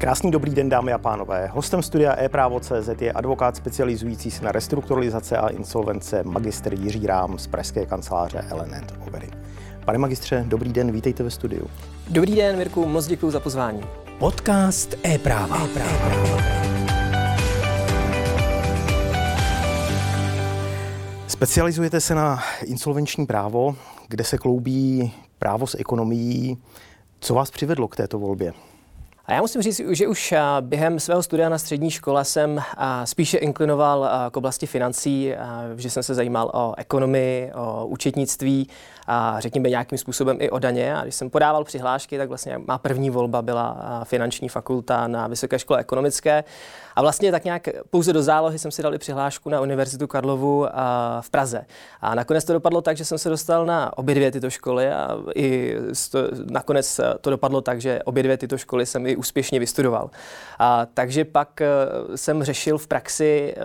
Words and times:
Krásný 0.00 0.30
dobrý 0.30 0.54
den, 0.54 0.68
dámy 0.68 0.92
a 0.92 0.98
pánové. 0.98 1.46
Hostem 1.52 1.82
studia 1.82 2.16
e-právo.cz 2.18 3.00
je 3.00 3.12
advokát 3.12 3.56
specializující 3.56 4.30
se 4.30 4.44
na 4.44 4.52
restrukturalizace 4.52 5.36
a 5.36 5.48
insolvence 5.48 6.22
magistr 6.24 6.74
Jiří 6.74 7.06
Rám 7.06 7.38
z 7.38 7.46
pražské 7.46 7.86
kanceláře 7.86 8.44
LNN 8.54 8.86
Overy. 9.06 9.28
Pane 9.84 9.98
magistře, 9.98 10.44
dobrý 10.48 10.72
den, 10.72 10.92
vítejte 10.92 11.22
ve 11.22 11.30
studiu. 11.30 11.66
Dobrý 12.08 12.34
den, 12.34 12.56
Mirku, 12.56 12.86
moc 12.86 13.06
děkuji 13.06 13.30
za 13.30 13.40
pozvání. 13.40 13.80
Podcast 14.18 14.94
e-práva. 15.06 15.64
e-práva. 15.64 16.42
Specializujete 21.26 22.00
se 22.00 22.14
na 22.14 22.42
insolvenční 22.64 23.26
právo, 23.26 23.76
kde 24.08 24.24
se 24.24 24.38
kloubí 24.38 25.14
právo 25.38 25.66
s 25.66 25.74
ekonomií. 25.74 26.58
Co 27.20 27.34
vás 27.34 27.50
přivedlo 27.50 27.88
k 27.88 27.96
této 27.96 28.18
volbě? 28.18 28.52
A 29.30 29.34
já 29.34 29.40
musím 29.40 29.62
říct, 29.62 29.80
že 29.90 30.08
už 30.08 30.34
během 30.60 31.00
svého 31.00 31.22
studia 31.22 31.48
na 31.48 31.58
střední 31.58 31.90
škole 31.90 32.24
jsem 32.24 32.62
spíše 33.04 33.38
inklinoval 33.38 34.10
k 34.30 34.36
oblasti 34.36 34.66
financí, 34.66 35.32
že 35.76 35.90
jsem 35.90 36.02
se 36.02 36.14
zajímal 36.14 36.50
o 36.54 36.74
ekonomii, 36.76 37.52
o 37.54 37.86
účetnictví 37.86 38.68
a 39.12 39.40
řekněme 39.40 39.68
nějakým 39.68 39.98
způsobem 39.98 40.36
i 40.40 40.50
o 40.50 40.58
daně. 40.58 40.96
A 40.96 41.02
když 41.02 41.14
jsem 41.14 41.30
podával 41.30 41.64
přihlášky, 41.64 42.18
tak 42.18 42.28
vlastně 42.28 42.58
má 42.58 42.78
první 42.78 43.10
volba 43.10 43.42
byla 43.42 44.00
finanční 44.04 44.48
fakulta 44.48 45.06
na 45.08 45.26
Vysoké 45.26 45.58
škole 45.58 45.80
ekonomické. 45.80 46.44
A 46.96 47.02
vlastně 47.02 47.30
tak 47.30 47.44
nějak 47.44 47.68
pouze 47.90 48.12
do 48.12 48.22
zálohy 48.22 48.58
jsem 48.58 48.70
si 48.70 48.82
dal 48.82 48.94
i 48.94 48.98
přihlášku 48.98 49.50
na 49.50 49.60
Univerzitu 49.60 50.06
Karlovu 50.06 50.66
v 51.20 51.30
Praze. 51.30 51.66
A 52.00 52.14
nakonec 52.14 52.44
to 52.44 52.52
dopadlo 52.52 52.82
tak, 52.82 52.96
že 52.96 53.04
jsem 53.04 53.18
se 53.18 53.28
dostal 53.28 53.66
na 53.66 53.98
obě 53.98 54.14
dvě 54.14 54.30
tyto 54.30 54.50
školy 54.50 54.90
a 54.92 55.18
i 55.34 55.76
to, 56.10 56.18
nakonec 56.50 57.00
to 57.20 57.30
dopadlo 57.30 57.60
tak, 57.60 57.80
že 57.80 58.02
obě 58.04 58.22
dvě 58.22 58.36
tyto 58.36 58.58
školy 58.58 58.86
jsem 58.86 59.06
i 59.06 59.16
úspěšně 59.16 59.58
vystudoval. 59.58 60.10
A, 60.58 60.86
takže 60.94 61.24
pak 61.24 61.60
e, 61.60 61.66
jsem 62.14 62.44
řešil 62.44 62.78
v 62.78 62.86
praxi, 62.86 63.54
e, 63.56 63.60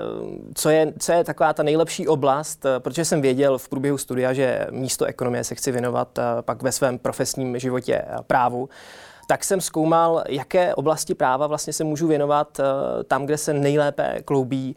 co 0.55 0.69
je, 0.69 0.93
co 0.99 1.11
je 1.11 1.23
taková 1.23 1.53
ta 1.53 1.63
nejlepší 1.63 2.07
oblast, 2.07 2.65
e, 2.65 2.79
protože 2.79 3.05
jsem 3.05 3.21
věděl 3.21 3.57
v 3.57 3.69
průběhu 3.69 3.97
studia, 3.97 4.33
že 4.33 4.67
místo 4.71 5.05
ekonomie 5.35 5.43
se 5.43 5.55
chci 5.55 5.71
věnovat 5.71 6.19
pak 6.41 6.63
ve 6.63 6.71
svém 6.71 6.99
profesním 6.99 7.59
životě 7.59 8.01
právu 8.27 8.69
tak 9.27 9.43
jsem 9.43 9.61
zkoumal, 9.61 10.23
jaké 10.29 10.75
oblasti 10.75 11.15
práva 11.15 11.47
vlastně 11.47 11.73
se 11.73 11.83
můžu 11.83 12.07
věnovat 12.07 12.59
uh, 12.59 12.65
tam, 13.03 13.25
kde 13.25 13.37
se 13.37 13.53
nejlépe 13.53 14.21
kloubí 14.25 14.75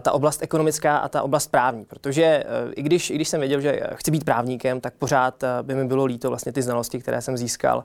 ta 0.00 0.12
oblast 0.12 0.42
ekonomická 0.42 0.98
a 0.98 1.08
ta 1.08 1.22
oblast 1.22 1.50
právní. 1.50 1.84
Protože 1.84 2.44
i, 2.76 2.82
když, 2.82 3.10
i 3.10 3.14
když 3.14 3.28
jsem 3.28 3.40
věděl, 3.40 3.60
že 3.60 3.80
chci 3.94 4.10
být 4.10 4.24
právníkem, 4.24 4.80
tak 4.80 4.94
pořád 4.98 5.44
by 5.62 5.74
mi 5.74 5.84
bylo 5.84 6.04
líto 6.04 6.28
vlastně 6.28 6.52
ty 6.52 6.62
znalosti, 6.62 6.98
které 6.98 7.20
jsem 7.20 7.36
získal 7.36 7.84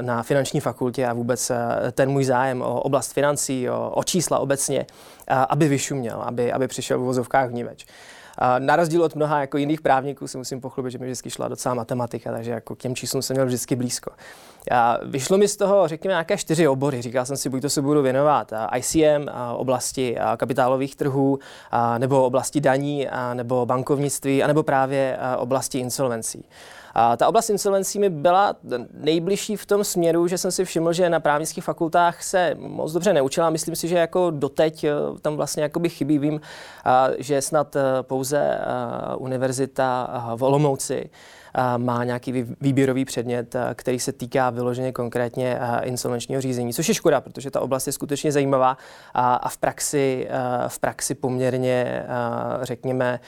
na 0.00 0.22
finanční 0.22 0.60
fakultě 0.60 1.06
a 1.06 1.12
vůbec 1.12 1.52
ten 1.92 2.10
můj 2.10 2.24
zájem 2.24 2.62
o 2.62 2.80
oblast 2.80 3.12
financí, 3.12 3.70
o, 3.70 3.90
o 3.90 4.04
čísla 4.04 4.38
obecně, 4.38 4.86
aby 5.48 5.68
vyšuměl, 5.68 6.22
aby, 6.22 6.52
aby 6.52 6.68
přišel 6.68 6.98
v 6.98 7.02
vozovkách 7.02 7.48
vníveč. 7.50 7.86
Na 8.58 8.76
rozdíl 8.76 9.02
od 9.02 9.14
mnoha 9.14 9.40
jako 9.40 9.56
jiných 9.56 9.80
právníků 9.80 10.28
si 10.28 10.38
musím 10.38 10.60
pochlubit, 10.60 10.92
že 10.92 10.98
mi 10.98 11.06
vždycky 11.06 11.30
šla 11.30 11.48
docela 11.48 11.74
matematika, 11.74 12.32
takže 12.32 12.50
jako 12.50 12.74
k 12.74 12.78
těm 12.78 12.94
číslům 12.94 13.22
jsem 13.22 13.34
měl 13.34 13.46
vždycky 13.46 13.76
blízko. 13.76 14.10
A 14.70 14.98
vyšlo 15.04 15.38
mi 15.38 15.48
z 15.48 15.56
toho, 15.56 15.88
řekněme, 15.88 16.12
nějaké 16.12 16.36
čtyři 16.36 16.68
obory. 16.68 17.02
Říkal 17.02 17.26
jsem 17.26 17.36
si, 17.36 17.48
buď 17.48 17.62
to 17.62 17.70
se 17.70 17.82
budu 17.82 18.02
věnovat 18.02 18.52
ICM, 18.76 19.28
oblasti 19.56 20.16
kapitálových 20.36 20.96
trhů, 20.96 21.38
nebo 21.98 22.24
oblasti 22.24 22.60
daní, 22.60 23.08
nebo 23.34 23.66
bankovnictví, 23.66 24.42
nebo 24.46 24.62
právě 24.62 25.18
oblasti 25.38 25.78
insolvencí. 25.78 26.44
A 26.98 27.16
ta 27.16 27.28
oblast 27.28 27.50
insolvencí 27.50 27.98
mi 27.98 28.10
byla 28.10 28.56
nejbližší 28.92 29.56
v 29.56 29.66
tom 29.66 29.84
směru, 29.84 30.28
že 30.28 30.38
jsem 30.38 30.52
si 30.52 30.64
všiml, 30.64 30.92
že 30.92 31.10
na 31.10 31.20
právnických 31.20 31.64
fakultách 31.64 32.22
se 32.22 32.54
moc 32.58 32.92
dobře 32.92 33.12
neučila. 33.12 33.50
Myslím 33.50 33.76
si, 33.76 33.88
že 33.88 33.96
jako 33.96 34.30
doteď 34.30 34.84
eh, 34.84 34.92
tam 35.22 35.36
vlastně 35.36 35.62
jakoby 35.62 35.88
chybí. 35.88 36.18
Vím, 36.18 36.40
že 37.18 37.42
snad 37.42 37.76
eh, 37.76 37.80
pouze 38.02 38.38
eh, 38.38 39.16
univerzita 39.16 40.08
v 40.36 40.42
Olomouci 40.42 41.10
má 41.76 42.04
nějaký 42.04 42.32
výběrový 42.60 43.04
předmět, 43.04 43.56
který 43.74 43.98
se 43.98 44.12
týká 44.12 44.50
vyloženě 44.50 44.92
konkrétně 44.92 45.58
insolvenčního 45.82 46.40
řízení, 46.40 46.74
což 46.74 46.88
je 46.88 46.94
škoda, 46.94 47.20
protože 47.20 47.50
ta 47.50 47.60
oblast 47.60 47.86
je 47.86 47.92
skutečně 47.92 48.32
zajímavá 48.32 48.76
a 49.14 49.48
v 49.48 49.56
praxi, 49.56 50.28
v 50.68 50.78
praxi 50.78 51.14
poměrně, 51.14 52.06
řekněme, 52.62 53.20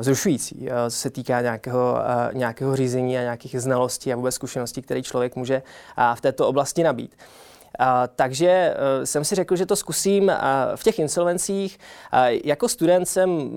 zrušující, 0.00 0.68
co 0.90 0.96
se 0.96 1.10
týká 1.10 1.40
nějakého, 1.40 1.98
nějakého 2.32 2.76
řízení 2.76 3.18
a 3.18 3.20
nějakých 3.20 3.60
znalostí 3.60 4.12
a 4.12 4.16
vůbec 4.16 4.34
zkušeností, 4.34 4.82
které 4.82 5.02
člověk 5.02 5.36
může 5.36 5.62
v 6.14 6.20
této 6.20 6.48
oblasti 6.48 6.82
nabít. 6.82 7.16
A, 7.78 8.06
takže 8.06 8.74
uh, 8.74 9.04
jsem 9.04 9.24
si 9.24 9.34
řekl, 9.34 9.56
že 9.56 9.66
to 9.66 9.76
zkusím 9.76 10.24
uh, 10.24 10.34
v 10.76 10.82
těch 10.82 10.98
insolvencích. 10.98 11.78
Uh, 12.12 12.20
jako 12.44 12.68
student 12.68 13.08
jsem 13.08 13.50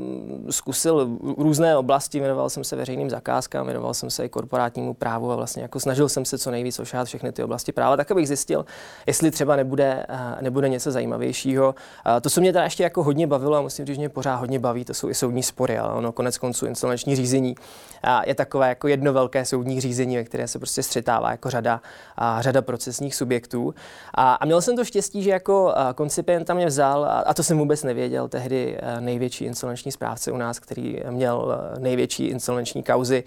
zkusil 0.49 1.09
různé 1.37 1.77
oblasti, 1.77 2.19
věnoval 2.19 2.49
jsem 2.49 2.63
se 2.63 2.75
veřejným 2.75 3.09
zakázkám, 3.09 3.65
věnoval 3.65 3.93
jsem 3.93 4.09
se 4.09 4.25
i 4.25 4.29
korporátnímu 4.29 4.93
právu 4.93 5.31
a 5.31 5.35
vlastně 5.35 5.61
jako 5.61 5.79
snažil 5.79 6.09
jsem 6.09 6.25
se 6.25 6.37
co 6.37 6.51
nejvíc 6.51 6.79
ošát 6.79 7.07
všechny 7.07 7.31
ty 7.31 7.43
oblasti 7.43 7.71
práva, 7.71 7.97
tak 7.97 8.11
abych 8.11 8.27
zjistil, 8.27 8.65
jestli 9.07 9.31
třeba 9.31 9.55
nebude, 9.55 10.05
uh, 10.09 10.41
nebude 10.41 10.69
něco 10.69 10.91
zajímavějšího. 10.91 11.75
Uh, 12.05 12.19
to, 12.21 12.29
co 12.29 12.41
mě 12.41 12.53
teda 12.53 12.63
ještě 12.63 12.83
jako 12.83 13.03
hodně 13.03 13.27
bavilo 13.27 13.57
a 13.57 13.61
musím 13.61 13.85
říct, 13.85 13.95
že 13.95 13.99
mě 13.99 14.09
pořád 14.09 14.35
hodně 14.35 14.59
baví, 14.59 14.85
to 14.85 14.93
jsou 14.93 15.09
i 15.09 15.13
soudní 15.13 15.43
spory, 15.43 15.77
ale 15.77 15.93
ono 15.93 16.11
konec 16.11 16.37
konců 16.37 16.65
insolvenční 16.65 17.15
řízení 17.15 17.55
uh, 17.55 18.09
je 18.25 18.35
takové 18.35 18.69
jako 18.69 18.87
jedno 18.87 19.13
velké 19.13 19.45
soudní 19.45 19.81
řízení, 19.81 20.15
ve 20.17 20.23
které 20.23 20.47
se 20.47 20.59
prostě 20.59 20.83
střetává 20.83 21.31
jako 21.31 21.49
řada, 21.49 21.81
uh, 22.21 22.41
řada 22.41 22.61
procesních 22.61 23.15
subjektů. 23.15 23.73
A, 24.17 24.33
a 24.33 24.45
měl 24.45 24.61
jsem 24.61 24.75
to 24.75 24.85
štěstí, 24.85 25.23
že 25.23 25.29
jako 25.29 25.73
koncipient 25.95 26.47
tam 26.47 26.57
mě 26.57 26.65
vzal, 26.65 27.05
a, 27.05 27.07
a 27.07 27.33
to 27.33 27.43
jsem 27.43 27.57
vůbec 27.57 27.83
nevěděl, 27.83 28.27
tehdy 28.27 28.77
největší 28.99 29.45
insolvenční 29.45 29.91
správce 29.91 30.31
u 30.31 30.37
nás, 30.37 30.59
který 30.59 30.99
měl 31.09 31.57
největší 31.79 32.25
insolvenční 32.25 32.83
kauzy 32.83 33.23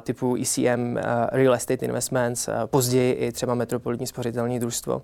typu 0.00 0.36
ECM, 0.36 0.96
Real 1.32 1.54
Estate 1.54 1.86
Investments, 1.86 2.48
později 2.66 3.12
i 3.12 3.32
třeba 3.32 3.54
Metropolitní 3.54 4.06
spořitelní 4.06 4.60
družstvo 4.60 5.02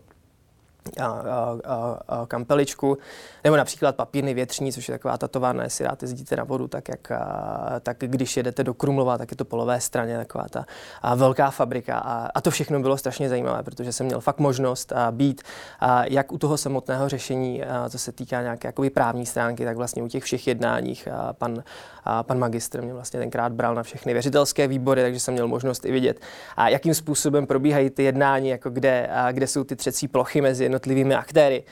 a, 1.00 1.06
a, 1.06 1.58
a, 1.64 1.98
a 2.08 2.26
kampeličku, 2.26 2.98
nebo 3.44 3.56
například 3.56 3.96
papírny 3.96 4.34
větřní, 4.34 4.72
což 4.72 4.88
je 4.88 4.94
taková 4.94 5.18
ta 5.18 5.28
továrna, 5.28 5.64
jestli 5.64 5.84
rád 5.84 6.02
jezdíte 6.02 6.36
na 6.36 6.44
vodu, 6.44 6.68
tak, 6.68 6.88
jak, 6.88 7.10
a, 7.10 7.80
tak 7.82 7.96
když 7.98 8.36
jedete 8.36 8.64
do 8.64 8.74
Krumlova, 8.74 9.18
tak 9.18 9.30
je 9.30 9.36
to 9.36 9.44
po 9.44 9.56
levé 9.56 9.80
straně 9.80 10.16
taková 10.16 10.44
ta 10.50 10.66
a 11.02 11.14
velká 11.14 11.50
fabrika. 11.50 11.98
A, 11.98 12.28
a 12.34 12.40
to 12.40 12.50
všechno 12.50 12.80
bylo 12.80 12.96
strašně 12.96 13.28
zajímavé, 13.28 13.62
protože 13.62 13.92
jsem 13.92 14.06
měl 14.06 14.20
fakt 14.20 14.38
možnost 14.38 14.92
a 14.92 15.10
být 15.10 15.42
a 15.80 16.04
jak 16.04 16.32
u 16.32 16.38
toho 16.38 16.56
samotného 16.56 17.08
řešení, 17.08 17.64
a, 17.64 17.88
co 17.88 17.98
se 17.98 18.12
týká 18.12 18.42
nějaké 18.42 18.68
jakoby 18.68 18.90
právní 18.90 19.26
stránky, 19.26 19.64
tak 19.64 19.76
vlastně 19.76 20.02
u 20.02 20.08
těch 20.08 20.24
všech 20.24 20.46
jednáních. 20.46 21.08
A 21.08 21.32
pan, 21.32 21.62
a 22.04 22.22
pan 22.22 22.38
magistr 22.38 22.82
mě 22.82 22.94
vlastně 22.94 23.20
tenkrát 23.20 23.52
bral 23.52 23.74
na 23.74 23.82
všechny 23.82 24.12
věřitelské 24.12 24.68
výbory, 24.68 25.02
takže 25.02 25.20
jsem 25.20 25.34
měl 25.34 25.48
možnost 25.48 25.84
i 25.84 25.92
vidět, 25.92 26.20
a 26.56 26.68
jakým 26.68 26.94
způsobem 26.94 27.46
probíhají 27.46 27.90
ty 27.90 28.02
jednání, 28.02 28.48
jako 28.48 28.70
kde, 28.70 29.08
a 29.12 29.32
kde 29.32 29.46
jsou 29.46 29.64
ty 29.64 29.76
třecí 29.76 30.08
plochy 30.08 30.40
mezi 30.40 30.68
jednotlivými 30.76 31.14
aktéry 31.14 31.64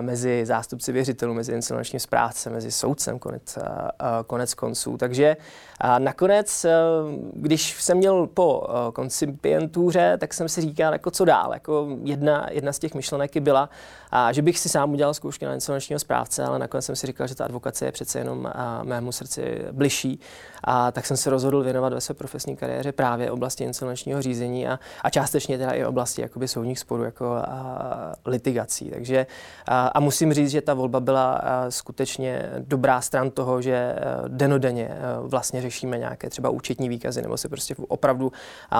mezi 0.00 0.46
zástupci 0.46 0.92
věřitelů, 0.92 1.34
mezi 1.34 1.52
insolvenčním 1.52 2.00
správcem, 2.00 2.52
mezi 2.52 2.72
soudcem 2.72 3.18
konec, 3.18 3.58
konec 4.26 4.54
konců. 4.54 4.96
Takže 4.96 5.36
nakonec, 5.98 6.66
když 7.32 7.82
jsem 7.82 7.96
měl 7.96 8.26
po 8.26 8.66
koncipientuře, 8.92 10.16
tak 10.20 10.34
jsem 10.34 10.48
si 10.48 10.60
říkal, 10.60 10.92
jako 10.92 11.10
co 11.10 11.24
dál. 11.24 11.54
Jako 11.54 11.88
jedna, 12.02 12.46
jedna 12.50 12.72
z 12.72 12.78
těch 12.78 12.94
myšlenek 12.94 13.36
byla, 13.36 13.70
že 14.30 14.42
bych 14.42 14.58
si 14.58 14.68
sám 14.68 14.92
udělal 14.92 15.14
zkoušky 15.14 15.44
na 15.44 15.54
insolvenčního 15.54 15.98
správce, 15.98 16.44
ale 16.44 16.58
nakonec 16.58 16.84
jsem 16.84 16.96
si 16.96 17.06
říkal, 17.06 17.26
že 17.26 17.34
ta 17.34 17.44
advokace 17.44 17.84
je 17.84 17.92
přece 17.92 18.18
jenom 18.18 18.52
mému 18.82 19.12
srdci 19.12 19.64
bližší. 19.72 20.20
A 20.64 20.92
tak 20.92 21.06
jsem 21.06 21.16
se 21.16 21.30
rozhodl 21.30 21.62
věnovat 21.62 21.92
ve 21.92 22.00
své 22.00 22.14
profesní 22.14 22.56
kariéře 22.56 22.92
právě 22.92 23.30
oblasti 23.30 23.64
insolvenčního 23.64 24.22
řízení 24.22 24.68
a, 24.68 24.78
a 25.02 25.10
částečně 25.10 25.58
teda 25.58 25.70
i 25.70 25.84
oblasti 25.84 26.22
jakoby 26.22 26.48
soudních 26.48 26.78
sporů 26.78 27.02
jako 27.04 27.26
a, 27.26 28.12
litigací. 28.26 28.90
Takže 28.90 29.26
a, 29.66 30.00
musím 30.00 30.32
říct, 30.32 30.50
že 30.50 30.60
ta 30.60 30.74
volba 30.74 31.00
byla 31.00 31.40
skutečně 31.68 32.50
dobrá 32.58 33.00
stran 33.00 33.30
toho, 33.30 33.62
že 33.62 33.96
denodenně 34.28 34.90
vlastně 35.20 35.62
řešíme 35.62 35.98
nějaké 35.98 36.30
třeba 36.30 36.50
účetní 36.50 36.88
výkazy 36.88 37.22
nebo 37.22 37.36
se 37.36 37.48
prostě 37.48 37.74
opravdu 37.88 38.32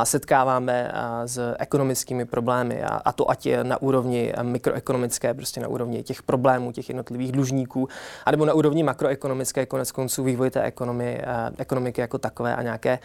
setkáváme 0.04 0.92
s 1.26 1.54
ekonomickými 1.58 2.24
problémy. 2.24 2.82
A, 2.82 3.12
to 3.12 3.30
ať 3.30 3.46
je 3.46 3.64
na 3.64 3.82
úrovni 3.82 4.32
mikroekonomické, 4.42 5.34
prostě 5.34 5.60
na 5.60 5.68
úrovni 5.68 6.02
těch 6.02 6.22
problémů 6.22 6.72
těch 6.72 6.88
jednotlivých 6.88 7.32
dlužníků, 7.32 7.88
anebo 8.24 8.44
na 8.44 8.54
úrovni 8.54 8.82
makroekonomické, 8.82 9.66
konec 9.66 9.92
konců 9.92 10.24
vývoj 10.24 10.50
té 10.50 10.62
ekonomie, 10.62 11.24
ekonomiky 11.58 12.00
jako 12.00 12.18
takové 12.18 12.56
a 12.56 12.62
nějaké 12.62 12.98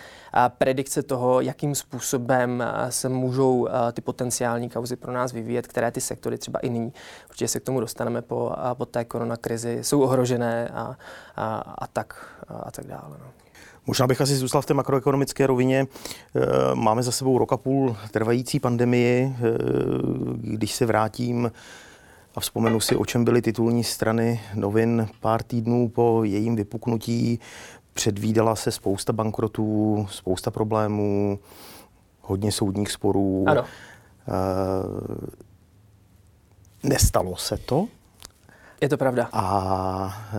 predikce 0.58 1.04
toho, 1.04 1.42
jakým 1.42 1.76
způsobem 1.76 2.64
se 2.90 3.10
můžou 3.10 3.68
ty 3.94 4.02
potenciální 4.02 4.70
kauzy 4.70 4.96
pro 4.96 5.14
nás 5.14 5.32
vyvíjet, 5.32 5.68
které 5.68 5.92
ty 5.92 6.02
sektory 6.02 6.38
třeba 6.38 6.60
i 6.60 6.70
nyní, 6.70 6.94
určitě 7.30 7.48
se 7.48 7.60
k 7.60 7.64
tomu 7.70 7.80
dostaneme 7.80 8.22
po, 8.22 8.52
po 8.74 8.86
té 8.86 9.06
koronakrizi, 9.06 9.80
jsou 9.82 10.02
ohrožené 10.02 10.68
a, 10.68 10.98
a, 11.36 11.56
a, 11.78 11.88
tak, 11.88 12.36
a 12.48 12.72
tak 12.72 12.88
dále. 12.88 13.18
No. 13.20 13.26
Možná 13.88 14.08
bych 14.08 14.22
asi 14.22 14.36
zůstal 14.36 14.62
v 14.62 14.66
té 14.66 14.74
makroekonomické 14.74 15.48
rovině. 15.48 15.88
Eh, 15.88 16.40
máme 16.76 17.04
za 17.04 17.12
sebou 17.12 17.38
rok 17.38 17.54
a 17.54 17.58
půl 17.58 17.96
trvající 18.12 18.60
pandemii. 18.60 19.36
Eh, 19.36 19.38
když 20.42 20.74
se 20.74 20.86
vrátím 20.86 21.52
a 22.36 22.40
vzpomenu 22.40 22.80
si, 22.80 22.96
o 22.96 23.06
čem 23.06 23.26
byly 23.26 23.42
titulní 23.42 23.84
strany 23.84 24.42
novin 24.56 25.08
pár 25.20 25.44
týdnů 25.44 25.90
po 25.90 26.24
jejím 26.24 26.56
vypuknutí, 26.56 27.40
předvídala 27.94 28.56
se 28.56 28.72
spousta 28.72 29.14
bankrotů, 29.14 30.08
spousta 30.10 30.52
problémů, 30.52 31.40
hodně 32.22 32.52
soudních 32.52 32.92
sporů. 32.92 33.46
Ano. 33.48 33.64
Nestalo 36.84 37.36
se 37.36 37.58
to. 37.58 37.88
Je 38.82 38.90
to 38.90 38.98
pravda. 38.98 39.30
A 39.34 40.30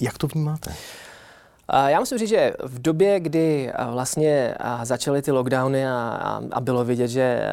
jak 0.00 0.18
to 0.18 0.26
vnímáte? 0.26 0.74
Já 1.86 2.00
musím 2.00 2.18
říct, 2.18 2.28
že 2.28 2.52
v 2.62 2.82
době, 2.82 3.20
kdy 3.20 3.72
vlastně 3.90 4.54
začaly 4.82 5.22
ty 5.22 5.30
lockdowny 5.30 5.88
a, 5.88 6.40
a 6.52 6.60
bylo 6.60 6.84
vidět, 6.84 7.08
že 7.08 7.52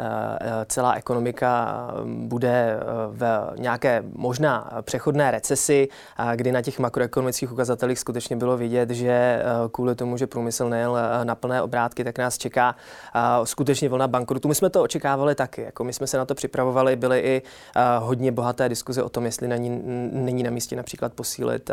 celá 0.66 0.94
ekonomika 0.94 1.78
bude 2.04 2.80
v 3.10 3.52
nějaké 3.58 4.04
možná 4.16 4.70
přechodné 4.82 5.32
recesi, 5.32 5.88
kdy 6.36 6.52
na 6.52 6.62
těch 6.62 6.80
makroekonomických 6.80 7.52
ukazatelích 7.52 8.00
skutečně 8.00 8.36
bylo 8.36 8.58
vidět, 8.58 8.90
že 8.90 9.44
kvůli 9.72 9.96
tomu, 9.96 10.18
že 10.18 10.28
průmysl 10.28 10.70
nejel 10.70 10.98
na 11.24 11.36
plné 11.36 11.62
obrátky, 11.62 12.04
tak 12.04 12.18
nás 12.18 12.38
čeká 12.38 12.76
skutečně 13.44 13.90
vlna 13.90 14.08
bankrotů. 14.08 14.48
My 14.48 14.56
jsme 14.56 14.70
to 14.70 14.84
očekávali 14.84 15.36
taky, 15.36 15.62
jako 15.62 15.84
my 15.84 15.94
jsme 15.94 16.08
se 16.08 16.18
na 16.18 16.26
to 16.26 16.36
připravovali, 16.36 16.96
byly 16.96 17.20
i 17.20 17.42
hodně 18.00 18.32
bohaté 18.32 18.70
diskuze 18.70 19.04
o 19.04 19.10
tom, 19.10 19.26
jestli 19.26 19.48
není, 19.48 19.82
není 20.12 20.44
na 20.44 20.50
místě 20.50 20.76
například 20.76 21.14
posílit 21.14 21.72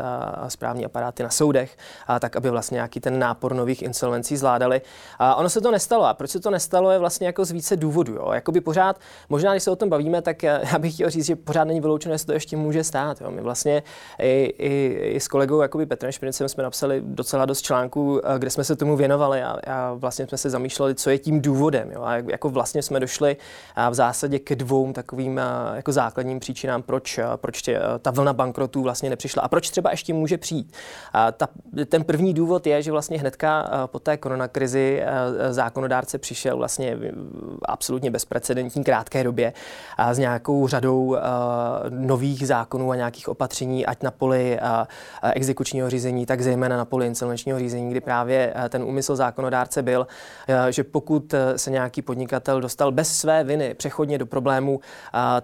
správní 0.48 0.84
aparáty 0.84 1.22
na 1.22 1.30
soudech, 1.30 1.76
tak 2.20 2.33
aby 2.36 2.50
vlastně 2.50 2.74
nějaký 2.74 3.00
ten 3.00 3.18
nápor 3.18 3.54
nových 3.54 3.82
insolvencí 3.82 4.36
zvládali. 4.36 4.80
A 5.18 5.34
ono 5.34 5.48
se 5.48 5.60
to 5.60 5.70
nestalo. 5.70 6.04
A 6.04 6.14
proč 6.14 6.30
se 6.30 6.40
to 6.40 6.50
nestalo, 6.50 6.90
je 6.90 6.98
vlastně 6.98 7.26
jako 7.26 7.44
z 7.44 7.50
více 7.50 7.76
důvodů. 7.76 8.14
Jo. 8.14 8.30
Jakoby 8.32 8.60
pořád, 8.60 9.00
možná 9.28 9.52
když 9.52 9.62
se 9.62 9.70
o 9.70 9.76
tom 9.76 9.88
bavíme, 9.88 10.22
tak 10.22 10.42
já 10.72 10.78
bych 10.78 10.94
chtěl 10.94 11.10
říct, 11.10 11.26
že 11.26 11.36
pořád 11.36 11.64
není 11.64 11.80
vyloučené, 11.80 12.14
že 12.14 12.18
se 12.18 12.26
to 12.26 12.32
ještě 12.32 12.56
může 12.56 12.84
stát. 12.84 13.20
Jo. 13.20 13.30
My 13.30 13.40
vlastně 13.40 13.82
i, 14.18 14.54
i, 14.58 14.98
i 15.14 15.20
s 15.20 15.28
kolegou 15.28 15.60
jakoby 15.60 15.86
Petrem 15.86 16.12
Špinicem 16.12 16.48
jsme 16.48 16.62
napsali 16.62 17.02
docela 17.04 17.46
dost 17.46 17.62
článků, 17.62 18.20
eh, 18.24 18.38
kde 18.38 18.50
jsme 18.50 18.64
se 18.64 18.76
tomu 18.76 18.96
věnovali 18.96 19.42
a, 19.42 19.56
a 19.66 19.92
vlastně 19.94 20.26
jsme 20.26 20.38
se 20.38 20.50
zamýšleli, 20.50 20.94
co 20.94 21.10
je 21.10 21.18
tím 21.18 21.40
důvodem. 21.40 21.90
Jo. 21.90 22.02
A 22.02 22.16
jako 22.16 22.48
vlastně 22.48 22.82
jsme 22.82 23.00
došli 23.00 23.36
v 23.90 23.94
zásadě 23.94 24.38
ke 24.38 24.56
dvou 24.56 24.92
takovým 24.92 25.38
eh, 25.38 25.42
jako 25.76 25.92
základním 25.92 26.40
příčinám, 26.40 26.82
proč, 26.82 27.18
eh, 27.18 27.24
proč 27.36 27.62
tě, 27.62 27.80
ta 28.02 28.10
vlna 28.10 28.32
bankrotů 28.32 28.82
vlastně 28.82 29.10
nepřišla 29.10 29.42
a 29.42 29.48
proč 29.48 29.70
třeba 29.70 29.90
ještě 29.90 30.14
může 30.14 30.38
přijít. 30.38 30.72
A 31.12 31.32
ta, 31.32 31.48
ten 31.86 32.04
první 32.04 32.23
důvod 32.32 32.66
je, 32.66 32.82
že 32.82 32.92
vlastně 32.92 33.18
hnedka 33.18 33.66
eh, 33.66 33.86
po 33.86 33.98
té 33.98 34.16
koronakrizi 34.16 35.02
eh, 35.02 35.52
zákonodárce 35.52 36.18
přišel 36.18 36.56
vlastně 36.56 36.98
absolutně 37.64 38.10
bezprecedentní 38.10 38.84
krátké 38.84 39.24
době 39.24 39.52
s 40.12 40.18
nějakou 40.18 40.68
řadou 40.68 41.16
eh, 41.16 41.20
nových 41.88 42.46
zákonů 42.46 42.90
a 42.90 42.96
nějakých 42.96 43.28
opatření, 43.28 43.86
ať 43.86 44.02
na 44.02 44.10
poli 44.10 44.58
exekučního 45.32 45.90
řízení, 45.90 46.26
tak 46.26 46.40
zejména 46.40 46.76
na 46.76 46.84
poli 46.84 47.06
insolvenčního 47.06 47.58
řízení, 47.58 47.90
kdy 47.90 48.00
právě 48.00 48.54
ten 48.68 48.82
úmysl 48.82 49.16
zákonodárce 49.16 49.82
byl, 49.82 50.06
že 50.70 50.84
pokud 50.84 51.34
se 51.56 51.70
nějaký 51.70 52.02
podnikatel 52.02 52.60
dostal 52.60 52.92
bez 52.92 53.16
své 53.16 53.44
viny 53.44 53.74
přechodně 53.74 54.18
do 54.18 54.26
problému, 54.26 54.80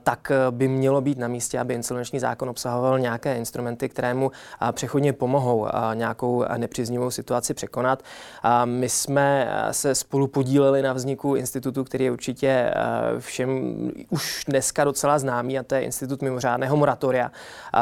tak 0.03 0.33
by 0.51 0.69
mělo 0.69 1.01
být 1.01 1.19
na 1.19 1.29
místě, 1.29 1.59
aby 1.59 1.75
insolvenční 1.75 2.21
zákon 2.21 2.49
obsahoval 2.49 2.99
nějaké 2.99 3.37
instrumenty, 3.37 3.89
které 3.89 4.15
mu 4.15 4.31
přechodně 4.73 5.13
pomohou 5.13 5.67
nějakou 5.95 6.45
nepříznivou 6.71 7.11
situaci 7.11 7.55
překonat. 7.55 8.03
A 8.43 8.65
my 8.65 8.89
jsme 8.89 9.49
se 9.71 9.95
spolu 9.95 10.27
podíleli 10.27 10.83
na 10.83 10.93
vzniku 10.93 11.35
institutu, 11.35 11.85
který 11.85 12.05
je 12.05 12.11
určitě 12.11 12.49
eh, 12.49 12.75
všem 13.19 13.51
už 14.11 14.45
dneska 14.49 14.85
docela 14.85 15.19
známý, 15.19 15.59
a 15.59 15.63
to 15.63 15.75
je 15.75 15.81
institut 15.81 16.23
mimořádného 16.23 16.77
moratoria, 16.77 17.33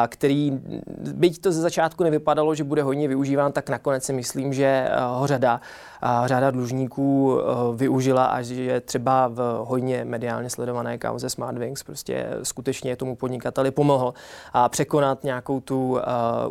který, 0.09 0.61
byť 0.99 1.41
to 1.41 1.53
ze 1.53 1.61
začátku 1.61 2.05
nevypadalo, 2.05 2.55
že 2.55 2.65
bude 2.65 2.83
hodně 2.83 3.09
využíván, 3.09 3.53
tak 3.53 3.69
nakonec 3.69 4.05
si 4.05 4.13
myslím, 4.13 4.53
že 4.53 4.65
eh, 4.65 4.91
ho 5.01 5.27
řada 5.27 5.61
a 6.03 6.27
řada 6.27 6.51
dlužníků 6.51 7.39
eh, 7.41 7.45
využila 7.77 8.25
a 8.25 8.43
že 8.43 8.81
třeba 8.81 9.29
v 9.29 9.59
hodně 9.65 10.05
mediálně 10.05 10.51
sledované 10.51 10.99
kauze 10.99 11.31
Smartwings 11.31 11.83
prostě 11.83 12.27
skutečně 12.43 12.97
tomu 12.97 13.17
podnikateli 13.17 13.71
pomohl 13.71 14.15
a 14.53 14.69
překonat 14.69 15.25
nějakou 15.25 15.61
tu 15.61 15.91
uh, 15.91 15.99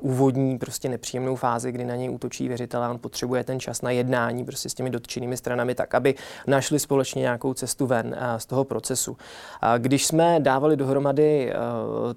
úvodní 0.01 0.57
prostě 0.57 0.89
nepříjemnou 0.89 1.35
fázi, 1.35 1.71
kdy 1.71 1.85
na 1.85 1.95
něj 1.95 2.09
útočí 2.09 2.47
věřitel 2.47 2.83
a 2.83 2.89
on 2.89 2.99
potřebuje 2.99 3.43
ten 3.43 3.59
čas 3.59 3.81
na 3.81 3.91
jednání 3.91 4.45
prostě 4.45 4.69
s 4.69 4.73
těmi 4.73 4.89
dotčenými 4.89 5.37
stranami 5.37 5.75
tak, 5.75 5.95
aby 5.95 6.15
našli 6.47 6.79
společně 6.79 7.21
nějakou 7.21 7.53
cestu 7.53 7.85
ven 7.85 8.07
uh, 8.07 8.37
z 8.37 8.45
toho 8.45 8.63
procesu. 8.63 9.17
Když 9.77 10.05
jsme 10.05 10.39
dávali 10.39 10.77
dohromady 10.77 11.53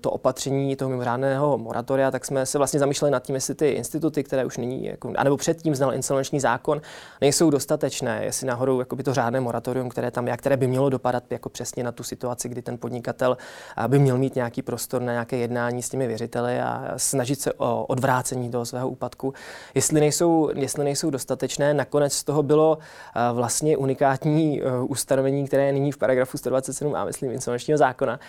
to 0.00 0.10
opatření 0.10 0.76
toho 0.76 0.88
mimořádného 0.88 1.58
moratoria, 1.58 2.10
tak 2.10 2.24
jsme 2.24 2.46
se 2.46 2.58
vlastně 2.58 2.80
zamýšleli 2.80 3.12
nad 3.12 3.22
tím, 3.22 3.34
jestli 3.34 3.54
ty 3.54 3.68
instituty, 3.68 4.24
které 4.24 4.44
už 4.44 4.56
nyní, 4.56 4.84
jako, 4.86 5.12
anebo 5.16 5.36
předtím 5.36 5.74
znal 5.74 5.94
insolvenční 5.94 6.40
zákon, 6.40 6.80
nejsou 7.20 7.50
dostatečné, 7.50 8.20
jestli 8.24 8.46
náhodou 8.46 8.78
jakoby 8.80 9.02
to 9.02 9.14
řádné 9.14 9.40
moratorium, 9.40 9.88
které 9.88 10.10
tam 10.10 10.28
je, 10.28 10.36
které 10.36 10.56
by 10.56 10.66
mělo 10.66 10.90
dopadat 10.90 11.24
jako 11.30 11.48
přesně 11.48 11.84
na 11.84 11.92
tu 11.92 12.02
situaci, 12.02 12.48
kdy 12.48 12.62
ten 12.62 12.78
podnikatel 12.78 13.36
by 13.88 13.98
měl 13.98 14.18
mít 14.18 14.34
nějaký 14.34 14.62
prostor 14.62 15.02
na 15.02 15.12
nějaké 15.12 15.36
jednání 15.36 15.82
s 15.82 15.88
těmi 15.88 16.06
věřiteli 16.06 16.60
a 16.60 16.92
snažit 16.96 17.40
se 17.40 17.52
o 17.52 17.84
odvrácení 17.84 18.50
toho 18.50 18.66
svého 18.66 18.88
úpadku. 18.88 19.34
Jestli 19.74 20.00
nejsou, 20.00 20.50
jestli 20.54 20.84
nejsou 20.84 21.10
dostatečné, 21.10 21.74
nakonec 21.74 22.12
z 22.12 22.24
toho 22.24 22.42
bylo 22.42 22.78
vlastně 23.32 23.76
unikátní 23.76 24.62
e, 24.62 24.64
ustanovení, 24.82 25.46
které 25.46 25.66
je 25.66 25.72
nyní 25.72 25.92
v 25.92 25.98
paragrafu 25.98 26.38
127 26.38 26.94
a 26.94 27.04
myslím 27.04 27.30
insolvenčního 27.30 27.78
zákona, 27.78 28.20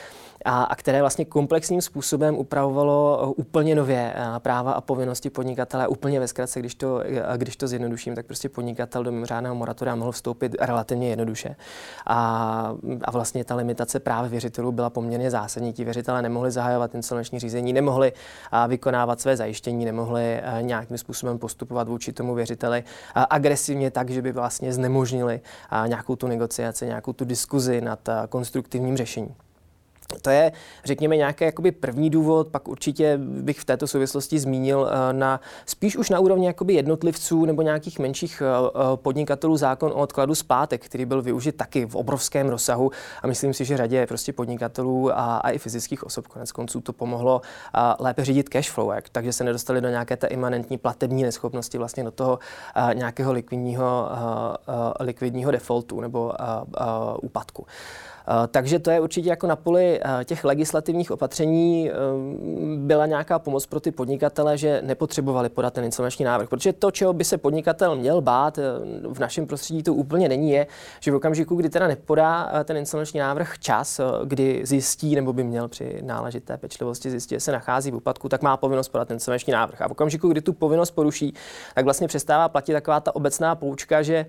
a, 0.45 0.63
a 0.63 0.75
které 0.75 1.01
vlastně 1.01 1.25
komplexním 1.25 1.81
způsobem 1.81 2.35
upravovalo 2.35 3.23
e, 3.23 3.41
úplně 3.41 3.75
nově 3.75 4.13
e, 4.15 4.39
práva 4.39 4.71
a 4.71 4.81
povinnosti 4.81 5.29
podnikatele, 5.29 5.87
úplně 5.87 6.19
ve 6.19 6.27
zkratce, 6.27 6.59
když 6.59 6.75
to, 6.75 7.03
když 7.37 7.55
to 7.55 7.67
zjednoduším, 7.67 8.15
tak 8.15 8.25
prostě 8.25 8.49
podnikatel 8.49 9.03
do 9.03 9.11
mimořádného 9.11 9.55
moratoria 9.55 9.95
mohl 9.95 10.11
vstoupit 10.11 10.55
relativně 10.59 11.09
jednoduše. 11.09 11.55
A, 12.07 12.73
a 13.03 13.11
vlastně 13.11 13.43
ta 13.43 13.55
limitace 13.55 13.99
práv 13.99 14.29
věřitelů 14.29 14.71
byla 14.71 14.89
poměrně 14.89 15.31
zásadní. 15.31 15.73
Ti 15.73 15.83
věřitelé 15.83 16.21
nemohli 16.21 16.51
zahajovat 16.51 16.95
insolvenční 16.95 17.39
řízení, 17.39 17.73
nemohli 17.73 18.13
vykonávat 18.67 19.21
své 19.21 19.37
zajištění, 19.37 19.85
nemohli 19.85 20.41
nějakým 20.61 20.97
způsobem 20.97 21.39
postupovat 21.39 21.87
vůči 21.87 22.13
tomu 22.13 22.35
věřiteli 22.35 22.83
agresivně 23.15 23.91
tak, 23.91 24.09
že 24.09 24.21
by 24.21 24.31
vlastně 24.31 24.73
znemožnili 24.73 25.41
nějakou 25.87 26.15
tu 26.15 26.27
negociaci, 26.27 26.85
nějakou 26.85 27.13
tu 27.13 27.25
diskuzi 27.25 27.81
nad 27.81 28.09
konstruktivním 28.29 28.97
řešením. 28.97 29.35
To 30.21 30.29
je, 30.29 30.51
řekněme, 30.85 31.17
nějaký 31.17 31.43
jakoby 31.43 31.71
první 31.71 32.09
důvod, 32.09 32.47
pak 32.47 32.67
určitě 32.67 33.17
bych 33.17 33.59
v 33.59 33.65
této 33.65 33.87
souvislosti 33.87 34.39
zmínil 34.39 34.89
eh, 34.91 35.13
na 35.13 35.41
spíš 35.65 35.97
už 35.97 36.09
na 36.09 36.19
úrovni 36.19 36.45
jakoby 36.45 36.73
jednotlivců 36.73 37.45
nebo 37.45 37.61
nějakých 37.61 37.99
menších 37.99 38.41
eh, 38.41 38.45
eh, 38.45 38.81
podnikatelů 38.95 39.57
zákon 39.57 39.91
o 39.91 39.95
odkladu 39.95 40.35
zpátek, 40.35 40.85
který 40.85 41.05
byl 41.05 41.21
využit 41.21 41.55
taky 41.55 41.85
v 41.85 41.95
obrovském 41.95 42.49
rozsahu 42.49 42.91
a 43.21 43.27
myslím 43.27 43.53
si, 43.53 43.65
že 43.65 43.77
řadě 43.77 44.07
prostě 44.07 44.33
podnikatelů 44.33 45.11
a, 45.11 45.37
a 45.37 45.49
i 45.49 45.57
fyzických 45.57 46.03
osob 46.03 46.27
konec 46.27 46.51
konců 46.51 46.81
to 46.81 46.93
pomohlo 46.93 47.41
lépe 47.99 48.25
řídit 48.25 48.49
cash 48.49 48.71
flow, 48.71 48.91
jak, 48.91 49.09
takže 49.09 49.33
se 49.33 49.43
nedostali 49.43 49.81
do 49.81 49.89
nějaké 49.89 50.17
té 50.17 50.27
imanentní 50.27 50.77
platební 50.77 51.23
neschopnosti 51.23 51.77
vlastně 51.77 52.03
do 52.03 52.11
toho 52.11 52.39
nějakého 52.93 53.33
likvidního, 53.33 54.09
likvidního 54.99 55.51
defaultu 55.51 56.01
nebo 56.01 56.33
úpadku. 57.21 57.65
Eh, 57.67 58.10
takže 58.51 58.79
to 58.79 58.91
je 58.91 58.99
určitě 58.99 59.29
jako 59.29 59.47
na 59.47 59.55
poli 59.55 59.99
eh, 60.01 60.25
těch 60.25 60.43
legislativních 60.43 61.11
opatření 61.11 61.89
eh, 61.89 61.93
byla 62.77 63.05
nějaká 63.05 63.39
pomoc 63.39 63.65
pro 63.65 63.79
ty 63.79 63.91
podnikatele, 63.91 64.57
že 64.57 64.81
nepotřebovali 64.85 65.49
podat 65.49 65.73
ten 65.73 65.83
insolvenční 65.83 66.25
návrh. 66.25 66.49
Protože 66.49 66.73
to, 66.73 66.91
čeho 66.91 67.13
by 67.13 67.23
se 67.23 67.37
podnikatel 67.37 67.95
měl 67.95 68.21
bát 68.21 68.59
v 69.09 69.19
našem 69.19 69.47
prostředí, 69.47 69.83
to 69.83 69.93
úplně 69.93 70.29
není, 70.29 70.51
je, 70.51 70.67
že 70.99 71.11
v 71.11 71.15
okamžiku, 71.15 71.55
kdy 71.55 71.69
teda 71.69 71.87
nepodá 71.87 72.51
ten 72.63 72.77
insolvenční 72.77 73.19
návrh 73.19 73.59
čas, 73.59 74.01
kdy 74.25 74.61
zjistí 74.63 75.15
nebo 75.15 75.33
by 75.33 75.43
měl 75.43 75.67
při 75.67 75.99
náležité 76.01 76.57
pečlivosti 76.57 77.09
zjistit, 77.09 77.35
že 77.35 77.39
se 77.39 77.51
nachází 77.51 77.91
v 77.91 77.95
úpadku, 77.95 78.29
tak 78.29 78.41
má 78.41 78.57
povinnost 78.57 78.89
podat 78.89 79.07
ten 79.07 79.15
insolvenční 79.15 79.53
návrh. 79.53 79.81
A 79.81 79.87
v 79.87 79.91
okamžiku, 79.91 80.27
kdy 80.27 80.41
tu 80.41 80.53
povinnost 80.53 80.91
poruší, 80.91 81.33
tak 81.75 81.83
vlastně 81.83 82.07
přestává 82.07 82.49
platit 82.49 82.73
taková 82.73 82.99
ta 82.99 83.15
obecná 83.15 83.55
poučka, 83.55 84.01
že 84.01 84.25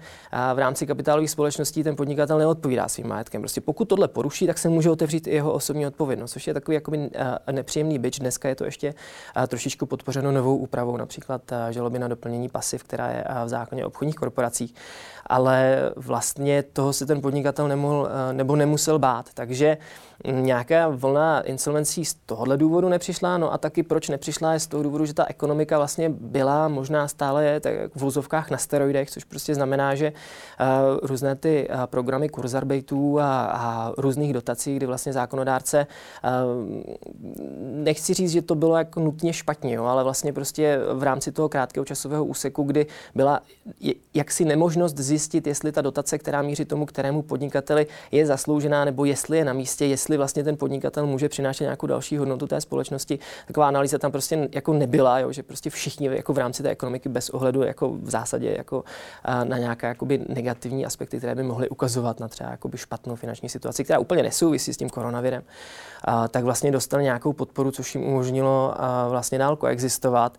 v 0.54 0.58
rámci 0.58 0.86
kapitálových 0.86 1.30
společností 1.30 1.82
ten 1.82 1.96
podnikatel 1.96 2.38
neodpovídá 2.38 2.88
svým 2.88 3.08
majetkem. 3.08 3.42
Prostě 3.42 3.60
pokud 3.60 3.81
pokud 3.82 3.88
tohle 3.88 4.08
poruší, 4.08 4.46
tak 4.46 4.58
se 4.58 4.68
může 4.68 4.90
otevřít 4.90 5.26
i 5.26 5.34
jeho 5.34 5.52
osobní 5.52 5.86
odpovědnost, 5.86 6.32
což 6.32 6.46
je 6.46 6.54
takový 6.54 6.74
jakoby 6.74 7.10
nepříjemný 7.50 7.98
byč. 7.98 8.18
Dneska 8.18 8.48
je 8.48 8.54
to 8.54 8.64
ještě 8.64 8.94
trošičku 9.48 9.86
podpořeno 9.86 10.32
novou 10.32 10.56
úpravou, 10.56 10.96
například 10.96 11.42
žaloby 11.70 11.98
na 11.98 12.08
doplnění 12.08 12.48
pasiv, 12.48 12.84
která 12.84 13.08
je 13.08 13.24
v 13.44 13.48
zákoně 13.48 13.86
obchodních 13.86 14.16
korporacích. 14.16 14.74
Ale 15.26 15.80
vlastně 15.96 16.62
toho 16.62 16.92
se 16.92 17.06
ten 17.06 17.20
podnikatel 17.20 17.68
nemohl 17.68 18.08
nebo 18.32 18.56
nemusel 18.56 18.98
bát. 18.98 19.26
Takže 19.34 19.76
nějaká 20.30 20.88
vlna 20.88 21.40
insolvencí 21.40 22.04
z 22.04 22.14
tohohle 22.14 22.56
důvodu 22.56 22.88
nepřišla, 22.88 23.38
no 23.38 23.52
a 23.52 23.58
taky 23.58 23.82
proč 23.82 24.08
nepřišla? 24.08 24.52
Je 24.52 24.60
z 24.60 24.66
toho 24.66 24.82
důvodu, 24.82 25.06
že 25.06 25.14
ta 25.14 25.24
ekonomika 25.28 25.78
vlastně 25.78 26.08
byla, 26.08 26.68
možná 26.68 27.08
stále 27.08 27.44
je 27.44 27.60
tak 27.60 27.74
v 27.94 28.00
vozovkách 28.00 28.50
na 28.50 28.58
steroidech, 28.58 29.10
což 29.10 29.24
prostě 29.24 29.54
znamená, 29.54 29.94
že 29.94 30.12
uh, 30.12 30.98
různé 31.02 31.36
ty 31.36 31.68
uh, 31.68 31.86
programy 31.86 32.28
kurzarbejtů 32.28 33.20
a, 33.20 33.44
a 33.44 33.92
různých 33.98 34.32
dotací, 34.32 34.76
kdy 34.76 34.86
vlastně 34.86 35.12
zákonodárce, 35.12 35.86
uh, 36.24 36.82
nechci 37.60 38.14
říct, 38.14 38.30
že 38.30 38.42
to 38.42 38.54
bylo 38.54 38.76
jako 38.76 39.00
nutně 39.00 39.32
špatně, 39.32 39.74
jo, 39.74 39.84
ale 39.84 40.04
vlastně 40.04 40.32
prostě 40.32 40.78
v 40.92 41.02
rámci 41.02 41.32
toho 41.32 41.48
krátkého 41.48 41.84
časového 41.84 42.24
úseku, 42.24 42.62
kdy 42.62 42.86
byla 43.14 43.40
jaksi 44.14 44.44
nemožnost 44.44 44.98
zjistit, 44.98 45.46
jestli 45.46 45.72
ta 45.72 45.80
dotace, 45.80 46.18
která 46.18 46.42
míří 46.42 46.64
tomu, 46.64 46.86
kterému 46.86 47.22
podnikateli 47.22 47.86
je 48.12 48.26
zasloužená, 48.26 48.84
nebo 48.84 49.04
jestli 49.04 49.38
je 49.38 49.44
na 49.44 49.52
místě, 49.52 49.86
jestli 49.86 50.01
jestli 50.02 50.16
vlastně 50.16 50.44
ten 50.44 50.56
podnikatel 50.56 51.06
může 51.06 51.28
přinášet 51.28 51.64
nějakou 51.64 51.86
další 51.86 52.16
hodnotu 52.16 52.46
té 52.46 52.60
společnosti. 52.60 53.18
Taková 53.46 53.68
analýza 53.68 53.98
tam 53.98 54.12
prostě 54.12 54.48
jako 54.52 54.72
nebyla, 54.72 55.18
jo, 55.18 55.32
že 55.32 55.42
prostě 55.42 55.70
všichni 55.70 56.06
jako 56.06 56.32
v 56.32 56.38
rámci 56.38 56.62
té 56.62 56.68
ekonomiky 56.70 57.08
bez 57.08 57.30
ohledu 57.30 57.62
jako 57.62 57.88
v 57.88 58.10
zásadě 58.10 58.54
jako 58.56 58.84
na 59.44 59.58
nějaké 59.58 59.86
jakoby 59.86 60.20
negativní 60.28 60.86
aspekty, 60.86 61.18
které 61.18 61.34
by 61.34 61.42
mohly 61.42 61.68
ukazovat 61.68 62.20
na 62.20 62.28
třeba 62.28 62.50
jakoby 62.50 62.78
špatnou 62.78 63.14
finanční 63.14 63.48
situaci, 63.48 63.84
která 63.84 63.98
úplně 63.98 64.22
nesouvisí 64.22 64.74
s 64.74 64.76
tím 64.76 64.90
koronavirem, 64.90 65.42
tak 66.30 66.44
vlastně 66.44 66.72
dostali 66.72 67.02
nějakou 67.02 67.32
podporu, 67.32 67.70
což 67.70 67.94
jim 67.94 68.04
umožnilo 68.04 68.74
vlastně 69.08 69.38
dál 69.38 69.56
koexistovat. 69.56 70.38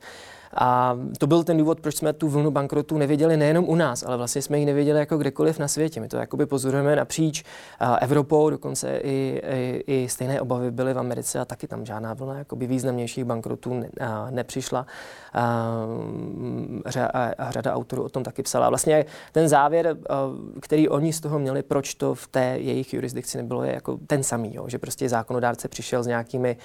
A 0.55 0.98
to 1.17 1.27
byl 1.27 1.43
ten 1.43 1.57
důvod, 1.57 1.81
proč 1.81 1.95
jsme 1.95 2.13
tu 2.13 2.29
vlnu 2.29 2.51
bankrotů 2.51 2.98
nevěděli 2.98 3.38
nejenom 3.38 3.65
u 3.69 3.75
nás, 3.75 4.03
ale 4.03 4.17
vlastně 4.17 4.41
jsme 4.41 4.60
ji 4.60 4.65
nevěděli 4.65 5.00
jako 5.00 5.17
kdekoliv 5.17 5.60
na 5.60 5.67
světě. 5.67 6.00
My 6.00 6.07
to 6.07 6.17
jakoby 6.17 6.45
pozorujeme 6.45 6.95
napříč 6.95 7.43
Evropou, 8.01 8.50
dokonce 8.50 8.98
i, 8.98 9.41
i, 9.45 9.83
i 9.88 10.10
stejné 10.10 10.41
obavy 10.41 10.72
byly 10.72 10.93
v 10.93 11.00
Americe 11.00 11.39
a 11.39 11.45
taky 11.45 11.67
tam 11.67 11.86
žádná 11.86 12.13
vlna 12.13 12.38
jakoby 12.38 12.67
významnějších 12.67 13.25
bankrotů 13.25 13.74
ne, 13.74 13.89
a, 14.01 14.27
nepřišla. 14.29 14.86
A, 15.33 15.86
a, 17.13 17.33
a 17.38 17.51
řada 17.51 17.74
autorů 17.74 18.03
o 18.03 18.10
tom 18.10 18.24
taky 18.24 18.43
psala. 18.43 18.69
Vlastně 18.69 19.05
ten 19.31 19.50
závěr, 19.50 19.98
který 20.62 20.89
oni 20.89 21.13
z 21.13 21.19
toho 21.19 21.39
měli, 21.39 21.63
proč 21.63 21.95
to 21.95 22.15
v 22.15 22.27
té 22.27 22.45
jejich 22.45 22.93
jurisdikci 22.93 23.38
nebylo, 23.38 23.63
je 23.63 23.74
jako 23.74 23.98
ten 24.07 24.24
samý, 24.24 24.55
jo? 24.55 24.69
že 24.69 24.79
prostě 24.79 25.10
zákonodárce 25.10 25.67
přišel 25.67 26.03
s 26.03 26.07
nějakými 26.07 26.57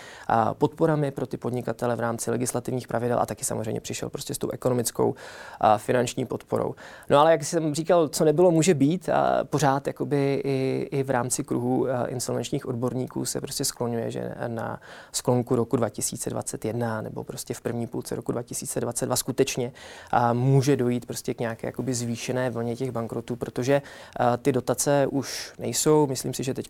podporami 0.52 1.10
pro 1.10 1.26
ty 1.26 1.36
podnikatele 1.36 1.96
v 1.96 2.00
rámci 2.00 2.30
legislativních 2.30 2.88
pravidel 2.88 3.18
a 3.20 3.26
taky 3.26 3.44
samozřejmě 3.44 3.77
samozřejmě 3.78 3.80
přišel 3.80 4.10
prostě 4.10 4.34
s 4.34 4.38
tou 4.38 4.50
ekonomickou 4.50 5.14
a 5.60 5.78
finanční 5.78 6.26
podporou. 6.26 6.74
No 7.10 7.18
ale 7.18 7.32
jak 7.32 7.44
jsem 7.44 7.74
říkal, 7.74 8.08
co 8.08 8.24
nebylo, 8.24 8.50
může 8.50 8.74
být 8.74 9.08
a 9.08 9.44
pořád 9.44 9.86
jakoby 9.86 10.42
i, 10.44 10.88
i 10.90 11.02
v 11.02 11.10
rámci 11.10 11.44
kruhu 11.44 11.86
insolvenčních 12.08 12.66
odborníků 12.66 13.24
se 13.24 13.40
prostě 13.40 13.64
skloňuje, 13.64 14.10
že 14.10 14.34
na 14.48 14.80
sklonku 15.12 15.56
roku 15.56 15.76
2021 15.76 17.02
nebo 17.02 17.24
prostě 17.24 17.54
v 17.54 17.60
první 17.60 17.86
půlce 17.86 18.14
roku 18.16 18.32
2022 18.32 19.16
skutečně 19.16 19.72
a 20.10 20.32
může 20.32 20.76
dojít 20.76 21.06
prostě 21.06 21.34
k 21.34 21.40
nějaké 21.40 21.66
jakoby 21.66 21.94
zvýšené 21.94 22.50
vlně 22.50 22.76
těch 22.76 22.90
bankrotů, 22.90 23.36
protože 23.36 23.82
ty 24.42 24.52
dotace 24.52 25.06
už 25.06 25.52
nejsou. 25.58 26.06
Myslím 26.06 26.34
si, 26.34 26.44
že 26.44 26.54
teď 26.54 26.68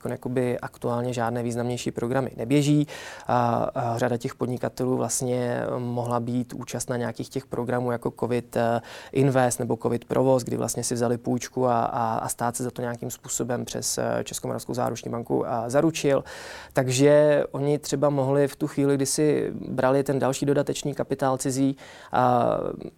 aktuálně 0.62 1.12
žádné 1.12 1.42
významnější 1.42 1.90
programy 1.90 2.30
neběží. 2.36 2.86
A, 3.26 3.70
a 3.74 3.98
řada 3.98 4.16
těch 4.16 4.34
podnikatelů 4.34 4.96
vlastně 4.96 5.62
mohla 5.78 6.20
být 6.20 6.52
účastná 6.52 6.96
nějakých 6.98 7.28
těch 7.28 7.46
programů 7.46 7.92
jako 7.92 8.12
COVID 8.20 8.56
eh, 8.56 8.80
Invest 9.12 9.60
nebo 9.60 9.76
COVID 9.82 10.04
Provoz, 10.04 10.42
kdy 10.44 10.56
vlastně 10.56 10.84
si 10.84 10.94
vzali 10.94 11.18
půjčku 11.18 11.66
a, 11.66 11.84
a, 11.84 12.18
a 12.18 12.28
stát 12.28 12.56
se 12.56 12.64
za 12.64 12.70
to 12.70 12.82
nějakým 12.82 13.10
způsobem 13.10 13.64
přes 13.64 13.98
eh, 13.98 14.24
Českomoravskou 14.24 14.74
záruční 14.74 15.10
banku 15.10 15.48
a 15.48 15.70
zaručil. 15.70 16.24
Takže 16.72 17.44
oni 17.50 17.78
třeba 17.78 18.10
mohli 18.10 18.48
v 18.48 18.56
tu 18.56 18.66
chvíli, 18.66 18.94
kdy 18.94 19.06
si 19.06 19.52
brali 19.68 20.02
ten 20.02 20.18
další 20.18 20.46
dodatečný 20.46 20.94
kapitál 20.94 21.38
cizí, 21.38 21.76
a 22.12 22.48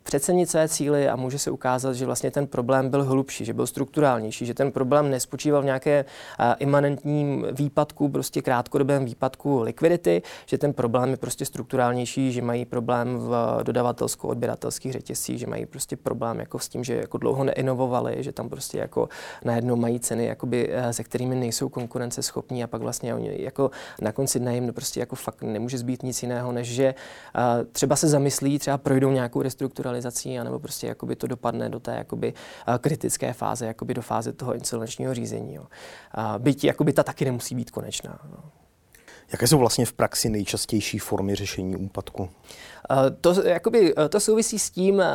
přecenit 0.02 0.50
své 0.50 0.68
cíly 0.68 1.08
a 1.08 1.16
může 1.16 1.38
se 1.38 1.50
ukázat, 1.50 1.92
že 1.92 2.06
vlastně 2.06 2.30
ten 2.30 2.46
problém 2.46 2.90
byl 2.90 3.04
hlubší, 3.04 3.44
že 3.44 3.54
byl 3.54 3.66
strukturálnější, 3.66 4.46
že 4.46 4.54
ten 4.54 4.72
problém 4.72 5.10
nespočíval 5.10 5.62
v 5.62 5.64
nějaké 5.64 6.04
imanentním 6.58 7.46
výpadku, 7.52 8.08
prostě 8.08 8.42
krátkodobém 8.42 9.04
výpadku 9.04 9.60
likvidity, 9.60 10.22
že 10.46 10.58
ten 10.58 10.72
problém 10.72 11.10
je 11.10 11.16
prostě 11.16 11.44
strukturálnější, 11.44 12.32
že 12.32 12.42
mají 12.42 12.64
problém 12.64 13.18
v 13.18 13.60
dodavatelsko-odběratelských 13.92 14.92
řetězcích, 14.92 15.38
že 15.38 15.46
mají 15.46 15.66
prostě 15.66 15.96
problém 15.96 16.40
jako 16.40 16.58
s 16.58 16.68
tím, 16.68 16.84
že 16.84 16.94
jako 16.94 17.18
dlouho 17.18 17.44
neinovovali, 17.44 18.22
že 18.22 18.32
tam 18.32 18.48
prostě 18.48 18.78
jako 18.78 19.08
najednou 19.44 19.76
mají 19.76 20.00
ceny, 20.00 20.26
jakoby, 20.26 20.68
eh, 20.72 20.92
se 20.92 21.04
kterými 21.04 21.34
nejsou 21.34 21.68
konkurenceschopní 21.68 22.64
a 22.64 22.66
pak 22.66 22.82
vlastně 22.82 23.14
oni 23.14 23.42
jako 23.42 23.70
na 24.00 24.12
konci 24.12 24.38
dne 24.40 24.54
jim 24.54 24.72
prostě 24.72 25.00
jako 25.00 25.16
fakt 25.16 25.42
nemůže 25.42 25.78
zbýt 25.78 26.02
nic 26.02 26.22
jiného, 26.22 26.52
než 26.52 26.68
že 26.68 26.94
uh, 27.34 27.66
třeba 27.72 27.96
se 27.96 28.08
zamyslí, 28.08 28.58
třeba 28.58 28.78
projdou 28.78 29.10
nějakou 29.10 29.42
restrukturalizací, 29.42 30.38
anebo 30.38 30.58
prostě 30.58 30.86
jakoby 30.86 31.16
to 31.16 31.26
dopadne 31.26 31.68
do 31.68 31.80
té 31.80 31.96
jakoby, 31.96 32.32
uh, 32.68 32.74
kritické 32.74 33.32
fáze, 33.32 33.66
jakoby 33.66 33.94
do 33.94 34.02
fáze 34.02 34.32
toho 34.32 34.54
insolvenčního 34.54 35.14
řízení. 35.14 35.54
Jo. 35.54 35.66
Byť 36.38 36.64
jakoby 36.64 36.92
ta 36.92 37.02
taky 37.02 37.24
nemusí 37.24 37.54
být 37.54 37.70
konečná. 37.70 38.18
No. 38.30 38.50
Jaké 39.32 39.46
jsou 39.46 39.58
vlastně 39.58 39.86
v 39.86 39.92
praxi 39.92 40.28
nejčastější 40.28 40.98
formy 40.98 41.34
řešení 41.34 41.76
úpadku? 41.76 42.30
Eh, 42.90 43.10
to, 43.20 43.42
jakoby, 43.42 43.94
eh, 43.96 44.08
to 44.08 44.20
souvisí 44.20 44.58
s 44.58 44.70
tím, 44.70 45.00
eh, 45.00 45.10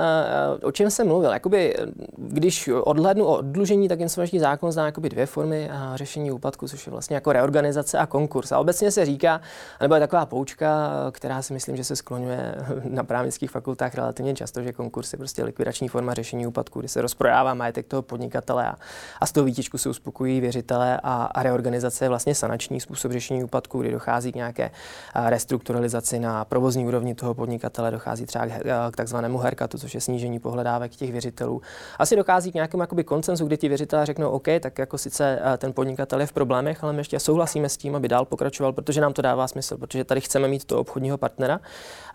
o 0.64 0.72
čem 0.72 0.90
jsem 0.90 1.08
mluvil. 1.08 1.32
Jakoby, 1.32 1.76
když 2.18 2.70
odhlednu 2.84 3.26
o 3.26 3.38
odlužení, 3.38 3.88
tak 3.88 4.00
insolvenční 4.00 4.40
zákon 4.40 4.72
zná 4.72 4.86
jakoby 4.86 5.10
dvě 5.10 5.26
formy 5.26 5.70
řešení 5.96 6.32
úpadku, 6.32 6.68
což 6.68 6.88
je 6.88 6.92
vlastně 6.92 7.16
jako 7.16 7.32
reorganizace 7.32 7.98
a 7.98 8.06
konkurs. 8.06 8.52
A 8.52 8.60
obecně 8.60 8.92
se 8.92 9.06
říká, 9.06 9.42
nebo 9.82 9.94
je 9.94 10.00
taková 10.00 10.26
poučka, 10.26 10.92
která 11.12 11.42
si 11.42 11.54
myslím, 11.54 11.78
že 11.78 11.84
se 11.84 11.96
skloňuje 11.96 12.56
na 12.84 13.04
právnických 13.04 13.52
fakultách 13.52 13.96
relativně 13.96 14.34
často, 14.34 14.62
že 14.62 14.74
konkurs 14.74 15.14
je 15.14 15.18
prostě 15.18 15.44
likvidační 15.44 15.88
forma 15.88 16.14
řešení 16.14 16.48
úpadku, 16.48 16.80
kdy 16.80 16.88
se 16.88 17.02
rozprodává 17.02 17.54
majetek 17.54 17.88
toho 17.88 18.02
podnikatele 18.02 18.68
a, 18.68 18.76
a 19.22 19.26
z 19.26 19.32
toho 19.32 19.46
výtičku 19.46 19.78
se 19.78 19.90
uspokojí 19.90 20.42
věřitele 20.42 21.00
a, 21.04 21.24
a 21.24 21.44
reorganizace 21.44 22.06
je 22.06 22.10
vlastně 22.10 22.36
sanační 22.36 22.80
způsob 22.80 23.12
řešení 23.12 23.44
úpadku, 23.44 23.82
kdy 23.82 23.92
dochází 23.92 24.32
k 24.32 24.36
nějaké 24.36 24.72
restrukturalizaci 25.16 26.20
na 26.20 26.46
provozní 26.46 26.88
úrovni 26.88 27.16
toho 27.16 27.34
podnikatele 27.34 27.65
podnikatele 27.66 27.92
dochází 27.92 28.26
třeba 28.26 28.46
k 28.92 28.96
takzvanému 28.96 29.38
herkatu, 29.38 29.78
což 29.78 29.96
je 29.96 30.02
snížení 30.02 30.40
pohledávek 30.40 30.92
těch 30.92 31.12
věřitelů. 31.12 31.62
Asi 32.00 32.16
dochází 32.16 32.52
k 32.52 32.54
nějakému 32.54 32.84
jakoby 32.84 33.04
koncenzu, 33.04 33.46
kdy 33.46 33.58
ti 33.58 33.68
věřitelé 33.68 34.06
řeknou, 34.06 34.30
OK, 34.30 34.48
tak 34.60 34.80
jako 34.80 34.98
sice 34.98 35.40
eh, 35.42 35.58
ten 35.58 35.74
podnikatel 35.74 36.22
je 36.22 36.28
v 36.28 36.34
problémech, 36.34 36.84
ale 36.84 36.94
my 36.94 37.00
ještě 37.00 37.20
souhlasíme 37.20 37.70
s 37.70 37.78
tím, 37.78 37.96
aby 37.96 38.08
dál 38.08 38.26
pokračoval, 38.26 38.74
protože 38.74 39.02
nám 39.02 39.14
to 39.14 39.22
dává 39.22 39.48
smysl, 39.48 39.78
protože 39.78 40.04
tady 40.04 40.22
chceme 40.22 40.48
mít 40.48 40.66
toho 40.66 40.82
obchodního 40.82 41.18
partnera, 41.18 41.60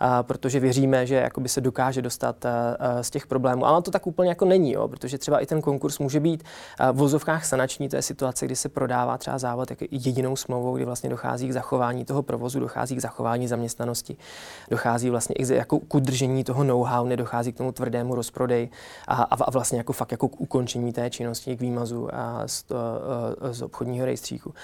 a 0.01 0.23
protože 0.23 0.61
věříme, 0.61 1.07
že 1.07 1.15
jakoby 1.15 1.49
se 1.49 1.61
dokáže 1.61 2.03
dostat 2.03 2.45
eh, 2.45 2.51
eh, 2.79 3.05
z 3.05 3.11
těch 3.11 3.27
problémů. 3.27 3.67
Ale 3.67 3.83
to 3.83 3.91
tak 3.91 4.07
úplně 4.07 4.29
jako 4.29 4.45
není, 4.45 4.73
jo, 4.73 4.89
protože 4.89 5.19
třeba 5.19 5.39
i 5.39 5.47
ten 5.47 5.61
konkurs 5.61 5.99
může 5.99 6.21
být 6.21 6.45
v 6.93 6.97
vozovkách 6.97 7.45
sanační, 7.45 7.89
to 7.89 7.97
je 7.97 8.03
situace, 8.03 8.47
kdy 8.47 8.57
se 8.57 8.69
prodává 8.69 9.19
třeba 9.19 9.39
závod 9.39 9.71
jako 9.71 9.85
jedinou 9.91 10.37
smlouvou, 10.37 10.77
kdy 10.77 10.85
vlastně 10.85 11.11
dochází 11.11 11.49
k 11.49 11.53
zachování 11.53 12.05
toho 12.05 12.23
provozu, 12.23 12.61
dochází 12.61 12.97
k 12.97 13.01
zachování 13.01 13.49
zaměstnanosti, 13.49 14.17
dochází 14.71 15.11
vlastně 15.11 15.30
i 15.39 15.55
jako 15.55 15.79
k 15.79 15.95
udržení 15.95 16.45
toho 16.45 16.65
know-how, 16.65 17.07
nedochází 17.07 17.53
k 17.53 17.57
tomu 17.57 17.73
tvrdému 17.73 18.15
rozprodej 18.15 18.69
a, 19.09 19.23
a 19.23 19.51
vlastně 19.51 19.79
jako 19.79 19.93
fakt 19.93 20.13
jako 20.13 20.29
k 20.29 20.41
ukončení 20.41 20.93
té 20.93 21.11
činnosti, 21.11 21.57
k 21.57 21.61
výmazu 21.61 22.09
a 22.15 22.43
z, 22.47 22.65
z 23.51 23.63
obchodního 23.63 24.07
rejstříku 24.07 24.55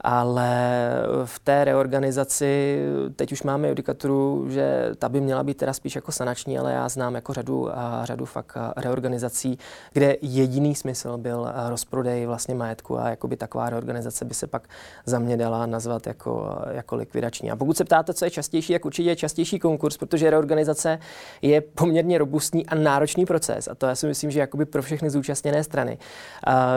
ale 0.00 0.90
v 1.24 1.38
té 1.38 1.64
reorganizaci 1.64 2.78
teď 3.16 3.32
už 3.32 3.42
máme 3.42 3.68
judikaturu, 3.68 4.46
že 4.48 4.90
ta 4.98 5.08
by 5.08 5.20
měla 5.20 5.42
být 5.42 5.56
teda 5.56 5.72
spíš 5.72 5.94
jako 5.94 6.12
sanační, 6.12 6.58
ale 6.58 6.72
já 6.72 6.88
znám 6.88 7.14
jako 7.14 7.32
řadu, 7.32 7.78
a 7.78 8.04
řadu 8.04 8.24
fakt 8.24 8.56
reorganizací, 8.76 9.58
kde 9.92 10.16
jediný 10.22 10.74
smysl 10.74 11.18
byl 11.18 11.52
rozprodej 11.68 12.26
vlastně 12.26 12.54
majetku 12.54 12.98
a 12.98 13.08
jakoby 13.08 13.36
taková 13.36 13.70
reorganizace 13.70 14.24
by 14.24 14.34
se 14.34 14.46
pak 14.46 14.68
za 15.06 15.18
mě 15.18 15.36
dala 15.36 15.66
nazvat 15.66 16.06
jako 16.06 16.58
jako 16.70 16.96
likvidační. 16.96 17.50
A 17.50 17.56
pokud 17.56 17.76
se 17.76 17.84
ptáte, 17.84 18.14
co 18.14 18.24
je 18.24 18.30
častější, 18.30 18.72
jak 18.72 18.84
určitě 18.84 19.08
je 19.08 19.16
častější 19.16 19.58
konkurs, 19.58 19.96
protože 19.96 20.30
reorganizace 20.30 20.98
je 21.42 21.60
poměrně 21.60 22.18
robustní 22.18 22.66
a 22.66 22.74
náročný 22.74 23.26
proces. 23.26 23.68
A 23.68 23.74
to 23.74 23.86
já 23.86 23.94
si 23.94 24.06
myslím, 24.06 24.30
že 24.30 24.40
jakoby 24.40 24.64
pro 24.64 24.82
všechny 24.82 25.10
zúčastněné 25.10 25.64
strany. 25.64 25.98
A 26.46 26.72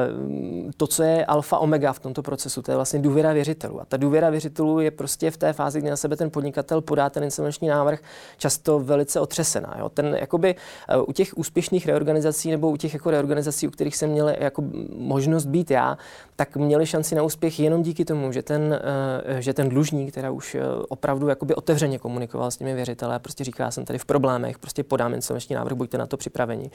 to, 0.78 0.88
co 0.88 1.04
je 1.04 1.26
alfa 1.26 1.58
omega 1.58 1.94
v 1.94 2.00
tomto 2.00 2.22
procesu, 2.22 2.62
to 2.62 2.72
je 2.72 2.76
vlastně 2.76 3.00
důvěra 3.12 3.34
věřitelů. 3.34 3.82
A 3.82 3.86
ta 3.86 3.98
důvěra 3.98 4.30
věřitelů 4.30 4.80
je 4.80 4.92
prostě 4.92 5.32
v 5.32 5.38
té 5.38 5.54
fázi, 5.54 5.80
kdy 5.80 5.90
na 5.90 5.98
sebe 5.98 6.16
ten 6.16 6.32
podnikatel 6.32 6.82
podá 6.82 7.10
ten 7.10 7.24
insolvenční 7.24 7.68
návrh, 7.68 8.00
často 8.38 8.80
velice 8.80 9.20
otřesená. 9.20 9.76
Jo. 9.80 9.90
Ten, 9.90 10.16
jakoby, 10.20 10.56
uh, 10.96 11.04
u 11.08 11.12
těch 11.12 11.38
úspěšných 11.38 11.88
reorganizací 11.88 12.52
nebo 12.52 12.72
u 12.72 12.78
těch 12.78 12.94
jako 12.94 13.12
reorganizací, 13.12 13.68
u 13.68 13.72
kterých 13.72 13.96
jsem 13.96 14.10
měl 14.10 14.30
jako 14.30 14.64
možnost 14.96 15.46
být 15.46 15.72
já, 15.72 15.98
tak 16.36 16.58
měli 16.58 16.86
šanci 16.86 17.16
na 17.16 17.24
úspěch 17.24 17.60
jenom 17.60 17.82
díky 17.82 18.06
tomu, 18.06 18.32
že 18.32 18.42
ten, 18.44 18.62
uh, 18.62 19.40
že 19.40 19.54
ten 19.54 19.70
dlužník, 19.70 20.12
která 20.12 20.32
už 20.32 20.56
uh, 20.56 20.62
opravdu 20.90 21.28
jakoby 21.28 21.56
otevřeně 21.56 22.00
komunikoval 22.00 22.52
s 22.52 22.58
těmi 22.58 22.74
věřiteli 22.74 23.20
prostě 23.20 23.44
říká, 23.44 23.72
jsem 23.72 23.86
tady 23.86 24.00
v 24.00 24.06
problémech, 24.06 24.60
prostě 24.60 24.84
podám 24.84 25.14
insolvenční 25.14 25.56
návrh, 25.56 25.78
buďte 25.78 25.98
na 25.98 26.06
to 26.06 26.18
připraveni. 26.18 26.72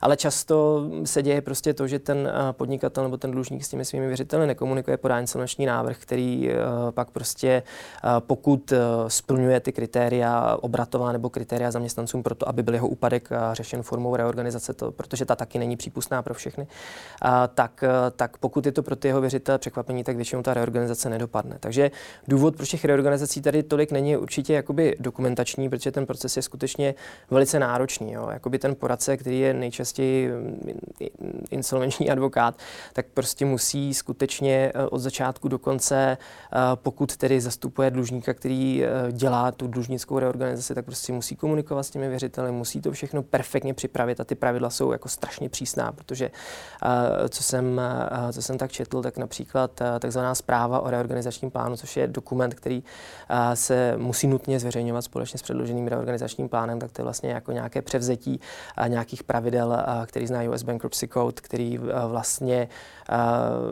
Ale 0.00 0.16
často 0.16 0.86
se 1.04 1.22
děje 1.22 1.40
prostě 1.40 1.74
to, 1.74 1.86
že 1.86 1.98
ten 1.98 2.32
podnikatel 2.52 3.02
nebo 3.02 3.16
ten 3.16 3.30
dlužník 3.30 3.64
s 3.64 3.68
těmi 3.68 3.84
svými 3.84 4.06
věřiteli 4.06 4.46
nekomunikuje, 4.46 4.96
podá 4.96 5.20
insolvenční 5.20 5.66
návrh, 5.66 5.75
který 5.94 6.50
pak 6.90 7.10
prostě 7.10 7.62
pokud 8.18 8.72
splňuje 9.08 9.60
ty 9.60 9.72
kritéria 9.72 10.56
obratová 10.60 11.12
nebo 11.12 11.30
kritéria 11.30 11.70
zaměstnancům 11.70 12.22
pro 12.22 12.34
to, 12.34 12.48
aby 12.48 12.62
byl 12.62 12.74
jeho 12.74 12.88
úpadek 12.88 13.28
řešen 13.52 13.82
formou 13.82 14.16
reorganizace, 14.16 14.74
to, 14.74 14.92
protože 14.92 15.24
ta 15.24 15.36
taky 15.36 15.58
není 15.58 15.76
přípustná 15.76 16.22
pro 16.22 16.34
všechny, 16.34 16.66
tak, 17.54 17.84
tak 18.16 18.36
pokud 18.38 18.66
je 18.66 18.72
to 18.72 18.82
pro 18.82 18.96
ty 18.96 19.08
jeho 19.08 19.20
věřitele 19.20 19.58
překvapení, 19.58 20.04
tak 20.04 20.16
většinou 20.16 20.42
ta 20.42 20.54
reorganizace 20.54 21.10
nedopadne. 21.10 21.56
Takže 21.60 21.90
důvod 22.28 22.56
pro 22.56 22.66
těch 22.66 22.84
reorganizací 22.84 23.42
tady 23.42 23.62
tolik 23.62 23.92
není 23.92 24.16
určitě 24.16 24.52
jakoby 24.52 24.96
dokumentační, 25.00 25.68
protože 25.68 25.92
ten 25.92 26.06
proces 26.06 26.36
je 26.36 26.42
skutečně 26.42 26.94
velice 27.30 27.58
náročný. 27.58 28.12
Jo. 28.12 28.28
Jakoby 28.32 28.58
ten 28.58 28.74
poradce, 28.74 29.16
který 29.16 29.40
je 29.40 29.54
nejčastěji 29.54 30.30
insolvenční 31.50 32.10
advokát, 32.10 32.58
tak 32.92 33.06
prostě 33.14 33.44
musí 33.44 33.94
skutečně 33.94 34.72
od 34.90 34.98
začátku 34.98 35.48
do 35.48 35.58
konce, 35.66 35.96
e, 35.96 36.16
pokud 36.74 37.16
tedy 37.16 37.40
zastupuje 37.40 37.90
dlužníka, 37.90 38.34
který 38.34 38.84
e, 38.84 38.88
dělá 39.12 39.52
tu 39.52 39.66
dlužnickou 39.66 40.18
reorganizaci, 40.18 40.74
tak 40.74 40.84
prostě 40.84 41.12
musí 41.12 41.36
komunikovat 41.36 41.82
s 41.82 41.90
těmi 41.90 42.08
věřiteli, 42.08 42.52
musí 42.52 42.80
to 42.80 42.92
všechno 42.92 43.22
perfektně 43.22 43.74
připravit 43.74 44.20
a 44.20 44.24
ty 44.24 44.34
pravidla 44.34 44.70
jsou 44.70 44.92
jako 44.92 45.08
strašně 45.08 45.48
přísná, 45.48 45.92
protože 45.92 46.30
co 47.28 47.42
jsem, 47.42 47.80
co 48.32 48.42
jsem 48.42 48.58
tak 48.58 48.72
četl, 48.72 49.02
tak 49.02 49.18
například 49.18 49.82
takzvaná 49.98 50.34
zpráva 50.34 50.80
o 50.80 50.90
reorganizačním 50.90 51.50
plánu, 51.50 51.76
což 51.76 51.96
je 51.96 52.06
dokument, 52.06 52.54
který 52.54 52.82
se 53.54 53.94
musí 53.96 54.26
nutně 54.26 54.60
zveřejňovat 54.60 55.02
společně 55.02 55.38
s 55.38 55.42
předloženým 55.42 55.86
reorganizačním 55.86 56.48
plánem, 56.48 56.78
tak 56.78 56.92
to 56.92 57.00
je 57.00 57.04
vlastně 57.04 57.30
jako 57.30 57.52
nějaké 57.52 57.82
převzetí 57.82 58.40
nějakých 58.88 59.22
pravidel, 59.24 59.76
který 60.06 60.26
zná 60.26 60.42
US 60.42 60.62
Bankruptcy 60.62 61.08
Code, 61.08 61.40
který 61.42 61.78
vlastně 62.06 62.68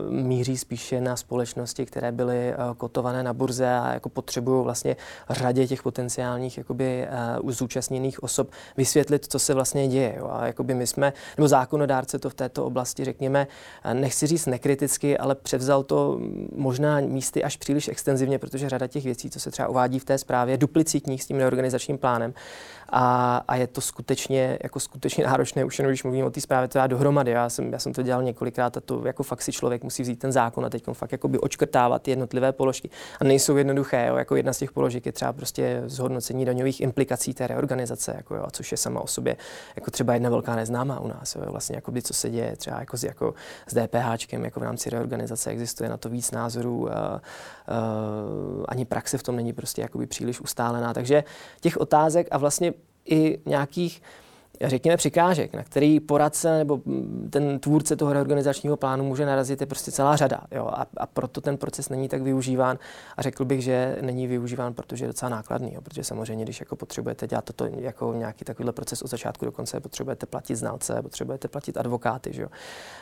míří 0.09 0.57
spíše 0.57 1.01
na 1.01 1.15
společnosti, 1.15 1.85
které 1.85 2.11
byly 2.11 2.53
kotované 2.77 3.23
na 3.23 3.33
burze 3.33 3.69
a 3.69 3.93
jako 3.93 4.09
potřebují 4.09 4.63
vlastně 4.63 4.95
řadě 5.29 5.67
těch 5.67 5.83
potenciálních 5.83 6.57
jakoby, 6.57 7.07
uh, 7.41 7.51
zúčastněných 7.51 8.23
osob 8.23 8.49
vysvětlit, 8.77 9.25
co 9.29 9.39
se 9.39 9.53
vlastně 9.53 9.87
děje. 9.87 10.15
Jo. 10.17 10.29
A 10.31 10.47
jakoby 10.47 10.73
my 10.73 10.87
jsme, 10.87 11.13
nebo 11.37 11.47
zákonodárce 11.47 12.19
to 12.19 12.29
v 12.29 12.33
této 12.33 12.65
oblasti, 12.65 13.05
řekněme, 13.05 13.47
nechci 13.93 14.27
říct 14.27 14.45
nekriticky, 14.45 15.17
ale 15.17 15.35
převzal 15.35 15.83
to 15.83 16.19
možná 16.55 16.99
místy 16.99 17.43
až 17.43 17.57
příliš 17.57 17.87
extenzivně, 17.87 18.39
protože 18.39 18.69
řada 18.69 18.87
těch 18.87 19.03
věcí, 19.03 19.29
co 19.29 19.39
se 19.39 19.51
třeba 19.51 19.67
uvádí 19.67 19.99
v 19.99 20.05
té 20.05 20.17
zprávě, 20.17 20.57
duplicitních 20.57 21.23
s 21.23 21.25
tím 21.25 21.37
reorganizačním 21.37 21.97
plánem, 21.97 22.33
a, 22.89 23.37
a 23.47 23.55
je 23.55 23.67
to 23.67 23.81
skutečně, 23.81 24.59
jako 24.63 24.79
skutečně 24.79 25.23
náročné, 25.23 25.65
už 25.65 25.79
jenom 25.79 25.91
když 25.91 26.03
mluvím 26.03 26.25
o 26.25 26.29
té 26.29 26.41
zprávě, 26.41 26.67
to 26.67 26.77
já 26.77 26.87
dohromady. 26.87 27.31
Já 27.31 27.49
jsem, 27.49 27.73
já 27.73 27.79
jsem 27.79 27.93
to 27.93 28.01
dělal 28.01 28.23
několikrát 28.23 28.77
a 28.77 28.81
to 28.81 29.05
jako 29.05 29.23
fakt 29.23 29.41
si 29.41 29.51
člověk 29.51 29.83
musí 29.83 30.03
vzít 30.03 30.19
ten 30.19 30.31
zákon 30.31 30.65
a 30.65 30.69
teď 30.69 30.83
fakt 30.93 31.11
jakoby 31.11 31.39
očkrtávat 31.39 32.01
ty 32.01 32.11
jednotlivé 32.11 32.51
položky. 32.51 32.89
A 33.19 33.23
nejsou 33.23 33.57
jednoduché, 33.57 34.05
jo, 34.09 34.15
jako 34.15 34.35
jedna 34.35 34.53
z 34.53 34.57
těch 34.57 34.71
položek 34.71 35.05
je 35.05 35.11
třeba 35.11 35.33
prostě 35.33 35.83
zhodnocení 35.85 36.45
daňových 36.45 36.81
implikací 36.81 37.33
té 37.33 37.47
reorganizace, 37.47 38.13
jako 38.17 38.35
jo, 38.35 38.45
což 38.51 38.71
je 38.71 38.77
sama 38.77 39.01
o 39.01 39.07
sobě 39.07 39.37
jako 39.75 39.91
třeba 39.91 40.13
jedna 40.13 40.29
velká 40.29 40.55
neznámá 40.55 40.99
u 40.99 41.07
nás. 41.07 41.35
Jo, 41.35 41.41
vlastně 41.51 41.75
jakoby, 41.75 42.01
co 42.01 42.13
se 42.13 42.29
děje 42.29 42.55
třeba 42.55 42.79
jako 42.79 42.97
s, 42.97 43.03
jako 43.03 43.33
s 43.67 43.73
DPH, 43.73 44.33
jako 44.33 44.59
v 44.59 44.63
rámci 44.63 44.89
reorganizace 44.89 45.49
existuje 45.49 45.89
na 45.89 45.97
to 45.97 46.09
víc 46.09 46.31
názorů. 46.31 46.91
A, 46.91 46.97
a, 46.97 47.21
ani 48.67 48.85
praxe 48.85 49.17
v 49.17 49.23
tom 49.23 49.35
není 49.35 49.53
prostě 49.53 49.81
jakoby 49.81 50.07
příliš 50.07 50.41
ustálená. 50.41 50.93
Takže 50.93 51.23
těch 51.61 51.77
otázek 51.77 52.27
a 52.31 52.37
vlastně 52.37 52.73
i 53.05 53.39
nějakých 53.45 54.01
řekněme, 54.61 54.97
překážek, 54.97 55.53
na 55.53 55.63
který 55.63 55.99
poradce 55.99 56.57
nebo 56.57 56.81
ten 57.29 57.59
tvůrce 57.59 57.95
toho 57.95 58.13
reorganizačního 58.13 58.77
plánu 58.77 59.03
může 59.03 59.25
narazit, 59.25 59.61
je 59.61 59.67
prostě 59.67 59.91
celá 59.91 60.15
řada. 60.15 60.41
Jo? 60.51 60.67
A, 60.73 60.85
a 60.97 61.07
proto 61.07 61.41
ten 61.41 61.57
proces 61.57 61.89
není 61.89 62.09
tak 62.09 62.21
využíván. 62.21 62.77
A 63.17 63.21
řekl 63.21 63.45
bych, 63.45 63.61
že 63.61 63.97
není 64.01 64.27
využíván, 64.27 64.73
protože 64.73 65.05
je 65.05 65.07
docela 65.07 65.29
nákladný. 65.29 65.73
Jo? 65.73 65.81
Protože 65.81 66.03
samozřejmě, 66.03 66.43
když 66.43 66.59
jako 66.59 66.75
potřebujete 66.75 67.27
dělat 67.27 67.45
toto 67.45 67.65
jako 67.65 68.13
nějaký 68.13 68.45
takovýhle 68.45 68.73
proces 68.73 69.01
od 69.01 69.07
začátku 69.07 69.45
do 69.45 69.51
konce, 69.51 69.79
potřebujete 69.79 70.25
platit 70.25 70.55
znalce, 70.55 71.01
potřebujete 71.01 71.47
platit 71.47 71.77
advokáty. 71.77 72.33
Že 72.33 72.41
jo? 72.41 72.49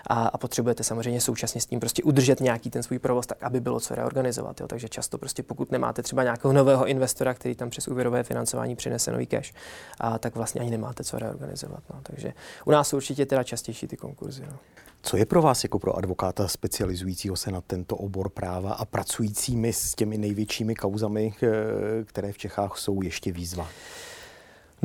A, 0.07 0.27
a, 0.27 0.37
potřebujete 0.37 0.83
samozřejmě 0.83 1.21
současně 1.21 1.61
s 1.61 1.65
tím 1.65 1.79
prostě 1.79 2.03
udržet 2.03 2.41
nějaký 2.41 2.69
ten 2.69 2.83
svůj 2.83 2.99
provoz 2.99 3.25
tak, 3.25 3.43
aby 3.43 3.59
bylo 3.59 3.79
co 3.79 3.95
reorganizovat. 3.95 4.59
Jo? 4.59 4.67
Takže 4.67 4.89
často 4.89 5.17
prostě 5.17 5.43
pokud 5.43 5.71
nemáte 5.71 6.03
třeba 6.03 6.23
nějakého 6.23 6.53
nového 6.53 6.85
investora, 6.85 7.33
který 7.33 7.55
tam 7.55 7.69
přes 7.69 7.87
úvěrové 7.87 8.23
financování 8.23 8.75
přinese 8.75 9.11
nový 9.11 9.25
cash, 9.25 9.53
a 9.99 10.19
tak 10.19 10.35
vlastně 10.35 10.61
ani 10.61 10.71
nemáte 10.71 11.03
co 11.03 11.19
reorganizovat 11.19 11.42
organizovat. 11.43 11.83
No. 11.93 11.99
Takže 12.03 12.33
u 12.65 12.71
nás 12.71 12.87
jsou 12.87 12.97
určitě 12.97 13.25
teda 13.25 13.43
častější 13.43 13.87
ty 13.87 13.97
konkurzy. 13.97 14.43
No. 14.51 14.59
Co 15.01 15.17
je 15.17 15.25
pro 15.25 15.41
vás 15.41 15.63
jako 15.63 15.79
pro 15.79 15.97
advokáta 15.97 16.47
specializujícího 16.47 17.35
se 17.35 17.51
na 17.51 17.61
tento 17.61 17.95
obor 17.95 18.29
práva 18.29 18.73
a 18.73 18.85
pracujícími 18.85 19.73
s 19.73 19.95
těmi 19.95 20.17
největšími 20.17 20.75
kauzami, 20.75 21.33
eh, 21.43 22.03
které 22.03 22.31
v 22.31 22.37
Čechách 22.37 22.77
jsou 22.77 23.01
ještě 23.01 23.31
výzva? 23.31 23.67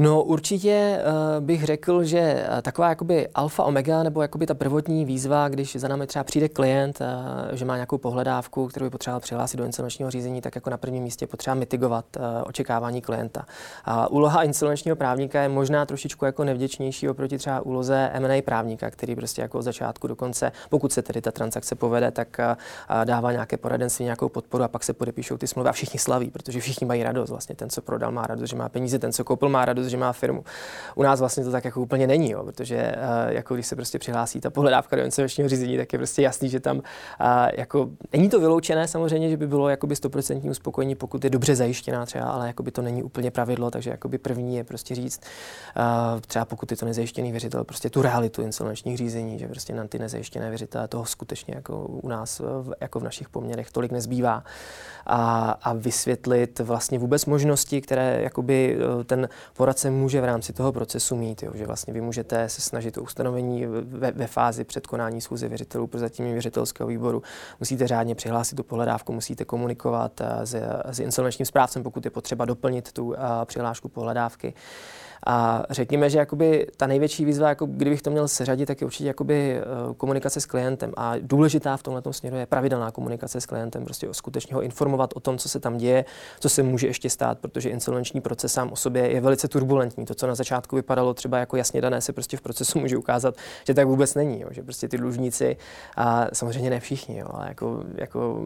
No 0.01 0.23
určitě 0.23 1.01
uh, 1.39 1.45
bych 1.45 1.65
řekl, 1.65 2.05
že 2.05 2.47
uh, 2.53 2.61
taková 2.61 2.89
jakoby 2.89 3.29
alfa 3.35 3.65
omega 3.65 4.03
nebo 4.03 4.23
jakoby 4.23 4.47
ta 4.47 4.55
prvotní 4.55 5.05
výzva, 5.05 5.49
když 5.49 5.77
za 5.77 5.89
námi 5.89 6.07
třeba 6.07 6.25
přijde 6.25 6.49
klient, 6.49 6.99
uh, 7.01 7.57
že 7.57 7.65
má 7.65 7.75
nějakou 7.75 7.99
pohledávku, 7.99 8.67
kterou 8.67 8.87
by 8.87 8.91
potřeboval 8.91 9.21
přihlásit 9.21 9.57
do 9.57 9.65
insolvenčního 9.65 10.11
řízení, 10.11 10.41
tak 10.41 10.55
jako 10.55 10.71
na 10.71 10.77
prvním 10.77 11.03
místě 11.03 11.27
potřeba 11.27 11.55
mitigovat 11.55 12.05
uh, 12.17 12.23
očekávání 12.45 13.01
klienta. 13.01 13.47
A 13.85 14.11
úloha 14.11 14.43
insolvenčního 14.43 14.97
právníka 14.97 15.43
je 15.43 15.49
možná 15.49 15.87
trošičku 15.87 16.25
jako 16.25 16.45
nevděčnější 16.45 17.09
oproti 17.09 17.39
třeba 17.39 17.61
úloze 17.61 18.11
M&A 18.13 18.43
právníka, 18.43 18.91
který 18.91 19.17
prostě 19.17 19.43
jako 19.43 19.59
od 19.59 19.63
začátku 19.63 20.07
do 20.07 20.17
konce, 20.17 20.53
pokud 20.69 20.93
se 20.93 21.03
tedy 21.03 21.21
ta 21.21 21.31
transakce 21.31 21.75
povede, 21.75 22.11
tak 22.11 22.37
uh, 22.39 23.05
dává 23.05 23.33
nějaké 23.33 23.57
poradenství, 23.57 24.05
nějakou 24.05 24.29
podporu 24.29 24.65
a 24.65 24.69
pak 24.69 24.85
se 24.85 24.93
podepíšou 24.93 25.37
ty 25.37 25.47
smlouvy 25.47 25.69
a 25.69 25.73
všichni 25.73 25.99
slaví, 25.99 26.31
protože 26.31 26.61
všichni 26.61 26.87
mají 26.87 27.03
radost. 27.03 27.31
Vlastně 27.31 27.55
ten, 27.55 27.71
co 27.71 27.83
prodal, 27.83 28.13
má 28.13 28.27
radost, 28.27 28.51
že 28.51 28.57
má 28.57 28.69
peníze, 28.69 28.99
ten, 28.99 29.13
co 29.13 29.25
koupil, 29.25 29.49
má 29.49 29.65
radost, 29.65 29.88
že 29.89 29.97
má 29.97 30.13
firmu. 30.13 30.45
U 30.95 31.03
nás 31.03 31.21
vlastně 31.21 31.45
to 31.45 31.51
tak 31.51 31.65
jako 31.65 31.81
úplně 31.81 32.07
není, 32.07 32.31
jo, 32.31 32.45
protože 32.45 32.95
uh, 32.97 33.33
jako 33.33 33.55
když 33.55 33.67
se 33.67 33.77
prostě 33.77 33.99
přihlásí 33.99 34.41
ta 34.41 34.51
pohledávka 34.51 34.97
do 34.97 35.05
insolvenčního 35.05 35.49
řízení, 35.49 35.77
tak 35.77 35.93
je 35.93 35.99
prostě 35.99 36.23
jasný, 36.23 36.49
že 36.49 36.61
tam 36.61 36.77
uh, 36.77 36.83
jako 37.57 37.91
není 38.13 38.29
to 38.29 38.41
vyloučené 38.41 38.89
samozřejmě, 38.89 39.31
že 39.31 39.37
by 39.37 39.47
bylo 39.47 39.69
jakoby 39.69 39.95
100% 39.95 40.51
uspokojení, 40.51 40.95
pokud 40.95 41.25
je 41.25 41.31
dobře 41.31 41.57
zajištěná 41.57 42.07
třeba, 42.07 42.25
ale 42.25 42.47
jakoby 42.47 42.71
to 42.71 42.83
není 42.83 43.03
úplně 43.03 43.31
pravidlo, 43.31 43.71
takže 43.71 43.91
jakoby 43.91 44.19
první 44.19 44.57
je 44.57 44.65
prostě 44.65 44.95
říct, 44.95 45.21
uh, 45.77 46.21
třeba 46.21 46.45
pokud 46.45 46.71
je 46.71 46.77
to 46.77 46.87
nezajištěný 46.87 47.31
věřitel, 47.31 47.65
prostě 47.65 47.91
tu 47.91 48.03
realitu 48.03 48.43
insolvenčních 48.43 48.97
řízení, 48.97 49.39
že 49.39 49.49
prostě 49.49 49.75
na 49.75 49.87
ty 49.87 49.99
nezajištěné 49.99 50.49
věřitele 50.49 50.89
toho 50.89 51.05
skutečně 51.05 51.55
jako 51.55 51.79
u 51.87 52.09
nás 52.09 52.43
jako 52.81 53.01
v 53.01 53.03
našich 53.03 53.29
poměrech 53.29 53.71
tolik 53.71 53.93
nezbývá 53.93 54.45
a, 55.07 55.51
a 55.63 55.73
vysvětlit 55.73 56.59
vlastně 56.59 56.99
vůbec 56.99 57.27
možnosti, 57.27 57.81
které 57.81 58.23
jakoby 58.23 58.79
ten 59.07 59.29
poradce 59.57 59.78
poradce 59.79 59.91
může 59.91 60.21
v 60.21 60.25
rámci 60.25 60.53
toho 60.53 60.73
procesu 60.73 61.17
mít, 61.17 61.43
jo, 61.43 61.53
že 61.55 61.67
vlastně 61.67 61.93
vy 61.93 62.01
můžete 62.01 62.49
se 62.49 62.61
snažit 62.61 62.99
o 62.99 63.03
ustanovení 63.03 63.67
ve, 63.67 64.13
ve 64.13 64.27
fázi 64.27 64.65
předkonání 64.65 65.21
schůze 65.21 65.49
věřitelů 65.49 65.87
pro 65.87 66.01
zatím 66.01 66.33
věřitelského 66.33 66.89
výboru. 66.89 67.23
Musíte 67.61 67.87
řádně 67.87 68.15
přihlásit 68.15 68.57
tu 68.57 68.63
pohledávku, 68.63 69.13
musíte 69.13 69.45
komunikovat 69.45 70.21
eh, 70.21 70.47
s, 70.47 70.57
s 70.85 70.99
insolvenčním 70.99 71.47
správcem, 71.47 71.83
pokud 71.83 72.05
je 72.05 72.11
potřeba 72.11 72.45
doplnit 72.45 72.93
tu 72.93 73.07
uh, 73.07 73.15
přihlášku 73.45 73.89
pohledávky. 73.89 74.55
A 75.27 75.65
řekněme, 75.71 76.11
že 76.11 76.19
jakoby 76.19 76.67
ta 76.77 76.87
největší 76.87 77.25
výzva, 77.25 77.49
jako 77.49 77.67
kdybych 77.67 78.03
to 78.03 78.11
měl 78.11 78.29
seřadit, 78.29 78.67
tak 78.67 78.81
je 78.81 78.85
určitě 78.85 79.07
jakoby 79.07 79.57
eh, 79.57 79.65
komunikace 79.97 80.41
s 80.41 80.47
klientem. 80.47 80.93
A 80.97 81.15
důležitá 81.21 81.77
v 81.77 81.83
tomhle 81.83 82.03
směru 82.11 82.37
je 82.37 82.47
pravidelná 82.47 82.91
komunikace 82.91 83.41
s 83.41 83.47
klientem, 83.47 83.85
prostě 83.85 84.09
skutečně 84.13 84.55
ho 84.55 84.63
informovat 84.63 85.11
o 85.15 85.21
tom, 85.21 85.39
co 85.39 85.49
se 85.49 85.61
tam 85.61 85.77
děje, 85.77 86.05
co 86.41 86.49
se 86.49 86.63
může 86.63 86.87
ještě 86.87 87.11
stát, 87.11 87.39
protože 87.39 87.71
insolvenční 87.71 88.21
proces 88.21 88.53
sám 88.53 88.73
o 88.73 88.77
sobě 88.77 89.13
je 89.13 89.21
velice 89.21 89.49
turbulentní 89.49 89.68
turbulentní. 89.69 90.05
To, 90.05 90.15
co 90.15 90.27
na 90.27 90.35
začátku 90.35 90.77
vypadalo 90.77 91.15
třeba 91.15 91.39
jako 91.39 91.57
jasně 91.57 91.81
dané, 91.81 92.01
se 92.01 92.13
prostě 92.13 92.37
v 92.37 92.41
procesu 92.41 92.79
může 92.79 92.97
ukázat, 92.97 93.35
že 93.67 93.75
tak 93.75 93.87
vůbec 93.87 94.15
není. 94.15 94.41
Jo. 94.41 94.49
Že 94.51 94.63
prostě 94.63 94.89
ty 94.89 94.99
dlužníci, 94.99 95.57
a 95.97 96.27
samozřejmě 96.33 96.71
ne 96.71 96.81
všichni, 96.81 97.19
jo, 97.19 97.27
ale 97.31 97.49
jako, 97.49 97.85
jako 97.95 98.41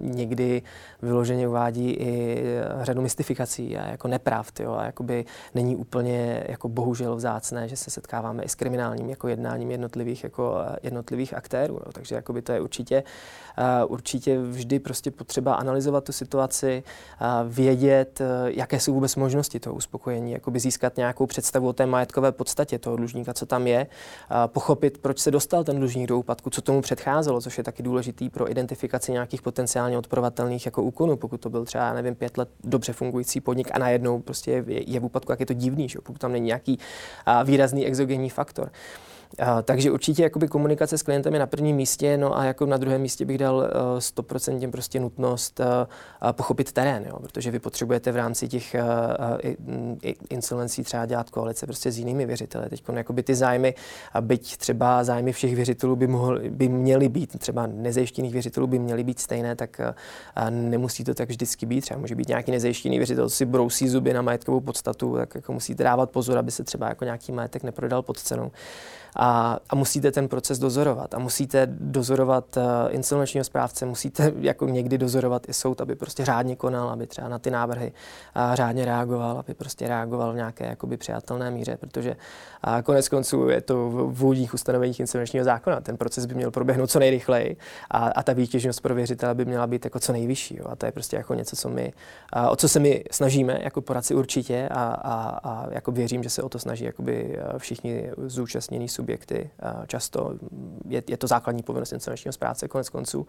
někdy 0.00 0.62
vyloženě 1.02 1.48
uvádí 1.48 1.90
i 1.90 2.42
řadu 2.82 3.02
mystifikací 3.02 3.76
a 3.76 3.90
jako 3.90 4.08
nepravd. 4.08 4.60
Jo, 4.60 4.74
a 4.74 4.84
jakoby 4.84 5.24
není 5.54 5.76
úplně 5.76 6.44
jako 6.48 6.68
bohužel 6.68 7.16
vzácné, 7.16 7.68
že 7.68 7.76
se 7.76 7.90
setkáváme 7.90 8.42
i 8.42 8.48
s 8.48 8.54
kriminálním 8.54 9.10
jako 9.10 9.28
jednáním 9.28 9.70
jednotlivých, 9.70 10.24
jako 10.24 10.54
jednotlivých 10.82 11.34
aktérů. 11.34 11.74
Jo. 11.74 11.92
Takže 11.92 12.14
jakoby 12.14 12.42
to 12.42 12.52
je 12.52 12.60
určitě, 12.60 13.02
uh, 13.58 13.92
určitě 13.92 14.38
vždy 14.38 14.78
prostě 14.78 15.10
potřeba 15.10 15.54
analyzovat 15.54 16.04
tu 16.04 16.12
situaci, 16.12 16.82
vědět, 17.48 18.20
jaké 18.46 18.80
jsou 18.80 18.94
vůbec 18.94 19.16
možnosti 19.16 19.60
toho 19.60 19.74
uspokojení, 19.74 20.25
jakoby 20.32 20.60
získat 20.60 20.96
nějakou 20.96 21.26
představu 21.26 21.68
o 21.68 21.72
té 21.72 21.86
majetkové 21.86 22.32
podstatě 22.32 22.78
toho 22.78 22.96
dlužníka, 22.96 23.34
co 23.34 23.46
tam 23.46 23.66
je, 23.66 23.86
pochopit, 24.46 24.98
proč 24.98 25.18
se 25.18 25.30
dostal 25.30 25.64
ten 25.64 25.76
dlužník 25.76 26.08
do 26.08 26.18
úpadku, 26.18 26.50
co 26.50 26.62
tomu 26.62 26.80
předcházelo, 26.80 27.40
což 27.40 27.58
je 27.58 27.64
taky 27.64 27.82
důležitý 27.82 28.30
pro 28.30 28.50
identifikaci 28.50 29.12
nějakých 29.12 29.42
potenciálně 29.42 29.98
odporovatelných 29.98 30.66
jako 30.66 30.82
úkonů, 30.82 31.16
pokud 31.16 31.40
to 31.40 31.50
byl 31.50 31.64
třeba, 31.64 31.92
nevím, 31.92 32.14
pět 32.14 32.38
let 32.38 32.48
dobře 32.64 32.92
fungující 32.92 33.40
podnik 33.40 33.68
a 33.72 33.78
najednou 33.78 34.20
prostě 34.20 34.50
je, 34.50 34.90
je 34.90 35.00
v 35.00 35.04
úpadku, 35.04 35.32
jak 35.32 35.40
je 35.40 35.46
to 35.46 35.52
divný, 35.52 35.88
že? 35.88 35.98
pokud 36.02 36.18
tam 36.18 36.32
není 36.32 36.46
nějaký 36.46 36.78
výrazný 37.44 37.86
exogenní 37.86 38.30
faktor. 38.30 38.70
Takže 39.62 39.90
určitě 39.90 40.22
jakoby 40.22 40.48
komunikace 40.48 40.98
s 40.98 41.02
klientem 41.02 41.32
je 41.34 41.40
na 41.40 41.46
prvním 41.46 41.76
místě, 41.76 42.16
no 42.16 42.38
a 42.38 42.44
jako 42.44 42.66
na 42.66 42.76
druhém 42.76 43.00
místě 43.00 43.24
bych 43.24 43.38
dal 43.38 43.56
uh, 43.56 43.98
100% 43.98 44.70
prostě 44.70 45.00
nutnost 45.00 45.60
uh, 45.60 46.32
pochopit 46.32 46.72
terén, 46.72 47.04
jo, 47.06 47.18
protože 47.20 47.50
vy 47.50 47.58
potřebujete 47.58 48.12
v 48.12 48.16
rámci 48.16 48.48
těch 48.48 48.76
uh, 48.78 50.10
insolvencí 50.30 50.82
třeba 50.82 51.06
dělat 51.06 51.30
koalice 51.30 51.66
prostě 51.66 51.92
s 51.92 51.98
jinými 51.98 52.26
věřiteli. 52.26 52.68
Teď 52.68 52.82
jakoby 52.92 53.22
ty 53.22 53.34
zájmy, 53.34 53.74
a 54.12 54.20
byť 54.20 54.56
třeba 54.56 55.04
zájmy 55.04 55.32
všech 55.32 55.56
věřitelů 55.56 55.96
by, 55.96 56.06
mohly, 56.06 56.50
by 56.50 56.68
měly 56.68 57.08
být, 57.08 57.38
třeba 57.38 57.66
nezajištěných 57.66 58.32
věřitelů 58.32 58.66
by 58.66 58.78
měly 58.78 59.04
být 59.04 59.20
stejné, 59.20 59.56
tak 59.56 59.80
nemusí 60.50 61.04
to 61.04 61.14
tak 61.14 61.28
vždycky 61.28 61.66
být. 61.66 61.80
Třeba 61.80 62.00
může 62.00 62.14
být 62.14 62.28
nějaký 62.28 62.50
nezajištěný 62.50 62.96
věřitel, 62.98 63.30
si 63.30 63.44
brousí 63.44 63.88
zuby 63.88 64.12
na 64.12 64.22
majetkovou 64.22 64.60
podstatu, 64.60 65.16
tak 65.16 65.34
jako 65.34 65.52
musíte 65.52 65.84
dávat 65.84 66.10
pozor, 66.10 66.38
aby 66.38 66.50
se 66.50 66.64
třeba 66.64 66.88
jako 66.88 67.04
nějaký 67.04 67.32
majetek 67.32 67.62
neprodal 67.62 68.02
pod 68.02 68.18
cenou 68.18 68.50
a, 69.16 69.58
a 69.70 69.74
musíte 69.74 70.12
ten 70.12 70.28
proces 70.28 70.58
dozorovat 70.58 71.14
a 71.14 71.18
musíte 71.18 71.66
dozorovat 71.70 72.56
uh, 72.56 72.62
insolvenčního 72.88 73.44
správce, 73.44 73.86
musíte 73.86 74.32
jako 74.40 74.68
někdy 74.68 74.98
dozorovat 74.98 75.48
i 75.48 75.52
soud, 75.52 75.80
aby 75.80 75.94
prostě 75.94 76.24
řádně 76.24 76.56
konal, 76.56 76.88
aby 76.88 77.06
třeba 77.06 77.28
na 77.28 77.38
ty 77.38 77.50
návrhy 77.50 77.92
uh, 78.36 78.54
řádně 78.54 78.84
reagoval, 78.84 79.38
aby 79.38 79.54
prostě 79.54 79.88
reagoval 79.88 80.32
v 80.32 80.36
nějaké 80.36 80.66
jakoby 80.66 80.96
přijatelné 80.96 81.50
míře, 81.50 81.76
protože 81.76 82.16
uh, 82.66 82.80
konec 82.82 83.08
konců 83.08 83.48
je 83.48 83.60
to 83.60 83.90
v 83.90 84.12
vůdních 84.12 84.54
ustanoveních 84.54 85.00
insolvenčního 85.00 85.44
zákona. 85.44 85.80
Ten 85.80 85.96
proces 85.96 86.26
by 86.26 86.34
měl 86.34 86.50
proběhnout 86.50 86.90
co 86.90 86.98
nejrychleji 86.98 87.56
a, 87.90 87.98
a 87.98 88.22
ta 88.22 88.32
výtěžnost 88.32 88.80
pro 88.80 88.94
věřitele 88.94 89.34
by 89.34 89.44
měla 89.44 89.66
být 89.66 89.84
jako 89.84 90.00
co 90.00 90.12
nejvyšší. 90.12 90.56
Jo. 90.56 90.64
A 90.68 90.76
to 90.76 90.86
je 90.86 90.92
prostě 90.92 91.16
jako 91.16 91.34
něco, 91.34 91.56
co 91.56 91.68
my, 91.68 91.92
uh, 92.36 92.52
o 92.52 92.56
co 92.56 92.68
se 92.68 92.80
my 92.80 93.04
snažíme 93.10 93.58
jako 93.62 93.80
poradci 93.80 94.14
určitě 94.14 94.68
a, 94.70 94.84
a, 94.84 95.38
a 95.44 95.66
jako 95.70 95.92
věřím, 95.92 96.22
že 96.22 96.30
se 96.30 96.42
o 96.42 96.48
to 96.48 96.58
snaží 96.58 96.84
jakoby 96.84 97.38
všichni 97.58 98.10
zúčastnění 98.26 98.88
subjekty 98.88 99.05
subjekty. 99.06 99.50
Často 99.86 100.34
je, 100.88 101.02
je 101.08 101.16
to 101.16 101.26
základní 101.26 101.62
povinnost 101.62 101.92
insolvenčního 101.92 102.32
správce 102.32 102.68
konec 102.68 102.88
konců. 102.88 103.26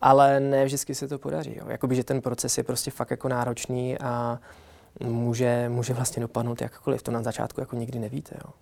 Ale 0.00 0.40
ne 0.40 0.64
vždycky 0.64 0.94
se 0.94 1.08
to 1.08 1.18
podaří. 1.18 1.54
Jo. 1.56 1.64
Jakoby, 1.68 1.94
že 1.96 2.04
ten 2.04 2.20
proces 2.20 2.58
je 2.58 2.64
prostě 2.64 2.90
fakt 2.90 3.10
jako 3.10 3.28
náročný 3.28 3.98
a 3.98 4.38
může, 5.04 5.68
může 5.68 5.94
vlastně 5.94 6.20
dopadnout 6.20 6.60
jakkoliv. 6.60 7.02
To 7.02 7.10
na 7.10 7.22
začátku 7.22 7.60
jako 7.60 7.76
nikdy 7.76 7.98
nevíte. 7.98 8.34
Jo. 8.44 8.52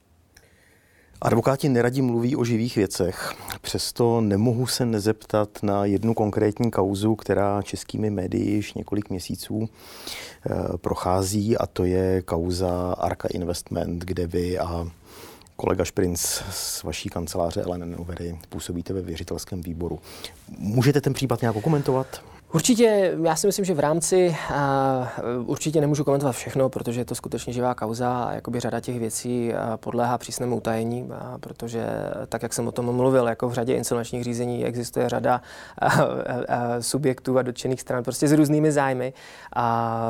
Advokáti 1.23 1.69
neradí 1.69 2.03
mluví 2.03 2.37
o 2.37 2.45
živých 2.45 2.77
věcech, 2.77 3.33
přesto 3.61 4.21
nemohu 4.21 4.67
se 4.67 4.87
nezeptat 4.87 5.49
na 5.63 5.85
jednu 5.85 6.15
konkrétní 6.15 6.71
kauzu, 6.71 7.15
která 7.15 7.63
českými 7.63 8.11
médii 8.11 8.51
již 8.51 8.75
několik 8.75 9.11
měsíců 9.11 9.69
e, 9.69 10.79
prochází 10.79 11.57
a 11.57 11.67
to 11.67 11.85
je 11.85 12.23
kauza 12.23 12.93
Arka 12.99 13.29
Investment, 13.29 14.05
kde 14.05 14.27
vy 14.27 14.59
a 14.59 14.89
kolega 15.61 15.85
Šprinc 15.85 16.21
z 16.51 16.83
vaší 16.83 17.09
kanceláře 17.09 17.63
Ellen 17.63 17.97
Overy 17.99 18.39
působíte 18.49 18.93
ve 18.93 19.01
věřitelském 19.03 19.63
výboru. 19.63 19.99
Můžete 20.59 21.01
ten 21.01 21.13
případ 21.13 21.41
nějak 21.41 21.57
komentovat? 21.63 22.23
Určitě, 22.53 23.17
já 23.23 23.37
si 23.37 23.47
myslím, 23.47 23.65
že 23.65 23.75
v 23.75 23.81
rámci 23.81 24.37
uh, 24.51 25.51
určitě 25.51 25.81
nemůžu 25.81 26.05
komentovat 26.05 26.33
všechno, 26.33 26.69
protože 26.69 27.01
je 27.01 27.05
to 27.05 27.15
skutečně 27.15 27.53
živá 27.53 27.75
kauza 27.75 28.23
a 28.23 28.33
jakoby 28.33 28.61
řada 28.61 28.81
těch 28.81 28.99
věcí 28.99 29.53
uh, 29.53 29.77
podléhá 29.77 30.19
přísnému 30.19 30.57
utajení, 30.57 31.03
uh, 31.03 31.11
protože 31.41 31.87
tak, 32.29 32.43
jak 32.43 32.53
jsem 32.53 32.69
o 32.69 32.73
tom 32.73 32.97
mluvil, 32.97 33.27
jako 33.27 33.49
v 33.49 33.53
řadě 33.53 33.75
insolvenčních 33.75 34.25
řízení 34.25 34.65
existuje 34.65 35.09
řada 35.09 35.41
uh, 35.83 36.01
uh, 36.01 36.05
subjektů 36.81 37.39
a 37.39 37.43
dotčených 37.43 37.81
stran 37.81 38.05
prostě 38.05 38.29
s 38.29 38.33
různými 38.33 38.73
zájmy 38.73 39.13
a 39.57 40.01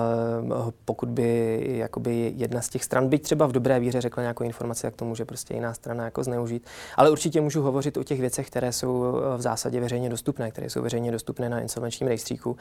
pokud 0.85 1.09
by 1.09 1.61
jakoby 1.67 2.33
jedna 2.37 2.61
z 2.61 2.69
těch 2.69 2.85
stran, 2.85 3.09
byť 3.09 3.23
třeba 3.23 3.47
v 3.47 3.53
dobré 3.53 3.81
víře 3.81 4.01
řekla 4.01 4.23
nějakou 4.23 4.45
informaci, 4.45 4.83
tak 4.83 4.97
to 4.97 5.05
může 5.05 5.25
prostě 5.25 5.55
jiná 5.55 5.75
strana 5.75 6.05
jako 6.05 6.25
zneužít. 6.25 6.67
Ale 6.97 7.11
určitě 7.11 7.41
můžu 7.41 7.63
hovořit 7.63 7.97
o 7.97 8.05
těch 8.05 8.21
věcech, 8.21 8.47
které 8.47 8.73
jsou 8.73 9.21
v 9.37 9.41
zásadě 9.41 9.81
veřejně 9.81 10.09
dostupné, 10.09 10.51
které 10.51 10.71
jsou 10.71 10.83
veřejně 10.83 11.13
dostupné 11.13 11.49
na 11.49 11.61
insolvenčním 11.61 12.09
rejstříku 12.09 12.30
rejstříku. 12.31 12.57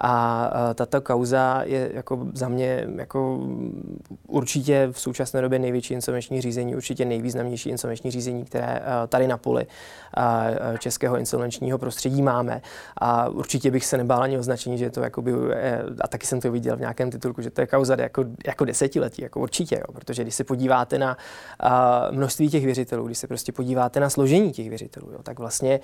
A 0.00 0.50
tato 0.74 1.00
kauza 1.00 1.62
je 1.64 1.90
jako 1.94 2.26
za 2.34 2.48
mě 2.48 2.86
jako 2.96 3.40
určitě 4.26 4.88
v 4.92 5.00
současné 5.00 5.42
době 5.42 5.58
největší 5.58 5.94
insolvenční 5.94 6.40
řízení, 6.40 6.76
určitě 6.76 7.04
nejvýznamnější 7.04 7.70
insolvenční 7.70 8.10
řízení, 8.10 8.44
které 8.44 8.80
tady 9.08 9.26
na 9.26 9.36
poli 9.36 9.66
českého 10.78 11.16
insolvenčního 11.18 11.78
prostředí 11.78 12.22
máme. 12.22 12.62
A 12.96 13.28
určitě 13.28 13.70
bych 13.70 13.86
se 13.86 13.96
nebál 13.96 14.22
ani 14.22 14.38
označení, 14.38 14.78
že 14.78 14.90
to 14.90 15.00
jakoby, 15.00 15.32
e, 15.52 15.82
a 16.00 16.08
taky 16.08 16.26
jsem 16.26 16.40
to 16.40 16.52
viděl 16.52 16.76
v 16.76 16.80
nějakém 16.80 17.10
titulku, 17.10 17.42
že 17.42 17.50
to 17.50 17.60
je 17.60 17.66
kauza 17.66 17.96
jako, 17.98 18.24
jako 18.46 18.64
desetiletí, 18.64 19.22
jako 19.22 19.40
určitě, 19.40 19.76
jo, 19.76 19.92
protože 19.92 20.22
když 20.22 20.34
se 20.34 20.44
podíváte 20.44 20.98
na 20.98 21.16
množství 22.10 22.48
těch 22.48 22.64
věřitelů, 22.64 23.06
když 23.06 23.18
se 23.18 23.26
prostě 23.26 23.52
podíváte 23.52 24.00
na 24.00 24.10
složení 24.10 24.52
těch 24.52 24.68
věřitelů, 24.68 25.10
jo, 25.12 25.18
tak 25.22 25.38
vlastně 25.38 25.80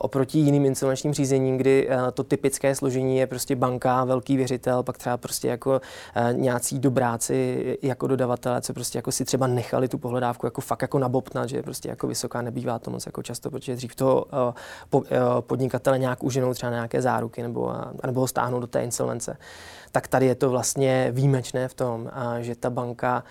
oproti 0.00 0.38
jiným 0.38 0.66
insolvenčním 0.66 1.14
řízením, 1.14 1.56
kdy 1.56 1.88
to 2.14 2.24
klasické 2.62 2.74
složení 2.74 3.18
je 3.18 3.26
prostě 3.26 3.56
banka, 3.56 4.04
velký 4.04 4.36
věřitel, 4.36 4.82
pak 4.82 4.98
třeba 4.98 5.16
prostě 5.16 5.48
jako 5.48 5.80
uh, 5.80 6.38
nějací 6.38 6.78
dobráci 6.78 7.78
jako 7.82 8.06
dodavatelé, 8.06 8.60
co 8.60 8.72
prostě 8.72 8.98
jako 8.98 9.12
si 9.12 9.24
třeba 9.24 9.46
nechali 9.46 9.88
tu 9.88 9.98
pohledávku 9.98 10.46
jako 10.46 10.60
fakt 10.60 10.82
jako 10.82 10.98
nabobtnat, 10.98 11.48
že 11.48 11.62
prostě 11.62 11.88
jako 11.88 12.06
vysoká, 12.06 12.42
nebývá 12.42 12.78
to 12.78 12.90
moc 12.90 13.06
jako 13.06 13.22
často, 13.22 13.50
protože 13.50 13.76
dřív 13.76 13.92
uh, 14.00 14.10
po, 14.90 14.98
uh, 14.98 15.06
podnikatele 15.40 15.98
nějak 15.98 16.22
uženou 16.22 16.54
třeba 16.54 16.72
nějaké 16.72 17.02
záruky 17.02 17.42
nebo, 17.42 17.72
nebo 18.06 18.20
ho 18.20 18.26
stáhnou 18.26 18.60
do 18.60 18.66
té 18.66 18.82
insolvence 18.82 19.36
tak 19.92 20.08
tady 20.08 20.26
je 20.26 20.34
to 20.34 20.50
vlastně 20.50 21.08
výjimečné 21.12 21.68
v 21.68 21.74
tom, 21.74 22.10
že 22.40 22.54
ta 22.56 22.70
banka 22.70 23.24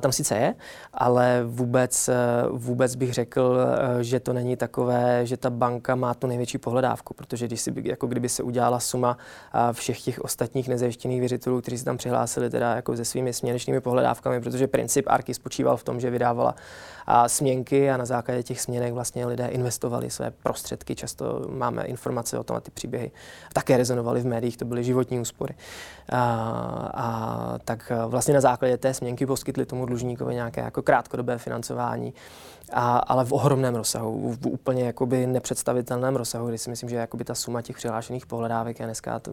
tam 0.00 0.12
sice 0.12 0.36
je, 0.36 0.54
ale 0.94 1.42
vůbec, 1.46 2.10
vůbec 2.50 2.94
bych 2.94 3.12
řekl, 3.12 3.58
že 4.00 4.20
to 4.20 4.32
není 4.32 4.56
takové, 4.56 5.26
že 5.26 5.36
ta 5.36 5.50
banka 5.50 5.94
má 5.94 6.14
tu 6.14 6.26
největší 6.26 6.58
pohledávku, 6.58 7.14
protože 7.14 7.46
když 7.46 7.60
si, 7.60 7.72
jako 7.82 8.06
kdyby 8.06 8.28
se 8.28 8.42
udělala 8.42 8.80
suma 8.80 9.18
všech 9.72 10.00
těch 10.00 10.20
ostatních 10.20 10.68
nezajištěných 10.68 11.20
věřitelů, 11.20 11.60
kteří 11.60 11.78
se 11.78 11.84
tam 11.84 11.96
přihlásili 11.96 12.50
teda 12.50 12.74
jako 12.74 12.96
se 12.96 13.04
svými 13.04 13.32
směnečnými 13.32 13.80
pohledávkami, 13.80 14.40
protože 14.40 14.66
princip 14.66 15.04
Arky 15.08 15.34
spočíval 15.34 15.76
v 15.76 15.84
tom, 15.84 16.00
že 16.00 16.10
vydávala 16.10 16.54
směnky 17.26 17.90
a 17.90 17.96
na 17.96 18.04
základě 18.04 18.42
těch 18.42 18.60
směnek 18.60 18.92
vlastně 18.92 19.26
lidé 19.26 19.46
investovali 19.46 20.10
své 20.10 20.30
prostředky. 20.30 20.94
Často 20.94 21.46
máme 21.48 21.84
informace 21.84 22.38
o 22.38 22.44
tom 22.44 22.56
a 22.56 22.60
ty 22.60 22.70
příběhy 22.70 23.10
také 23.52 23.76
rezonovaly 23.76 24.20
v 24.20 24.26
médiích, 24.26 24.56
to 24.56 24.64
byly 24.64 24.84
životní 24.84 25.20
úspory. 25.20 25.54
A, 26.12 26.22
a 26.94 27.58
tak 27.64 27.92
vlastně 28.06 28.34
na 28.34 28.40
základě 28.40 28.76
té 28.76 28.94
směnky 28.94 29.26
poskytli 29.26 29.66
tomu 29.66 29.86
dlužníkovi 29.86 30.34
nějaké 30.34 30.60
jako 30.60 30.82
krátkodobé 30.82 31.38
financování 31.38 32.14
a, 32.72 32.98
ale 32.98 33.24
v 33.24 33.32
ohromném 33.32 33.74
rozsahu, 33.74 34.32
v 34.32 34.46
úplně 34.46 34.84
jakoby 34.84 35.26
nepředstavitelném 35.26 36.16
rozsahu, 36.16 36.48
kdy 36.48 36.58
si 36.58 36.70
myslím, 36.70 36.88
že 36.88 36.96
jakoby 36.96 37.24
ta 37.24 37.34
suma 37.34 37.62
těch 37.62 37.76
přihlášených 37.76 38.26
pohledávek 38.26 38.80
je 38.80 38.86
dneska, 38.86 39.18
to, 39.18 39.30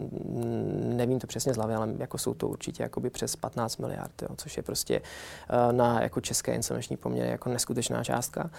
nevím 0.74 1.20
to 1.20 1.28
přesně 1.28 1.54
z 1.54 1.58
hlavy, 1.58 1.74
ale 1.74 1.90
jako 1.98 2.18
jsou 2.18 2.34
to 2.34 2.48
určitě 2.48 2.84
jakoby 2.84 3.10
přes 3.10 3.36
15 3.36 3.78
miliard, 3.78 4.22
jo, 4.22 4.28
což 4.38 4.58
je 4.58 4.64
prostě 4.64 5.02
uh, 5.02 5.74
na 5.74 6.02
jako 6.02 6.22
české 6.22 6.56
insolvenční 6.56 6.98
poměry 6.98 7.30
jako 7.30 7.50
neskutečná 7.64 8.04
částka. 8.04 8.50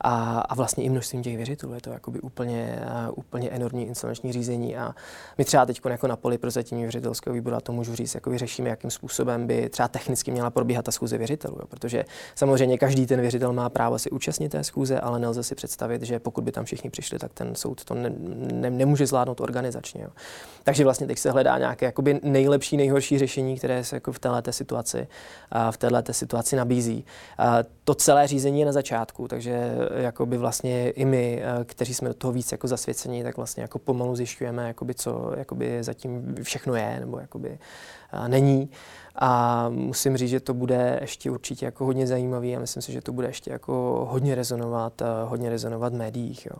A, 0.00 0.40
a 0.40 0.54
vlastně 0.54 0.84
i 0.84 0.90
množstvím 0.90 1.22
těch 1.22 1.36
věřitelů 1.36 1.74
je 1.74 1.80
to 1.80 1.90
jakoby 1.90 2.20
úplně, 2.20 2.82
uh, 3.08 3.14
úplně 3.16 3.50
enormní 3.50 3.86
insolvenční 3.86 4.32
řízení 4.32 4.76
a 4.76 4.94
my 5.38 5.44
třeba 5.44 5.66
teď 5.66 5.80
jako 5.84 6.06
na 6.06 6.16
poli 6.16 6.38
prozatímního 6.38 6.86
věřitelského 6.86 7.34
výboru, 7.34 7.56
a 7.56 7.60
to 7.60 7.72
můžu 7.72 7.94
říct, 7.94 8.14
jako 8.14 8.30
vyřešíme, 8.30 8.68
jakým 8.68 8.90
způsobem 8.90 9.46
by 9.46 9.68
třeba 9.68 9.88
technicky 9.88 10.30
měla 10.30 10.50
probíhat 10.50 10.84
ta 10.84 10.92
schůze 10.92 11.18
věřitelů, 11.18 11.56
jo, 11.60 11.66
protože 11.68 12.04
samozřejmě 12.34 12.78
každý 12.78 13.06
ten 13.06 13.20
věřitel 13.20 13.52
má 13.52 13.68
právo 13.68 13.98
si 13.98 14.10
účastnit 14.10 14.48
té 14.48 14.64
schůze, 14.64 15.00
ale 15.00 15.18
nelze 15.18 15.42
si 15.42 15.54
představit, 15.54 16.02
že 16.02 16.18
pokud 16.18 16.44
by 16.44 16.52
tam 16.52 16.64
všichni 16.64 16.90
přišli, 16.90 17.18
tak 17.18 17.32
ten 17.32 17.54
soud 17.54 17.84
to 17.84 17.94
ne, 17.94 18.12
ne, 18.52 18.70
nemůže 18.70 19.06
zvládnout 19.06 19.40
organizačně. 19.40 20.02
Jo. 20.02 20.10
Takže 20.64 20.84
vlastně 20.84 21.06
teď 21.06 21.18
se 21.18 21.30
hledá 21.30 21.58
nějaké 21.58 21.86
jakoby 21.86 22.20
nejlepší, 22.22 22.76
nejhorší 22.76 23.18
řešení, 23.18 23.58
které 23.58 23.84
se 23.84 23.96
jako 23.96 24.12
v 24.12 24.18
této 24.18 24.52
situaci, 24.52 25.08
v 25.70 25.76
této 25.76 26.12
situaci 26.12 26.56
nabízí. 26.56 27.04
To 27.84 27.94
celé 27.94 28.26
řízení 28.26 28.51
je 28.60 28.66
na 28.66 28.72
začátku, 28.72 29.28
takže 29.28 29.74
jakoby 29.96 30.36
vlastně 30.36 30.90
i 30.90 31.04
my, 31.04 31.42
kteří 31.64 31.94
jsme 31.94 32.08
do 32.08 32.14
toho 32.14 32.32
víc 32.32 32.52
jako 32.52 32.68
zasvěcení, 32.68 33.22
tak 33.22 33.36
vlastně 33.36 33.62
jako 33.62 33.78
pomalu 33.78 34.16
zjišťujeme, 34.16 34.66
jakoby 34.68 34.94
co 34.94 35.32
jakoby 35.36 35.82
zatím 35.82 36.34
všechno 36.42 36.74
je, 36.74 36.96
nebo 37.00 37.18
jakoby 37.18 37.58
není. 38.26 38.70
A 39.14 39.68
musím 39.68 40.16
říct, 40.16 40.30
že 40.30 40.40
to 40.40 40.54
bude 40.54 40.98
ještě 41.00 41.30
určitě 41.30 41.64
jako 41.64 41.84
hodně 41.84 42.06
zajímavý 42.06 42.56
a 42.56 42.60
myslím 42.60 42.82
si, 42.82 42.92
že 42.92 43.00
to 43.00 43.12
bude 43.12 43.28
ještě 43.28 43.50
jako 43.50 44.06
hodně 44.10 44.34
rezonovat, 44.34 45.02
hodně 45.24 45.50
rezonovat 45.50 45.92
v 45.92 45.96
médiích. 45.96 46.46
Jo 46.46 46.56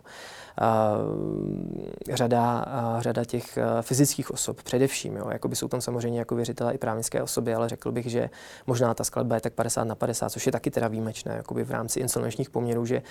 řada, 2.13 2.65
řada 2.99 3.25
těch 3.25 3.59
fyzických 3.81 4.31
osob 4.31 4.63
především. 4.63 5.17
Jo. 5.17 5.29
Jakoby 5.31 5.57
jsou 5.57 5.69
tam 5.69 5.81
samozřejmě 5.81 6.19
jako 6.19 6.35
věřitelé 6.35 6.75
i 6.75 6.79
právnické 6.79 7.23
osoby, 7.23 7.55
ale 7.55 7.69
řekl 7.69 7.93
bych, 7.93 8.07
že 8.07 8.31
možná 8.67 8.95
ta 8.95 9.05
skladba 9.05 9.35
je 9.35 9.41
tak 9.41 9.53
50 9.53 9.85
na 9.85 9.95
50, 9.95 10.31
což 10.31 10.47
je 10.47 10.53
taky 10.53 10.71
teda 10.71 10.89
výjimečné 10.89 11.35
jakoby 11.37 11.65
v 11.65 11.71
rámci 11.71 11.82
insolvenčních 12.01 12.51
poměrů, 12.51 12.87
že 12.87 13.03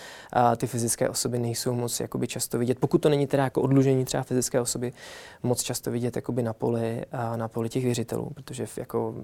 ty 0.58 0.68
fyzické 0.68 1.10
osoby 1.10 1.40
nejsou 1.40 1.74
moc 1.74 2.00
jakoby 2.00 2.28
často 2.28 2.60
vidět. 2.60 2.80
Pokud 2.80 2.98
to 2.98 3.10
není 3.10 3.28
teda 3.28 3.44
jako 3.44 3.62
odlužení 3.62 4.06
třeba 4.06 4.24
fyzické 4.24 4.62
osoby, 4.62 4.94
moc 5.44 5.64
často 5.64 5.92
vidět 5.92 6.16
jakoby 6.16 6.44
na 6.44 6.54
poli, 6.54 7.06
na 7.36 7.48
poli 7.48 7.70
těch 7.70 7.84
věřitelů, 7.84 8.30
protože 8.34 8.68
jako 8.78 9.16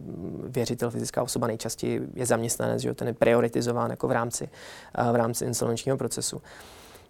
věřitel, 0.43 0.91
fyzická 0.91 1.23
osoba 1.23 1.47
nejčastěji 1.47 2.01
je 2.13 2.25
zaměstnanec, 2.25 2.81
že 2.81 2.87
jo, 2.87 2.93
ten 2.93 3.07
je 3.07 3.13
prioritizován 3.13 3.91
jako 3.91 4.07
v 4.07 4.11
rámci, 4.11 4.49
v 5.11 5.15
rámci 5.15 5.45
insolvenčního 5.45 5.97
procesu. 5.97 6.41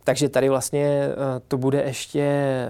Takže 0.08 0.30
tady 0.30 0.50
vlastně 0.50 0.86
eh, 0.88 1.15
to 1.48 1.58
bude 1.58 1.82
ještě 1.82 2.22
eh, 2.22 2.70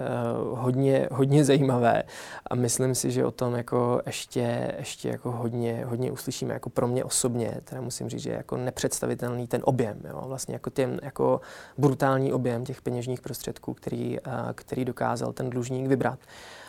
hodně, 0.52 1.08
hodně 1.12 1.45
zajímavé 1.45 2.04
a 2.50 2.56
myslím 2.56 2.95
si, 2.95 3.12
že 3.12 3.26
o 3.26 3.32
tom 3.32 3.56
jako 3.56 4.02
ještě, 4.06 4.73
ještě 4.78 5.10
jako 5.10 5.32
hodně, 5.32 5.86
hodně 5.86 6.12
uslyšíme 6.12 6.54
jako 6.54 6.69
pro 6.69 6.88
mě 6.88 7.04
osobně, 7.04 7.58
teda 7.63 7.82
musím 7.82 8.10
říct, 8.10 8.21
že 8.21 8.30
je 8.30 8.36
jako 8.36 8.58
nepředstavitelný 8.58 9.47
ten 9.47 9.62
objem, 9.63 10.02
jo? 10.10 10.23
vlastně 10.28 10.56
jako 10.56 10.69
ten 10.69 11.00
jako 11.04 11.41
brutální 11.78 12.34
objem 12.34 12.65
těch 12.65 12.82
peněžních 12.82 13.21
prostředků, 13.21 13.73
který, 13.73 14.17
eh, 14.19 14.32
který 14.56 14.86
dokázal 14.86 15.34
ten 15.34 15.50
dlužník 15.50 15.88
vybrat. 15.88 16.19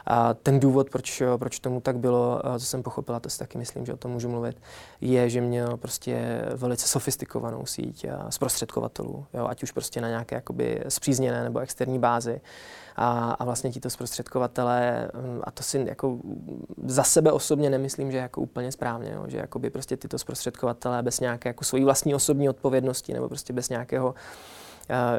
A 0.07 0.35
ten 0.35 0.61
důvod, 0.61 0.91
proč, 0.91 1.23
proč 1.37 1.61
tomu 1.61 1.81
tak 1.81 1.99
bylo, 1.99 2.43
co 2.59 2.67
jsem 2.67 2.83
pochopila, 2.83 3.21
to 3.21 3.31
si 3.31 3.39
taky 3.39 3.59
myslím, 3.59 3.87
že 3.87 3.95
o 3.95 3.97
tom 3.97 4.11
můžu 4.11 4.29
mluvit, 4.29 4.57
je, 5.01 5.31
že 5.31 5.41
měl 5.41 5.77
prostě 5.77 6.43
velice 6.55 6.89
sofistikovanou 6.89 7.67
síť 7.67 8.07
zprostředkovatelů, 8.31 9.27
jo, 9.35 9.47
ať 9.49 9.63
už 9.63 9.73
prostě 9.73 10.01
na 10.01 10.09
nějaké 10.09 10.35
jakoby 10.35 10.85
zpřízněné 10.89 11.45
nebo 11.45 11.59
externí 11.59 11.99
bázi. 11.99 12.41
A, 12.97 13.31
a 13.31 13.45
vlastně 13.45 13.71
tito 13.71 13.91
zprostředkovatelé, 13.91 15.11
hm, 15.15 15.41
a 15.45 15.51
to 15.51 15.63
si 15.63 15.85
jako 15.89 16.19
za 16.87 17.05
sebe 17.05 17.33
osobně 17.33 17.71
nemyslím, 17.71 18.13
že 18.13 18.19
jako 18.19 18.41
úplně 18.41 18.73
správně, 18.73 19.11
jo, 19.15 19.25
že 19.29 19.39
jakoby 19.39 19.71
prostě 19.71 19.97
tyto 19.97 20.19
zprostředkovatelé 20.19 21.03
bez 21.03 21.21
nějaké 21.21 21.49
jako 21.49 21.65
svojí 21.65 21.85
vlastní 21.85 22.15
osobní 22.15 22.49
odpovědnosti 22.49 23.13
nebo 23.13 23.29
prostě 23.29 23.53
bez 23.53 23.69
nějakého 23.69 24.15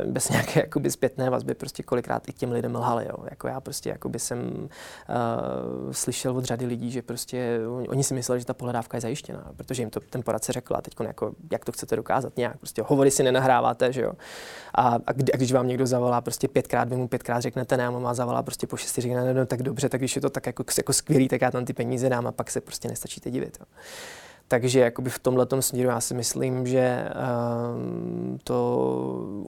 bez 0.06 0.30
nějaké 0.30 0.60
jakoby 0.60 0.92
zpětné 0.92 1.30
vazby 1.30 1.54
prostě 1.54 1.84
kolikrát 1.84 2.30
i 2.30 2.34
těm 2.34 2.52
lidem 2.52 2.76
lhali. 2.76 3.06
Jo. 3.10 3.26
Jako 3.30 3.48
já 3.48 3.62
prostě 3.62 3.90
jakoby 3.90 4.20
jsem 4.20 4.40
uh, 4.40 5.92
slyšel 5.92 6.38
od 6.38 6.46
řady 6.46 6.66
lidí, 6.66 6.92
že 6.92 7.02
prostě 7.02 7.60
oni 7.88 8.04
si 8.04 8.14
mysleli, 8.14 8.40
že 8.40 8.46
ta 8.46 8.54
pohledávka 8.54 8.98
je 8.98 9.02
zajištěná, 9.02 9.52
protože 9.58 9.82
jim 9.82 9.90
to 9.90 10.00
ten 10.00 10.24
poradce 10.24 10.54
řekl 10.54 10.76
a 10.76 10.82
teď 10.82 10.94
jako, 11.00 11.32
jak 11.52 11.66
to 11.66 11.72
chcete 11.72 11.96
dokázat 11.96 12.38
nějak, 12.38 12.58
prostě 12.58 12.82
hovory 12.86 13.12
si 13.12 13.24
nenahráváte, 13.24 13.94
že 13.94 14.02
jo. 14.02 14.14
A, 14.76 14.98
a, 15.08 15.12
kdy, 15.12 15.32
a 15.34 15.38
když 15.38 15.52
vám 15.52 15.68
někdo 15.68 15.88
zavolá 15.88 16.22
prostě 16.22 16.48
pětkrát, 16.48 16.90
vy 16.90 16.96
mu 16.96 17.08
pětkrát 17.08 17.42
řeknete 17.42 17.78
ne, 17.78 17.88
a 17.88 17.92
má 17.92 18.14
zavolá 18.14 18.44
prostě 18.44 18.68
po 18.68 18.78
šesti, 18.78 19.02
řekne 19.02 19.34
no, 19.34 19.46
tak 19.46 19.64
dobře, 19.64 19.90
tak 19.90 20.02
když 20.02 20.16
je 20.16 20.22
to 20.22 20.30
tak 20.30 20.46
jako, 20.46 20.64
jako 20.78 20.94
skvělý, 20.94 21.28
tak 21.28 21.42
já 21.42 21.52
tam 21.52 21.66
ty 21.66 21.74
peníze 21.74 22.10
dám 22.10 22.28
a 22.28 22.32
pak 22.32 22.52
se 22.52 22.62
prostě 22.62 22.88
nestačíte 22.88 23.32
divit. 23.32 23.58
Jo. 23.60 23.66
Takže 24.52 24.80
jakoby 24.80 25.10
v 25.10 25.20
tomhle 25.20 25.48
směru 25.60 25.90
já 25.90 26.02
si 26.02 26.14
myslím, 26.14 26.68
že 26.68 27.10
um, 27.76 28.40
to 28.44 28.80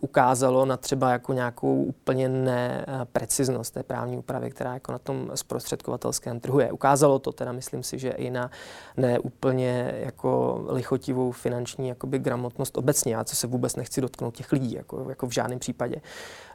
ukázalo 0.01 0.65
na 0.65 0.77
třeba 0.77 1.11
jako 1.11 1.33
nějakou 1.33 1.83
úplně 1.83 2.29
nepreciznost 2.29 3.73
té 3.73 3.83
právní 3.83 4.17
úpravy, 4.17 4.51
která 4.51 4.73
jako 4.73 4.91
na 4.91 4.97
tom 4.97 5.31
zprostředkovatelském 5.35 6.39
trhu 6.39 6.59
je. 6.59 6.71
Ukázalo 6.71 7.19
to 7.19 7.31
teda, 7.31 7.51
myslím 7.51 7.83
si, 7.83 7.99
že 7.99 8.09
i 8.09 8.29
na 8.29 8.51
neúplně 8.97 9.93
jako 9.99 10.63
lichotivou 10.67 11.31
finanční 11.31 11.87
jakoby 11.87 12.19
gramotnost 12.19 12.77
obecně, 12.77 13.17
a 13.17 13.23
co 13.23 13.35
se 13.35 13.47
vůbec 13.47 13.75
nechci 13.75 14.01
dotknout 14.01 14.35
těch 14.35 14.51
lidí, 14.51 14.73
jako, 14.73 15.05
jako 15.09 15.27
v 15.27 15.31
žádném 15.31 15.59
případě 15.59 16.01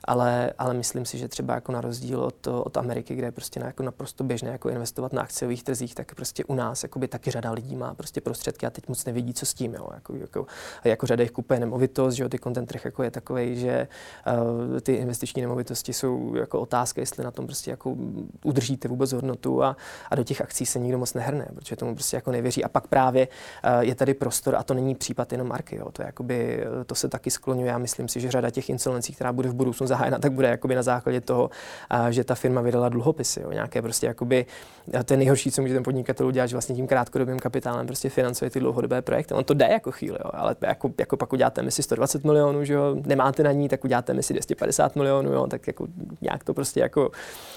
ale, 0.07 0.53
ale 0.59 0.75
myslím 0.75 1.05
si, 1.05 1.19
že 1.19 1.29
třeba 1.29 1.55
jako 1.55 1.73
na 1.73 1.81
rozdíl 1.81 2.21
od, 2.21 2.47
od 2.47 2.77
Ameriky, 2.77 3.15
kde 3.15 3.27
je 3.27 3.33
prostě 3.33 3.61
jako 3.61 3.83
naprosto 3.83 4.25
běžné 4.25 4.51
jako 4.51 4.69
investovat 4.69 5.13
na 5.13 5.23
akciových 5.23 5.65
trzích, 5.65 5.95
tak 5.95 6.15
prostě 6.15 6.45
u 6.45 6.55
nás 6.55 6.83
jakoby 6.83 7.09
taky 7.09 7.31
řada 7.31 7.51
lidí 7.51 7.77
má 7.77 7.95
prostě 7.95 8.21
prostředky 8.21 8.36
a 8.67 8.71
teď 8.71 8.89
moc 8.89 9.05
nevědí, 9.05 9.35
co 9.35 9.47
s 9.47 9.55
tím. 9.55 9.75
Jo. 9.75 9.89
Jako, 9.95 10.15
jako, 10.17 10.47
jako 10.85 11.07
řada 11.07 11.23
jich 11.23 11.31
kupuje 11.31 11.61
nemovitost, 11.61 12.15
že 12.15 12.23
jo, 12.23 12.29
ty 12.29 12.39
content 12.39 12.69
trh 12.69 12.85
jako 12.85 13.03
je 13.03 13.11
takový, 13.11 13.61
že 13.61 13.89
uh, 14.73 14.81
ty 14.81 14.95
investiční 14.95 15.43
nemovitosti 15.43 15.93
jsou 15.93 16.35
jako 16.35 16.61
otázka, 16.61 17.01
jestli 17.01 17.25
na 17.25 17.31
tom 17.31 17.47
prostě 17.47 17.71
jako 17.71 17.97
udržíte 18.45 18.89
vůbec 18.89 19.13
hodnotu 19.13 19.63
a, 19.63 19.77
a 20.11 20.15
do 20.15 20.25
těch 20.25 20.41
akcí 20.41 20.67
se 20.67 20.79
nikdo 20.79 20.99
moc 20.99 21.15
nehrne, 21.15 21.49
protože 21.55 21.77
tomu 21.77 21.95
prostě 21.95 22.17
jako 22.17 22.33
nevěří. 22.33 22.65
A 22.65 22.69
pak 22.69 22.87
právě 22.87 23.29
uh, 23.29 23.81
je 23.81 23.95
tady 23.95 24.15
prostor 24.15 24.57
a 24.57 24.63
to 24.63 24.75
není 24.75 24.95
případ 24.95 25.33
jenom 25.33 25.49
marky. 25.49 25.77
Jo. 25.77 25.91
To, 25.93 26.03
je 26.03 26.07
jakoby, 26.07 26.65
to 26.87 26.95
se 26.95 27.09
taky 27.09 27.31
skloňuje. 27.31 27.69
Já 27.69 27.79
myslím 27.79 28.09
si, 28.09 28.21
že 28.21 28.31
řada 28.31 28.51
těch 28.51 28.71
insolvencí, 28.71 29.13
která 29.13 29.33
bude 29.33 29.49
v 29.49 29.55
budoucnu 29.55 29.87
zahájena, 29.87 30.19
tak 30.19 30.33
bude 30.33 30.49
jakoby 30.49 30.75
na 30.75 30.83
základě 30.83 31.21
toho, 31.21 31.51
že 32.11 32.25
ta 32.25 32.35
firma 32.35 32.61
vydala 32.61 32.89
dluhopisy, 32.89 33.41
jo, 33.41 33.53
nějaké 33.53 33.83
prostě 33.83 34.07
jakoby, 34.07 34.47
to 35.05 35.17
nejhorší, 35.17 35.51
co 35.51 35.63
může 35.63 35.75
ten 35.75 35.83
podnikatel 35.83 36.27
udělat, 36.27 36.47
že 36.47 36.57
vlastně 36.57 36.75
tím 36.75 36.87
krátkodobým 36.87 37.39
kapitálem 37.39 37.87
prostě 37.87 38.09
financuje 38.27 38.51
ty 38.51 38.61
dlouhodobé 38.61 39.03
projekty. 39.03 39.35
On 39.35 39.45
to 39.45 39.55
jde 39.55 39.69
jako 39.71 39.93
chvíli, 39.93 40.19
jo, 40.25 40.31
ale 40.35 40.57
jako, 40.61 40.91
jako 40.99 41.17
pak 41.17 41.33
uděláte 41.33 41.63
misi 41.63 41.83
120 41.83 42.25
milionů, 42.25 42.65
že 42.65 42.75
jo, 42.75 42.97
nemáte 43.07 43.43
na 43.43 43.53
ní, 43.53 43.69
tak 43.69 43.85
uděláte 43.85 44.15
misi 44.15 44.33
250 44.33 44.97
milionů, 44.97 45.33
jo, 45.33 45.47
tak 45.47 45.67
jako 45.67 45.87
nějak 46.21 46.45
to 46.45 46.55
prostě 46.55 46.81
jako 46.81 47.11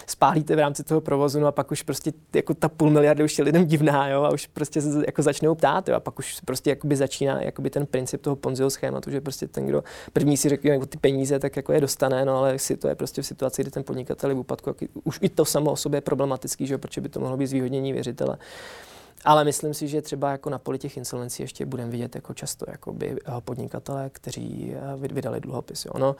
spálíte 0.07 0.55
v 0.55 0.59
rámci 0.59 0.83
toho 0.83 1.01
provozu, 1.01 1.39
no 1.39 1.47
a 1.47 1.51
pak 1.51 1.71
už 1.71 1.83
prostě 1.83 2.11
jako 2.35 2.53
ta 2.53 2.69
půl 2.69 2.89
miliardy 2.89 3.23
už 3.23 3.37
je 3.37 3.43
lidem 3.43 3.65
divná, 3.65 4.07
jo, 4.07 4.23
a 4.23 4.29
už 4.31 4.47
prostě 4.47 4.81
jako 5.05 5.21
začnou 5.21 5.55
ptát, 5.55 5.89
jo, 5.89 5.95
a 5.95 5.99
pak 5.99 6.19
už 6.19 6.39
prostě 6.45 6.69
jakoby 6.69 6.95
začíná 6.95 7.41
jakoby 7.41 7.69
ten 7.69 7.85
princip 7.85 8.21
toho 8.21 8.35
Ponziho 8.35 8.69
schématu, 8.69 9.11
že 9.11 9.21
prostě 9.21 9.47
ten, 9.47 9.65
kdo 9.65 9.83
první 10.13 10.37
si 10.37 10.49
řekne 10.49 10.69
jako 10.69 10.85
ty 10.85 10.97
peníze, 10.97 11.39
tak 11.39 11.55
jako 11.55 11.73
je 11.73 11.81
dostane, 11.81 12.25
no 12.25 12.37
ale 12.37 12.59
si 12.59 12.77
to 12.77 12.87
je 12.87 12.95
prostě 12.95 13.21
v 13.21 13.25
situaci, 13.25 13.61
kdy 13.61 13.71
ten 13.71 13.83
podnikatel 13.83 14.29
je 14.29 14.35
v 14.35 14.39
úpadku, 14.39 14.75
už 15.03 15.19
i 15.21 15.29
to 15.29 15.45
samo 15.45 15.71
o 15.71 15.75
sobě 15.75 15.97
je 15.97 16.01
problematický, 16.01 16.67
že 16.67 16.77
protože 16.77 17.01
by 17.01 17.09
to 17.09 17.19
mohlo 17.19 17.37
být 17.37 17.47
zvýhodnění 17.47 17.93
věřitele. 17.93 18.37
Ale 19.25 19.43
myslím 19.43 19.73
si, 19.73 19.87
že 19.87 20.01
třeba 20.01 20.31
jako 20.31 20.49
na 20.49 20.57
poli 20.57 20.77
těch 20.77 20.97
insolvencí 20.97 21.43
ještě 21.43 21.65
budeme 21.65 21.91
vidět 21.91 22.15
jako 22.15 22.33
často 22.33 22.65
eh, 22.69 22.77
podnikatele, 23.39 24.09
kteří 24.09 24.73
eh, 24.75 25.07
vydali 25.13 25.39
dluhopisy. 25.39 25.89
Ono, 25.89 26.15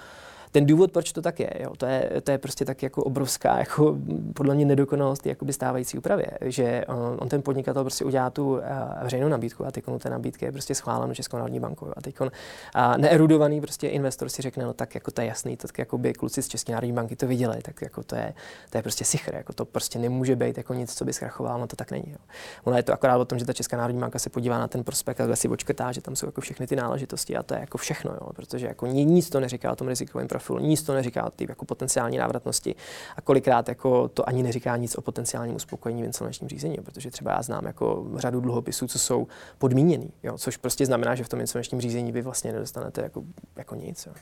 ten 0.51 0.65
důvod, 0.65 0.91
proč 0.91 1.11
to 1.11 1.21
tak 1.21 1.39
je, 1.39 1.49
jo, 1.59 1.75
to 1.77 1.85
je, 1.85 2.21
to 2.23 2.31
je 2.31 2.37
prostě 2.37 2.65
tak 2.65 2.83
jako 2.83 3.03
obrovská, 3.03 3.59
jako 3.59 3.97
podle 4.33 4.55
mě 4.55 4.65
nedokonalost 4.65 5.25
jakoby 5.25 5.53
stávající 5.53 5.97
úpravě, 5.97 6.27
že 6.41 6.85
on, 6.87 7.17
on 7.19 7.29
ten 7.29 7.41
podnikatel 7.41 7.83
prostě 7.83 8.05
udělá 8.05 8.29
tu 8.29 8.51
uh, 8.51 8.59
veřejnou 9.03 9.27
nabídku 9.27 9.65
a 9.65 9.71
teď 9.71 9.85
té 9.99 10.09
nabídky 10.09 10.45
je 10.45 10.51
prostě 10.51 10.75
schváleno 10.75 11.15
Českou 11.15 11.37
národní 11.37 11.59
bankou 11.59 11.87
a 11.95 12.01
teď 12.01 12.21
on 12.21 12.31
uh, 12.75 12.97
neerudovaný 12.97 13.61
prostě 13.61 13.87
investor 13.87 14.29
si 14.29 14.41
řekne, 14.41 14.65
no 14.65 14.73
tak 14.73 14.95
jako 14.95 15.11
to 15.11 15.21
je 15.21 15.27
jasný, 15.27 15.57
tak 15.57 15.77
jako 15.77 15.97
by 15.97 16.13
kluci 16.13 16.43
z 16.43 16.47
České 16.47 16.71
národní 16.71 16.93
banky 16.93 17.15
to 17.15 17.27
viděli, 17.27 17.61
tak 17.61 17.81
jako 17.81 18.03
to 18.03 18.15
je, 18.15 18.33
to 18.69 18.77
je 18.77 18.81
prostě 18.81 19.05
sichr, 19.05 19.35
jako 19.35 19.53
to 19.53 19.65
prostě 19.65 19.99
nemůže 19.99 20.35
být 20.35 20.57
jako 20.57 20.73
nic, 20.73 20.95
co 20.95 21.05
by 21.05 21.13
zkrachovalo, 21.13 21.59
no 21.59 21.67
to 21.67 21.75
tak 21.75 21.91
není. 21.91 22.11
Jo. 22.11 22.17
Ono 22.63 22.77
je 22.77 22.83
to 22.83 22.93
akorát 22.93 23.17
o 23.17 23.25
tom, 23.25 23.39
že 23.39 23.45
ta 23.45 23.53
Česká 23.53 23.77
národní 23.77 24.01
banka 24.01 24.19
se 24.19 24.29
podívá 24.29 24.59
na 24.59 24.67
ten 24.67 24.83
prospekt 24.83 25.21
a 25.21 25.35
si 25.35 25.47
očkrtá, 25.47 25.91
že 25.91 26.01
tam 26.01 26.15
jsou 26.15 26.25
jako 26.25 26.41
všechny 26.41 26.67
ty 26.67 26.75
náležitosti 26.75 27.37
a 27.37 27.43
to 27.43 27.53
je 27.53 27.59
jako 27.59 27.77
všechno, 27.77 28.11
jo, 28.11 28.33
protože 28.35 28.67
jako 28.67 28.87
nic 28.87 29.29
to 29.29 29.39
neříká 29.39 29.71
o 29.71 29.75
tom 29.75 29.87
rizikovém 29.87 30.27
nic 30.59 30.83
to 30.83 30.93
neříká 30.93 31.25
o 31.25 31.31
jako 31.49 31.65
potenciální 31.65 32.17
návratnosti 32.17 32.75
a 33.15 33.21
kolikrát 33.21 33.69
jako 33.69 34.07
to 34.07 34.29
ani 34.29 34.43
neříká 34.43 34.77
nic 34.77 34.95
o 34.95 35.01
potenciálním 35.01 35.55
uspokojení 35.55 36.01
v 36.01 36.05
insolvenčním 36.05 36.49
řízení, 36.49 36.77
protože 36.77 37.11
třeba 37.11 37.31
já 37.31 37.41
znám 37.41 37.65
jako 37.65 38.05
řadu 38.15 38.39
dluhopisů, 38.39 38.87
co 38.87 38.99
jsou 38.99 39.27
podmíněný, 39.57 40.11
jo, 40.23 40.37
což 40.37 40.57
prostě 40.57 40.85
znamená, 40.85 41.15
že 41.15 41.23
v 41.23 41.29
tom 41.29 41.39
insolvenčním 41.39 41.81
řízení 41.81 42.11
vy 42.11 42.21
vlastně 42.21 42.51
nedostanete 42.51 43.01
jako, 43.01 43.23
jako 43.55 43.75
nic. 43.75 44.05
Jo. 44.05 44.13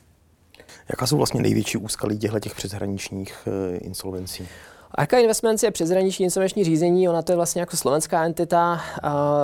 Jaká 0.90 1.08
jsou 1.08 1.18
vlastně 1.18 1.42
největší 1.42 1.78
úskalí 1.78 2.20
těchto 2.20 2.40
těch 2.40 2.56
přeshraničních 2.56 3.48
uh, 3.48 3.54
insolvencí? 3.82 4.48
Arka 5.00 5.18
Investments 5.18 5.64
je 5.64 5.72
přeshraniční 5.72 6.24
insolvenční 6.24 6.64
řízení, 6.64 7.10
ona 7.10 7.22
to 7.22 7.32
je 7.32 7.36
vlastně 7.36 7.60
jako 7.60 7.78
slovenská 7.78 8.26
entita, 8.26 8.82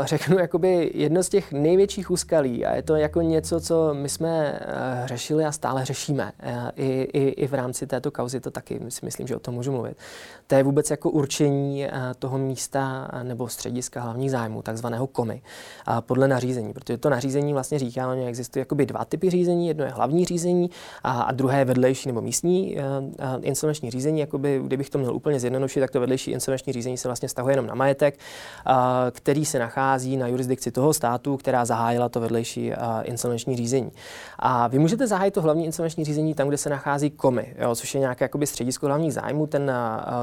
řeknu 0.06 0.40
jakoby 0.40 0.92
jedno 0.94 1.24
z 1.24 1.30
těch 1.30 1.52
největších 1.52 2.12
úskalí 2.12 2.66
a 2.66 2.76
je 2.76 2.82
to 2.82 2.96
jako 2.96 3.22
něco, 3.22 3.62
co 3.62 3.94
my 3.94 4.10
jsme 4.10 4.60
uh, 5.02 5.08
řešili 5.08 5.46
a 5.46 5.52
stále 5.52 5.86
řešíme. 5.86 6.32
Uh, 6.46 6.70
i, 6.76 7.02
i, 7.14 7.30
I 7.30 7.48
v 7.48 7.54
rámci 7.54 7.88
této 7.88 8.12
kauzy 8.12 8.40
to 8.40 8.52
taky 8.52 8.80
si 8.90 9.06
myslím, 9.06 9.28
že 9.28 9.36
o 9.36 9.40
tom 9.40 9.54
můžu 9.54 9.72
mluvit. 9.72 9.98
To 10.48 10.56
je 10.56 10.64
vůbec 10.64 10.92
jako 10.92 11.10
určení 11.10 11.86
uh, 11.86 11.92
toho 12.20 12.38
místa 12.38 13.12
nebo 13.24 13.48
střediska 13.48 14.02
hlavních 14.02 14.32
zájmů, 14.32 14.62
takzvaného 14.62 15.08
komy, 15.08 15.42
podle 16.00 16.28
nařízení, 16.28 16.74
protože 16.74 16.98
to 16.98 17.10
nařízení 17.10 17.54
vlastně 17.54 17.80
říká, 17.80 18.16
že 18.16 18.26
existují 18.26 18.62
jakoby 18.62 18.86
dva 18.86 19.06
typy 19.06 19.30
řízení, 19.30 19.68
jedno 19.68 19.86
je 19.86 19.92
hlavní 19.92 20.26
řízení 20.26 20.70
a, 21.04 21.22
a 21.22 21.32
druhé 21.32 21.60
je 21.60 21.66
vedlejší 21.66 22.10
nebo 22.10 22.22
místní 22.22 22.78
insolvenční 23.42 23.92
řízení, 23.92 24.20
jakoby, 24.20 24.62
kdybych 24.64 24.90
to 24.90 24.98
měl 24.98 25.16
úplně 25.16 25.40
zjednodušit, 25.44 25.80
tak 25.80 25.92
to 25.92 26.00
vedlejší 26.00 26.32
insolvenční 26.32 26.74
řízení 26.74 26.98
se 26.98 27.08
vlastně 27.08 27.30
stahuje 27.30 27.54
jenom 27.54 27.68
na 27.68 27.76
majetek, 27.76 28.20
který 29.12 29.46
se 29.46 29.60
nachází 29.60 30.18
na 30.18 30.28
jurisdikci 30.28 30.72
toho 30.72 30.94
státu, 30.94 31.38
která 31.38 31.66
zahájila 31.66 32.10
to 32.10 32.20
vedlejší 32.20 32.74
insolvenční 33.04 33.56
řízení. 33.56 33.92
A 34.40 34.68
vy 34.68 34.80
můžete 34.80 35.08
zahájit 35.08 35.34
to 35.34 35.42
hlavní 35.42 35.66
insolvenční 35.66 36.06
řízení 36.06 36.34
tam, 36.34 36.48
kde 36.48 36.58
se 36.58 36.70
nachází 36.70 37.10
komy, 37.10 37.56
jo, 37.58 37.76
což 37.76 37.94
je 37.94 38.00
nějaké 38.00 38.26
jakoby 38.26 38.48
středisko 38.48 38.88
hlavních 38.88 39.14
zájmů. 39.14 39.48
Ten, 39.48 39.72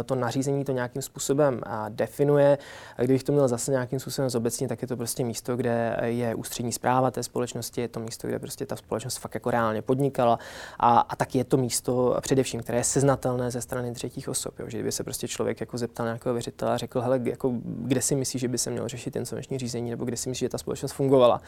to 0.04 0.14
nařízení 0.14 0.64
to 0.64 0.72
nějakým 0.72 1.02
způsobem 1.02 1.60
definuje. 1.88 2.58
Kdybych 2.96 3.24
to 3.24 3.32
měl 3.32 3.48
zase 3.48 3.70
nějakým 3.70 4.00
způsobem 4.00 4.30
zobecně, 4.30 4.68
tak 4.68 4.82
je 4.82 4.88
to 4.88 4.96
prostě 4.96 5.24
místo, 5.24 5.56
kde 5.56 5.96
je 6.04 6.34
ústřední 6.34 6.72
zpráva 6.72 7.10
té 7.10 7.22
společnosti, 7.22 7.80
je 7.80 7.88
to 7.88 8.00
místo, 8.00 8.28
kde 8.28 8.38
prostě 8.38 8.66
ta 8.66 8.76
společnost 8.76 9.16
fakt 9.16 9.34
jako 9.34 9.50
reálně 9.50 9.82
podnikala 9.82 10.38
a, 10.78 10.98
a 10.98 11.16
tak 11.16 11.34
je 11.34 11.44
to 11.44 11.56
místo 11.56 12.16
především, 12.20 12.60
které 12.60 12.78
je 12.78 12.84
seznatelné 12.84 13.50
ze 13.50 13.60
strany 13.60 13.92
třetích 13.92 14.28
osob. 14.28 14.58
Jo. 14.58 14.66
Že 14.68 14.78
kdyby 14.78 14.92
se 14.92 14.99
prostě 15.04 15.28
člověk 15.28 15.60
jako 15.60 15.78
zeptal 15.78 16.06
nějakého 16.06 16.32
věřitele 16.32 16.72
a 16.72 16.76
řekl, 16.76 17.00
hele, 17.00 17.20
jako, 17.24 17.52
kde 17.64 18.02
si 18.02 18.14
myslíš, 18.14 18.40
že 18.40 18.48
by 18.48 18.58
se 18.58 18.70
mělo 18.70 18.88
řešit 18.88 19.16
insolvenční 19.16 19.58
řízení, 19.58 19.90
nebo 19.90 20.04
kde 20.04 20.16
si 20.16 20.28
myslíš, 20.28 20.46
že 20.46 20.48
ta 20.48 20.58
společnost 20.58 20.92
fungovala, 20.92 21.40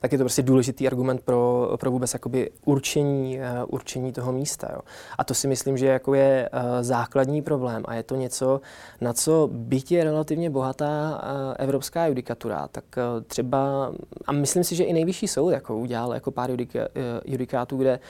tak 0.00 0.12
je 0.12 0.18
to 0.18 0.24
prostě 0.24 0.42
důležitý 0.42 0.86
argument 0.86 1.20
pro, 1.20 1.70
pro 1.80 1.90
vůbec 1.90 2.12
jakoby 2.12 2.50
určení, 2.64 3.38
uh, 3.38 3.44
určení 3.68 4.12
toho 4.12 4.32
místa. 4.32 4.68
Jo. 4.72 4.80
A 5.18 5.24
to 5.24 5.34
si 5.34 5.48
myslím, 5.48 5.76
že 5.76 5.86
jako 5.86 6.14
je 6.14 6.50
uh, 6.52 6.60
základní 6.80 7.42
problém 7.42 7.82
a 7.86 7.94
je 7.94 8.02
to 8.02 8.16
něco, 8.16 8.60
na 9.00 9.12
co 9.12 9.48
byť 9.52 9.92
je 9.92 10.04
relativně 10.04 10.50
bohatá 10.50 11.10
uh, 11.10 11.54
evropská 11.58 12.06
judikatura, 12.06 12.68
tak 12.68 12.84
uh, 12.96 13.24
třeba, 13.24 13.92
a 14.26 14.32
myslím 14.32 14.64
si, 14.64 14.74
že 14.74 14.84
i 14.84 14.92
nejvyšší 14.92 15.28
soud 15.28 15.50
jako 15.50 15.76
udělal 15.76 16.14
jako 16.14 16.30
pár 16.30 16.50
judika, 16.50 16.80
uh, 16.80 16.84
judikátů, 17.24 17.76
kde 17.76 18.00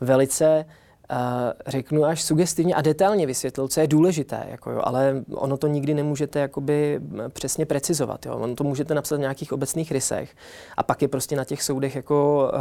velice 0.00 0.64
řeknu 1.66 2.04
až 2.04 2.22
sugestivně 2.22 2.74
a 2.74 2.82
detailně 2.82 3.26
vysvětlil, 3.26 3.68
co 3.68 3.80
je 3.80 3.86
důležité, 3.86 4.46
jako 4.50 4.70
jo, 4.70 4.80
ale 4.84 5.24
ono 5.34 5.56
to 5.56 5.66
nikdy 5.66 5.94
nemůžete 5.94 6.38
jakoby 6.38 7.00
přesně 7.28 7.66
precizovat. 7.66 8.26
Jo. 8.26 8.34
Ono 8.36 8.54
to 8.54 8.64
můžete 8.64 8.94
napsat 8.94 9.16
v 9.16 9.20
nějakých 9.20 9.52
obecných 9.52 9.92
rysech 9.92 10.36
a 10.76 10.82
pak 10.82 11.02
je 11.02 11.08
prostě 11.08 11.36
na 11.36 11.44
těch 11.44 11.62
soudech 11.62 11.96
jako 11.96 12.50
uh, 12.54 12.60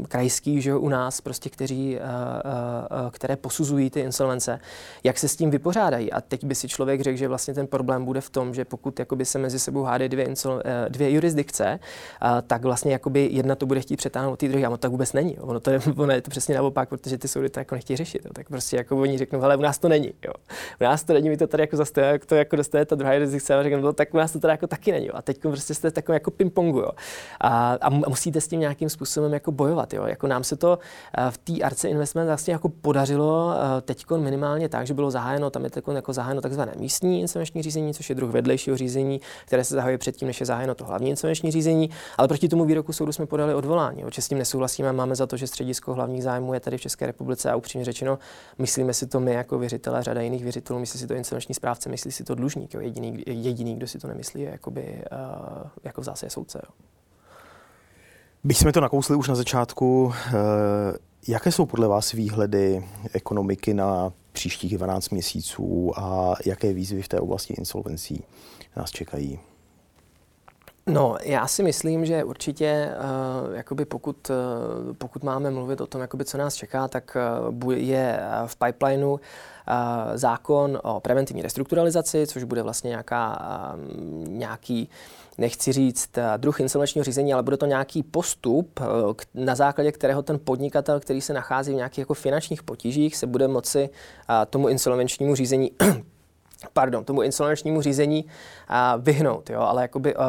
uh, 0.00 0.06
krajských, 0.06 0.62
že 0.62 0.74
u 0.74 0.88
nás, 0.88 1.20
prostě, 1.20 1.50
kteří, 1.50 1.96
uh, 1.96 2.02
uh, 3.04 3.10
které 3.10 3.36
posuzují 3.36 3.90
ty 3.90 4.00
insolvence, 4.00 4.60
jak 5.04 5.18
se 5.18 5.28
s 5.28 5.36
tím 5.36 5.50
vypořádají. 5.50 6.12
A 6.12 6.20
teď 6.20 6.44
by 6.44 6.54
si 6.54 6.68
člověk 6.68 7.00
řekl, 7.00 7.18
že 7.18 7.28
vlastně 7.28 7.54
ten 7.54 7.66
problém 7.66 8.04
bude 8.04 8.20
v 8.20 8.30
tom, 8.30 8.54
že 8.54 8.64
pokud 8.64 8.98
jakoby 8.98 9.24
se 9.24 9.38
mezi 9.38 9.58
sebou 9.58 9.82
hádají 9.82 10.08
dvě, 10.08 10.24
insol, 10.24 10.52
uh, 10.52 10.60
dvě 10.88 11.10
jurisdikce, 11.12 11.78
uh, 12.22 12.28
tak 12.46 12.62
vlastně 12.62 12.92
jakoby 12.92 13.28
jedna 13.32 13.54
to 13.54 13.66
bude 13.66 13.80
chtít 13.80 13.96
přetáhnout 13.96 14.38
ty 14.38 14.48
druhé, 14.48 14.64
a 14.64 14.68
ono 14.68 14.76
tak 14.76 14.90
vůbec 14.90 15.12
není. 15.12 15.38
Ono, 15.38 15.60
to 15.60 15.70
je, 15.70 15.80
ono 15.96 16.12
je 16.12 16.20
to 16.20 16.30
přesně 16.30 16.54
naopak, 16.54 16.88
protože 16.88 17.18
ty 17.22 17.28
soudy 17.28 17.48
to 17.48 17.60
jako 17.60 17.74
nechtějí 17.74 17.96
řešit. 17.96 18.24
Jo. 18.24 18.30
Tak 18.34 18.48
prostě 18.48 18.76
jako 18.76 18.96
oni 18.96 19.18
řeknou, 19.18 19.42
ale 19.42 19.56
u 19.56 19.60
nás 19.60 19.78
to 19.78 19.88
není. 19.88 20.12
Jo. 20.26 20.32
U 20.80 20.84
nás 20.84 21.04
to 21.04 21.12
není, 21.12 21.28
my 21.28 21.36
to 21.36 21.46
tady 21.46 21.62
jako 21.62 21.76
zase 21.76 22.00
jak 22.00 22.26
to 22.26 22.34
jako 22.34 22.56
dostane 22.56 22.84
ta 22.84 22.94
druhá 22.94 23.12
jurisdikce 23.14 23.54
a 23.54 23.62
řeknou, 23.62 23.80
no, 23.80 23.92
tak 23.92 24.14
u 24.14 24.16
nás 24.16 24.32
to 24.32 24.38
tady 24.38 24.52
jako 24.52 24.66
taky 24.66 24.92
není. 24.92 25.06
Jo. 25.06 25.12
A 25.16 25.22
teď 25.22 25.40
prostě 25.40 25.74
jste 25.74 25.90
takový 25.90 26.16
jako 26.16 26.30
ping-pongu. 26.30 26.80
Jo. 26.80 26.90
A, 27.40 27.78
a, 27.80 27.90
musíte 27.90 28.40
s 28.40 28.48
tím 28.48 28.60
nějakým 28.60 28.88
způsobem 28.88 29.32
jako 29.32 29.52
bojovat. 29.52 29.94
Jo. 29.94 30.06
Jako 30.06 30.26
nám 30.26 30.44
se 30.44 30.56
to 30.56 30.78
eh, 31.18 31.30
v 31.30 31.38
té 31.38 31.60
Arce 31.62 31.88
Investment 31.88 32.26
vlastně 32.26 32.52
jako 32.52 32.68
podařilo 32.68 33.54
eh, 33.54 33.80
teď 33.80 34.04
minimálně 34.16 34.68
tak, 34.68 34.86
že 34.86 34.94
bylo 34.94 35.10
zahájeno, 35.10 35.50
tam 35.50 35.64
je 35.64 35.70
teď 35.70 35.84
jako 35.94 36.12
zahájeno 36.12 36.40
takzvané 36.40 36.72
místní 36.76 37.20
insolvenční 37.20 37.62
řízení, 37.62 37.94
což 37.94 38.08
je 38.08 38.14
druh 38.14 38.30
vedlejšího 38.30 38.76
řízení, 38.76 39.20
které 39.46 39.64
se 39.64 39.74
zahajuje 39.74 39.98
předtím, 39.98 40.28
než 40.28 40.40
je 40.40 40.46
zahájeno 40.46 40.74
to 40.74 40.84
hlavní 40.84 41.10
insolvenční 41.10 41.50
řízení, 41.50 41.90
ale 42.18 42.28
proti 42.28 42.48
tomu 42.48 42.64
výroku 42.64 42.92
soudu 42.92 43.12
jsme 43.12 43.26
podali 43.26 43.54
odvolání. 43.54 44.02
Jo. 44.02 44.08
s 44.18 44.28
tím 44.28 44.38
nesouhlasíme, 44.38 44.92
máme 44.92 45.14
za 45.14 45.26
to, 45.26 45.36
že 45.36 45.46
středisko 45.46 45.94
hlavních 45.94 46.22
zájmů 46.22 46.54
je 46.54 46.60
tady 46.60 46.78
v 46.78 46.80
České 46.80 47.06
republice 47.12 47.50
a 47.50 47.56
upřímně 47.56 47.84
řečeno, 47.84 48.18
myslíme 48.58 48.94
si 48.94 49.06
to 49.06 49.20
my 49.20 49.32
jako 49.32 49.58
věřitelé, 49.58 50.02
řada 50.02 50.20
jiných 50.20 50.42
věřitelů, 50.42 50.78
myslí 50.78 51.00
si 51.00 51.06
to 51.06 51.14
insolvenční 51.14 51.54
správce, 51.54 51.88
myslí 51.88 52.12
si 52.12 52.24
to 52.24 52.34
dlužník. 52.34 52.74
Jo. 52.74 52.80
Jediný, 52.80 53.22
jediný, 53.26 53.76
kdo 53.76 53.86
si 53.86 53.98
to 53.98 54.08
nemyslí, 54.08 54.40
je 54.40 54.50
jakoby, 54.50 55.02
uh, 55.12 55.70
jako 55.84 56.00
v 56.00 56.04
zásadě 56.04 56.30
soudce. 56.30 56.60
Jo. 56.64 56.74
Byť 58.44 58.56
jsme 58.56 58.72
to 58.72 58.80
nakousli 58.80 59.16
už 59.16 59.28
na 59.28 59.34
začátku, 59.34 60.04
uh, 60.04 60.12
jaké 61.28 61.52
jsou 61.52 61.66
podle 61.66 61.88
vás 61.88 62.12
výhledy 62.12 62.88
ekonomiky 63.12 63.74
na 63.74 64.12
příštích 64.32 64.78
12 64.78 65.08
měsíců 65.08 65.92
a 65.98 66.34
jaké 66.46 66.72
výzvy 66.72 67.02
v 67.02 67.08
té 67.08 67.20
oblasti 67.20 67.54
insolvencí 67.54 68.24
nás 68.76 68.90
čekají? 68.90 69.38
No, 70.86 71.16
já 71.22 71.46
si 71.46 71.62
myslím, 71.62 72.06
že 72.06 72.24
určitě, 72.24 72.88
uh, 73.48 73.54
jakoby 73.54 73.84
pokud, 73.84 74.30
uh, 74.30 74.94
pokud 74.94 75.24
máme 75.24 75.50
mluvit 75.50 75.80
o 75.80 75.86
tom, 75.86 76.00
jakoby 76.00 76.24
co 76.24 76.38
nás 76.38 76.54
čeká, 76.54 76.88
tak 76.88 77.16
uh, 77.62 77.72
je 77.72 78.20
v 78.46 78.56
pipelineu 78.56 79.18
zákon 80.14 80.78
o 80.82 81.00
preventivní 81.00 81.42
restrukturalizaci, 81.42 82.26
což 82.26 82.44
bude 82.44 82.62
vlastně 82.62 82.88
nějaká, 82.88 83.38
nějaký 84.26 84.88
nechci 85.38 85.72
říct 85.72 86.10
druh 86.36 86.60
insolvenčního 86.60 87.04
řízení, 87.04 87.32
ale 87.32 87.42
bude 87.42 87.56
to 87.56 87.66
nějaký 87.66 88.02
postup, 88.02 88.80
na 89.34 89.54
základě 89.54 89.92
kterého 89.92 90.22
ten 90.22 90.40
podnikatel, 90.44 91.00
který 91.00 91.20
se 91.20 91.32
nachází 91.32 91.72
v 91.72 91.76
nějakých 91.76 91.98
jako 91.98 92.14
finančních 92.14 92.62
potížích, 92.62 93.16
se 93.16 93.26
bude 93.26 93.48
moci 93.48 93.90
tomu 94.50 94.68
insolvenčnímu 94.68 95.34
řízení 95.34 95.70
pardon, 96.72 97.04
tomu 97.04 97.22
insolvenčnímu 97.22 97.82
řízení 97.82 98.24
a 98.68 98.96
vyhnout, 98.96 99.50
jo, 99.50 99.60
ale 99.60 99.82
jakoby, 99.82 100.14
uh, 100.16 100.22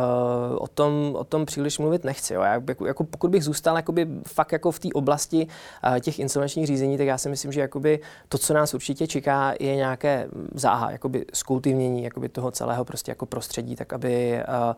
o, 0.60 0.67
tom, 0.67 1.15
o 1.17 1.24
tom 1.24 1.46
příliš 1.46 1.80
mluvit 1.80 2.04
nechci. 2.04 2.34
Jo. 2.34 2.41
Já, 2.41 2.62
jako, 2.67 2.86
jako, 2.86 3.04
pokud 3.04 3.32
bych 3.32 3.43
zůstal 3.43 3.76
jakoby, 3.76 4.08
fakt 4.28 4.52
jako 4.52 4.72
v 4.72 4.80
té 4.80 4.89
oblasti 4.93 5.48
uh, 5.88 6.00
těch 6.00 6.19
insolvenčních 6.19 6.67
řízení, 6.67 6.98
tak 6.98 7.08
já 7.08 7.17
si 7.17 7.30
myslím, 7.30 7.52
že 7.52 7.62
jakoby, 7.62 8.00
to, 8.30 8.38
co 8.38 8.54
nás 8.54 8.74
určitě 8.74 9.08
čeká, 9.08 9.54
je 9.60 9.76
nějaké 9.76 10.28
záha, 10.54 10.91
jakoby, 10.91 11.26
skultivnění 11.34 12.04
jakoby, 12.04 12.30
toho 12.30 12.52
celého 12.52 12.86
prostě 12.86 13.12
jako 13.12 13.26
prostředí, 13.26 13.76
tak 13.76 13.93
aby 13.93 14.43
uh, 14.69 14.74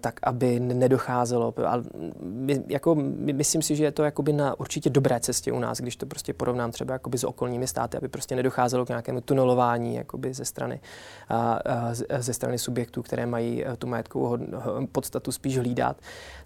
tak 0.00 0.20
aby 0.22 0.60
nedocházelo. 0.60 1.54
Ale 1.66 1.82
my, 2.20 2.64
jako, 2.68 2.94
my, 2.94 3.32
myslím 3.32 3.62
si, 3.62 3.76
že 3.76 3.84
je 3.84 3.92
to 3.92 4.04
jakoby 4.04 4.32
na 4.32 4.60
určitě 4.60 4.90
dobré 4.90 5.20
cestě 5.20 5.52
u 5.52 5.58
nás, 5.58 5.80
když 5.80 5.96
to 5.96 6.06
prostě 6.06 6.32
porovnám 6.32 6.70
třeba 6.70 6.92
jakoby 6.92 7.18
s 7.18 7.24
okolními 7.24 7.66
státy, 7.66 7.96
aby 7.96 8.08
prostě 8.08 8.36
nedocházelo 8.36 8.84
k 8.84 8.88
nějakému 8.88 9.20
tunelování 9.20 9.94
jakoby 9.94 10.34
ze 10.34 10.44
strany, 10.44 10.80
a, 11.28 11.52
a, 11.52 11.94
ze 12.18 12.34
strany 12.34 12.58
subjektů, 12.58 13.02
které 13.02 13.26
mají 13.26 13.64
eh, 13.64 13.76
tu 13.76 13.86
majetkovou 13.86 14.38
podstatu 14.92 15.32
spíš 15.32 15.58
hlídat. 15.58 15.96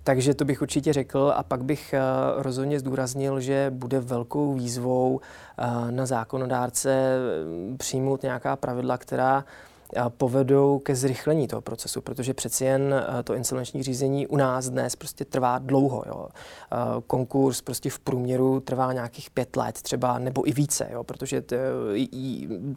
Takže 0.05 0.35
to 0.35 0.44
bych 0.44 0.62
určitě 0.62 0.92
řekl 0.92 1.33
a 1.37 1.42
pak 1.42 1.64
bych 1.64 1.94
eh, 1.94 2.00
rozhodně 2.37 2.81
zdůraznil, 2.81 3.40
že 3.40 3.70
bude 3.74 4.00
velkou 4.00 4.55
výzvou 4.55 5.20
na 5.90 6.07
zákonodárce 6.07 7.18
přijmout 7.76 8.22
nějaká 8.22 8.57
pravidla, 8.57 8.98
která 8.98 9.44
povedou 10.09 10.79
ke 10.79 10.94
zrychlení 10.94 11.49
toho 11.49 11.62
procesu, 11.62 12.01
protože 12.01 12.35
přeci 12.35 12.64
jen 12.64 12.94
eh, 12.94 13.22
to 13.22 13.35
insolvenční 13.35 13.83
řízení 13.83 14.27
u 14.27 14.37
nás 14.37 14.68
dnes 14.68 14.96
prostě 14.96 15.25
trvá 15.25 15.59
dlouho. 15.59 16.05
Jo. 16.07 16.29
Eh, 16.72 16.77
konkurs 17.07 17.61
prostě 17.61 17.90
v 17.90 17.99
průměru 17.99 18.61
trvá 18.61 18.92
nějakých 18.92 19.31
pět 19.31 19.57
let 19.57 19.83
třeba 19.83 20.18
nebo 20.18 20.49
i 20.49 20.53
více, 20.53 20.88
jo, 20.92 21.05
protože 21.05 21.42
to, 21.42 21.57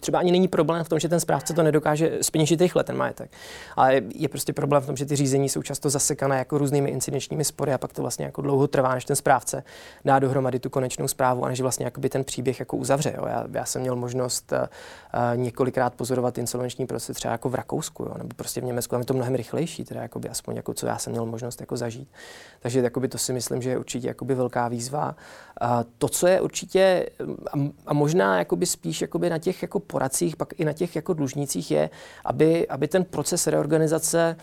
třeba 0.01 0.19
ani 0.19 0.31
není 0.31 0.47
problém 0.47 0.83
v 0.83 0.89
tom, 0.89 0.99
že 0.99 1.09
ten 1.09 1.19
správce 1.19 1.53
to 1.53 1.63
nedokáže 1.63 2.17
speněžit 2.21 2.61
rychle, 2.61 2.83
ten 2.83 2.97
majetek. 2.97 3.31
Ale 3.75 4.01
je 4.15 4.29
prostě 4.29 4.53
problém 4.53 4.81
v 4.81 4.85
tom, 4.85 4.97
že 4.97 5.05
ty 5.05 5.15
řízení 5.15 5.49
jsou 5.49 5.61
často 5.61 5.89
zasekané 5.89 6.37
jako 6.37 6.57
různými 6.57 6.89
incidenčními 6.89 7.45
spory 7.45 7.73
a 7.73 7.77
pak 7.77 7.93
to 7.93 8.01
vlastně 8.01 8.25
jako 8.25 8.41
dlouho 8.41 8.67
trvá, 8.67 8.93
než 8.93 9.05
ten 9.05 9.15
správce 9.15 9.63
dá 10.05 10.19
dohromady 10.19 10.59
tu 10.59 10.69
konečnou 10.69 11.07
zprávu 11.07 11.45
a 11.45 11.49
než 11.49 11.61
vlastně 11.61 11.91
ten 12.09 12.23
příběh 12.23 12.59
jako 12.59 12.77
uzavře. 12.77 13.13
Jo. 13.17 13.25
Já, 13.27 13.45
já 13.53 13.65
jsem 13.65 13.81
měl 13.81 13.95
možnost 13.95 14.51
uh, 14.51 14.59
několikrát 15.35 15.95
pozorovat 15.95 16.37
insolvenční 16.37 16.85
proces 16.85 16.98
prostě 16.99 17.13
třeba 17.13 17.31
jako 17.31 17.49
v 17.49 17.55
Rakousku, 17.55 18.03
jo, 18.03 18.13
nebo 18.17 18.29
prostě 18.35 18.61
v 18.61 18.63
Německu, 18.63 18.91
tam 18.91 19.01
je 19.01 19.05
to 19.05 19.13
mnohem 19.13 19.35
rychlejší, 19.35 19.83
teda 19.83 20.01
jakoby, 20.01 20.29
aspoň 20.29 20.55
jako 20.55 20.73
co 20.73 20.87
já 20.87 20.97
jsem 20.97 21.11
měl 21.11 21.25
možnost 21.25 21.59
jako 21.59 21.77
zažít. 21.77 22.09
Takže 22.59 22.79
jakoby, 22.79 23.07
to 23.07 23.17
si 23.17 23.33
myslím, 23.33 23.61
že 23.61 23.69
je 23.69 23.77
určitě 23.77 24.07
jakoby 24.07 24.35
velká 24.35 24.67
výzva. 24.67 25.15
A 25.61 25.83
to, 25.97 26.09
co 26.09 26.27
je 26.27 26.41
určitě, 26.41 27.09
a, 27.85 27.93
možná 27.93 28.37
jakoby 28.37 28.65
spíš 28.65 29.01
jakoby 29.01 29.29
na 29.29 29.37
těch 29.37 29.61
jako 29.61 29.79
poradcích, 29.79 30.35
pak 30.35 30.59
i 30.59 30.65
na 30.65 30.73
těch 30.73 30.95
jako 30.95 31.13
dlužnících 31.13 31.71
je, 31.71 31.89
aby, 32.25 32.67
aby 32.67 32.87
ten 32.87 33.03
proces 33.05 33.47
reorganizace 33.47 34.35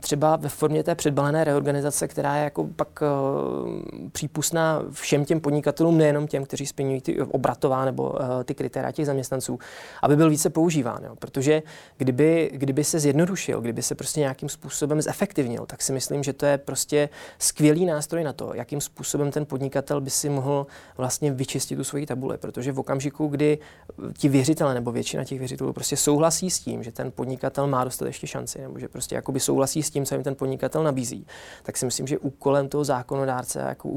třeba 0.00 0.36
ve 0.36 0.48
formě 0.48 0.82
té 0.82 0.94
předbalené 0.94 1.44
reorganizace, 1.44 2.08
která 2.08 2.36
je 2.36 2.44
jako 2.44 2.64
pak 2.76 3.02
uh, 3.02 4.08
přípustná 4.12 4.82
všem 4.90 5.24
těm 5.24 5.40
podnikatelům, 5.40 5.98
nejenom 5.98 6.26
těm, 6.26 6.44
kteří 6.44 6.66
splňují 6.66 7.00
ty 7.00 7.22
obratová 7.22 7.84
nebo 7.84 8.10
uh, 8.10 8.18
ty 8.44 8.54
kritéria 8.54 8.92
těch 8.92 9.06
zaměstnanců, 9.06 9.58
aby 10.02 10.16
byl 10.16 10.30
více 10.30 10.50
používán. 10.50 11.04
Jo. 11.04 11.16
Protože 11.18 11.62
kdyby, 11.96 12.50
kdyby 12.54 12.84
se 12.84 13.00
zjednodušil, 13.00 13.60
kdyby 13.60 13.82
se 13.82 13.94
prostě 13.94 14.20
nějakým 14.20 14.48
způsobem 14.48 15.02
zefektivnil, 15.02 15.66
tak 15.66 15.82
si 15.82 15.92
myslím, 15.92 16.22
že 16.22 16.32
to 16.32 16.46
je 16.46 16.58
prostě 16.58 17.08
skvělý 17.38 17.86
nástroj 17.86 18.24
na 18.24 18.32
to, 18.32 18.54
jakým 18.54 18.80
způsobem 18.80 19.30
ten 19.30 19.46
podnikatel 19.46 20.00
by 20.00 20.10
si 20.10 20.28
mohl 20.28 20.66
vlastně 20.96 21.32
vyčistit 21.32 21.78
tu 21.78 21.84
svoji 21.84 22.06
tabule. 22.06 22.38
Protože 22.38 22.72
v 22.72 22.78
okamžiku, 22.78 23.26
kdy 23.26 23.58
ti 24.18 24.28
věřitele 24.28 24.74
nebo 24.74 24.92
většina 24.92 25.24
těch 25.24 25.38
věřitelů 25.38 25.72
prostě 25.72 25.96
souhlasí 25.96 26.50
s 26.50 26.60
tím, 26.60 26.82
že 26.82 26.92
ten 26.92 27.12
podnikatel 27.12 27.66
má 27.66 27.84
dostatečně 27.84 28.28
šanci, 28.28 28.60
nebo 28.60 28.78
že 28.78 28.88
prostě 28.88 29.14
jakoby 29.26 29.40
souhlasí 29.40 29.82
s 29.82 29.90
tím, 29.90 30.04
co 30.06 30.14
jim 30.14 30.24
ten 30.24 30.34
podnikatel 30.34 30.82
nabízí, 30.82 31.26
tak 31.62 31.76
si 31.76 31.84
myslím, 31.84 32.06
že 32.06 32.18
úkolem 32.18 32.68
toho 32.68 32.84
zákonodárce, 32.84 33.60
jako, 33.60 33.88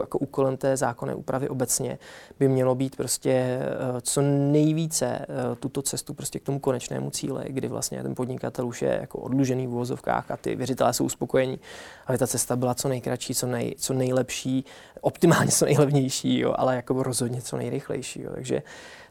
jako 0.00 0.18
úkolem 0.18 0.56
té 0.56 0.76
zákonné 0.76 1.14
úpravy 1.14 1.48
obecně, 1.48 1.98
by 2.38 2.48
mělo 2.48 2.74
být 2.74 2.96
prostě 2.96 3.30
eh, 3.30 4.00
co 4.00 4.22
nejvíce 4.22 5.06
eh, 5.06 5.26
tuto 5.60 5.82
cestu 5.82 6.14
prostě 6.14 6.38
k 6.38 6.42
tomu 6.42 6.58
konečnému 6.58 7.10
cíli, 7.10 7.44
kdy 7.48 7.68
vlastně 7.68 8.02
ten 8.02 8.14
podnikatel 8.14 8.66
už 8.66 8.82
je 8.82 8.98
jako 9.00 9.18
odlužený 9.18 9.66
v 9.66 9.70
uvozovkách 9.74 10.30
a 10.30 10.36
ty 10.36 10.56
věřitelé 10.56 10.92
jsou 10.92 11.04
uspokojení, 11.04 11.60
aby 12.06 12.18
ta 12.18 12.26
cesta 12.26 12.56
byla 12.56 12.74
co 12.74 12.88
nejkratší, 12.88 13.34
co, 13.34 13.46
nej, 13.46 13.74
co 13.78 13.94
nejlepší, 13.94 14.64
optimálně 15.00 15.50
co 15.50 15.64
nejlevnější, 15.64 16.38
jo, 16.38 16.54
ale 16.56 16.76
jako 16.76 17.02
rozhodně 17.02 17.42
co 17.42 17.56
nejrychlejší. 17.56 18.22
Jo. 18.22 18.30
Takže 18.34 18.62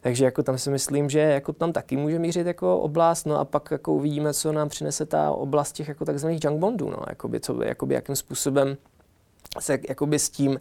takže 0.08 0.26
jako 0.26 0.44
tam 0.44 0.58
si 0.58 0.70
myslím, 0.70 1.10
že 1.10 1.20
jako 1.20 1.54
tam 1.54 1.74
taky 1.74 1.98
může 1.98 2.20
mířit 2.20 2.48
jako 2.48 2.80
oblast, 2.80 3.26
no 3.26 3.40
a 3.40 3.46
pak 3.46 3.72
jako 3.72 3.94
uvidíme, 3.94 4.34
co 4.34 4.52
nám 4.52 4.70
přinese 4.70 5.06
ta 5.06 5.32
oblast 5.32 5.72
těch 5.72 5.88
jako 5.88 6.06
takzvaných 6.06 6.44
junk 6.44 6.60
bondů, 6.60 6.90
no, 6.90 6.98
jakoby, 7.10 7.40
co, 7.40 7.64
jakoby, 7.64 7.94
jakým 7.94 8.16
způsobem 8.16 8.78
se 9.60 9.80
jakoby 9.90 10.20
s 10.20 10.30
tím 10.30 10.60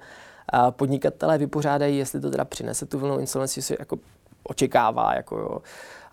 podnikatelé 0.70 1.38
vypořádají, 1.38 1.98
jestli 1.98 2.20
to 2.20 2.30
teda 2.30 2.44
přinese 2.44 2.86
tu 2.86 2.98
vlnu 2.98 3.18
insolvenci, 3.18 3.62
se 3.62 3.76
jako 3.78 3.98
očekává, 4.42 5.14
jako 5.14 5.38
jo. 5.38 5.58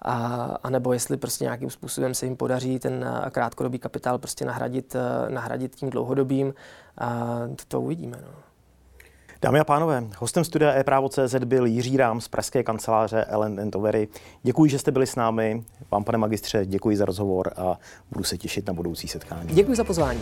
A, 0.01 0.15
a 0.63 0.69
nebo 0.69 0.93
jestli 0.93 1.17
prostě 1.17 1.43
nějakým 1.43 1.69
způsobem 1.69 2.13
se 2.13 2.25
jim 2.25 2.35
podaří 2.35 2.79
ten 2.79 3.05
krátkodobý 3.31 3.79
kapitál 3.79 4.17
prostě 4.17 4.45
nahradit, 4.45 4.95
nahradit 5.29 5.75
tím 5.75 5.89
dlouhodobým, 5.89 6.53
a 6.97 7.39
to, 7.55 7.63
to 7.67 7.81
uvidíme. 7.81 8.17
No. 8.21 8.42
Dámy 9.43 9.59
a 9.59 9.63
pánové, 9.63 10.03
hostem 10.17 10.43
studia 10.43 10.73
e-právo.cz 10.73 11.35
byl 11.45 11.65
Jiří 11.65 11.97
Rám 11.97 12.21
z 12.21 12.27
pražské 12.27 12.63
kanceláře 12.63 13.25
Ellen 13.25 13.71
Overy. 13.75 14.07
Děkuji, 14.43 14.71
že 14.71 14.79
jste 14.79 14.91
byli 14.91 15.07
s 15.07 15.15
námi. 15.15 15.63
Vám, 15.91 16.03
pane 16.03 16.17
magistře, 16.17 16.65
děkuji 16.65 16.97
za 16.97 17.05
rozhovor 17.05 17.53
a 17.57 17.77
budu 18.11 18.23
se 18.23 18.37
těšit 18.37 18.67
na 18.67 18.73
budoucí 18.73 19.07
setkání. 19.07 19.49
Děkuji 19.53 19.75
za 19.75 19.83
pozvání. 19.83 20.19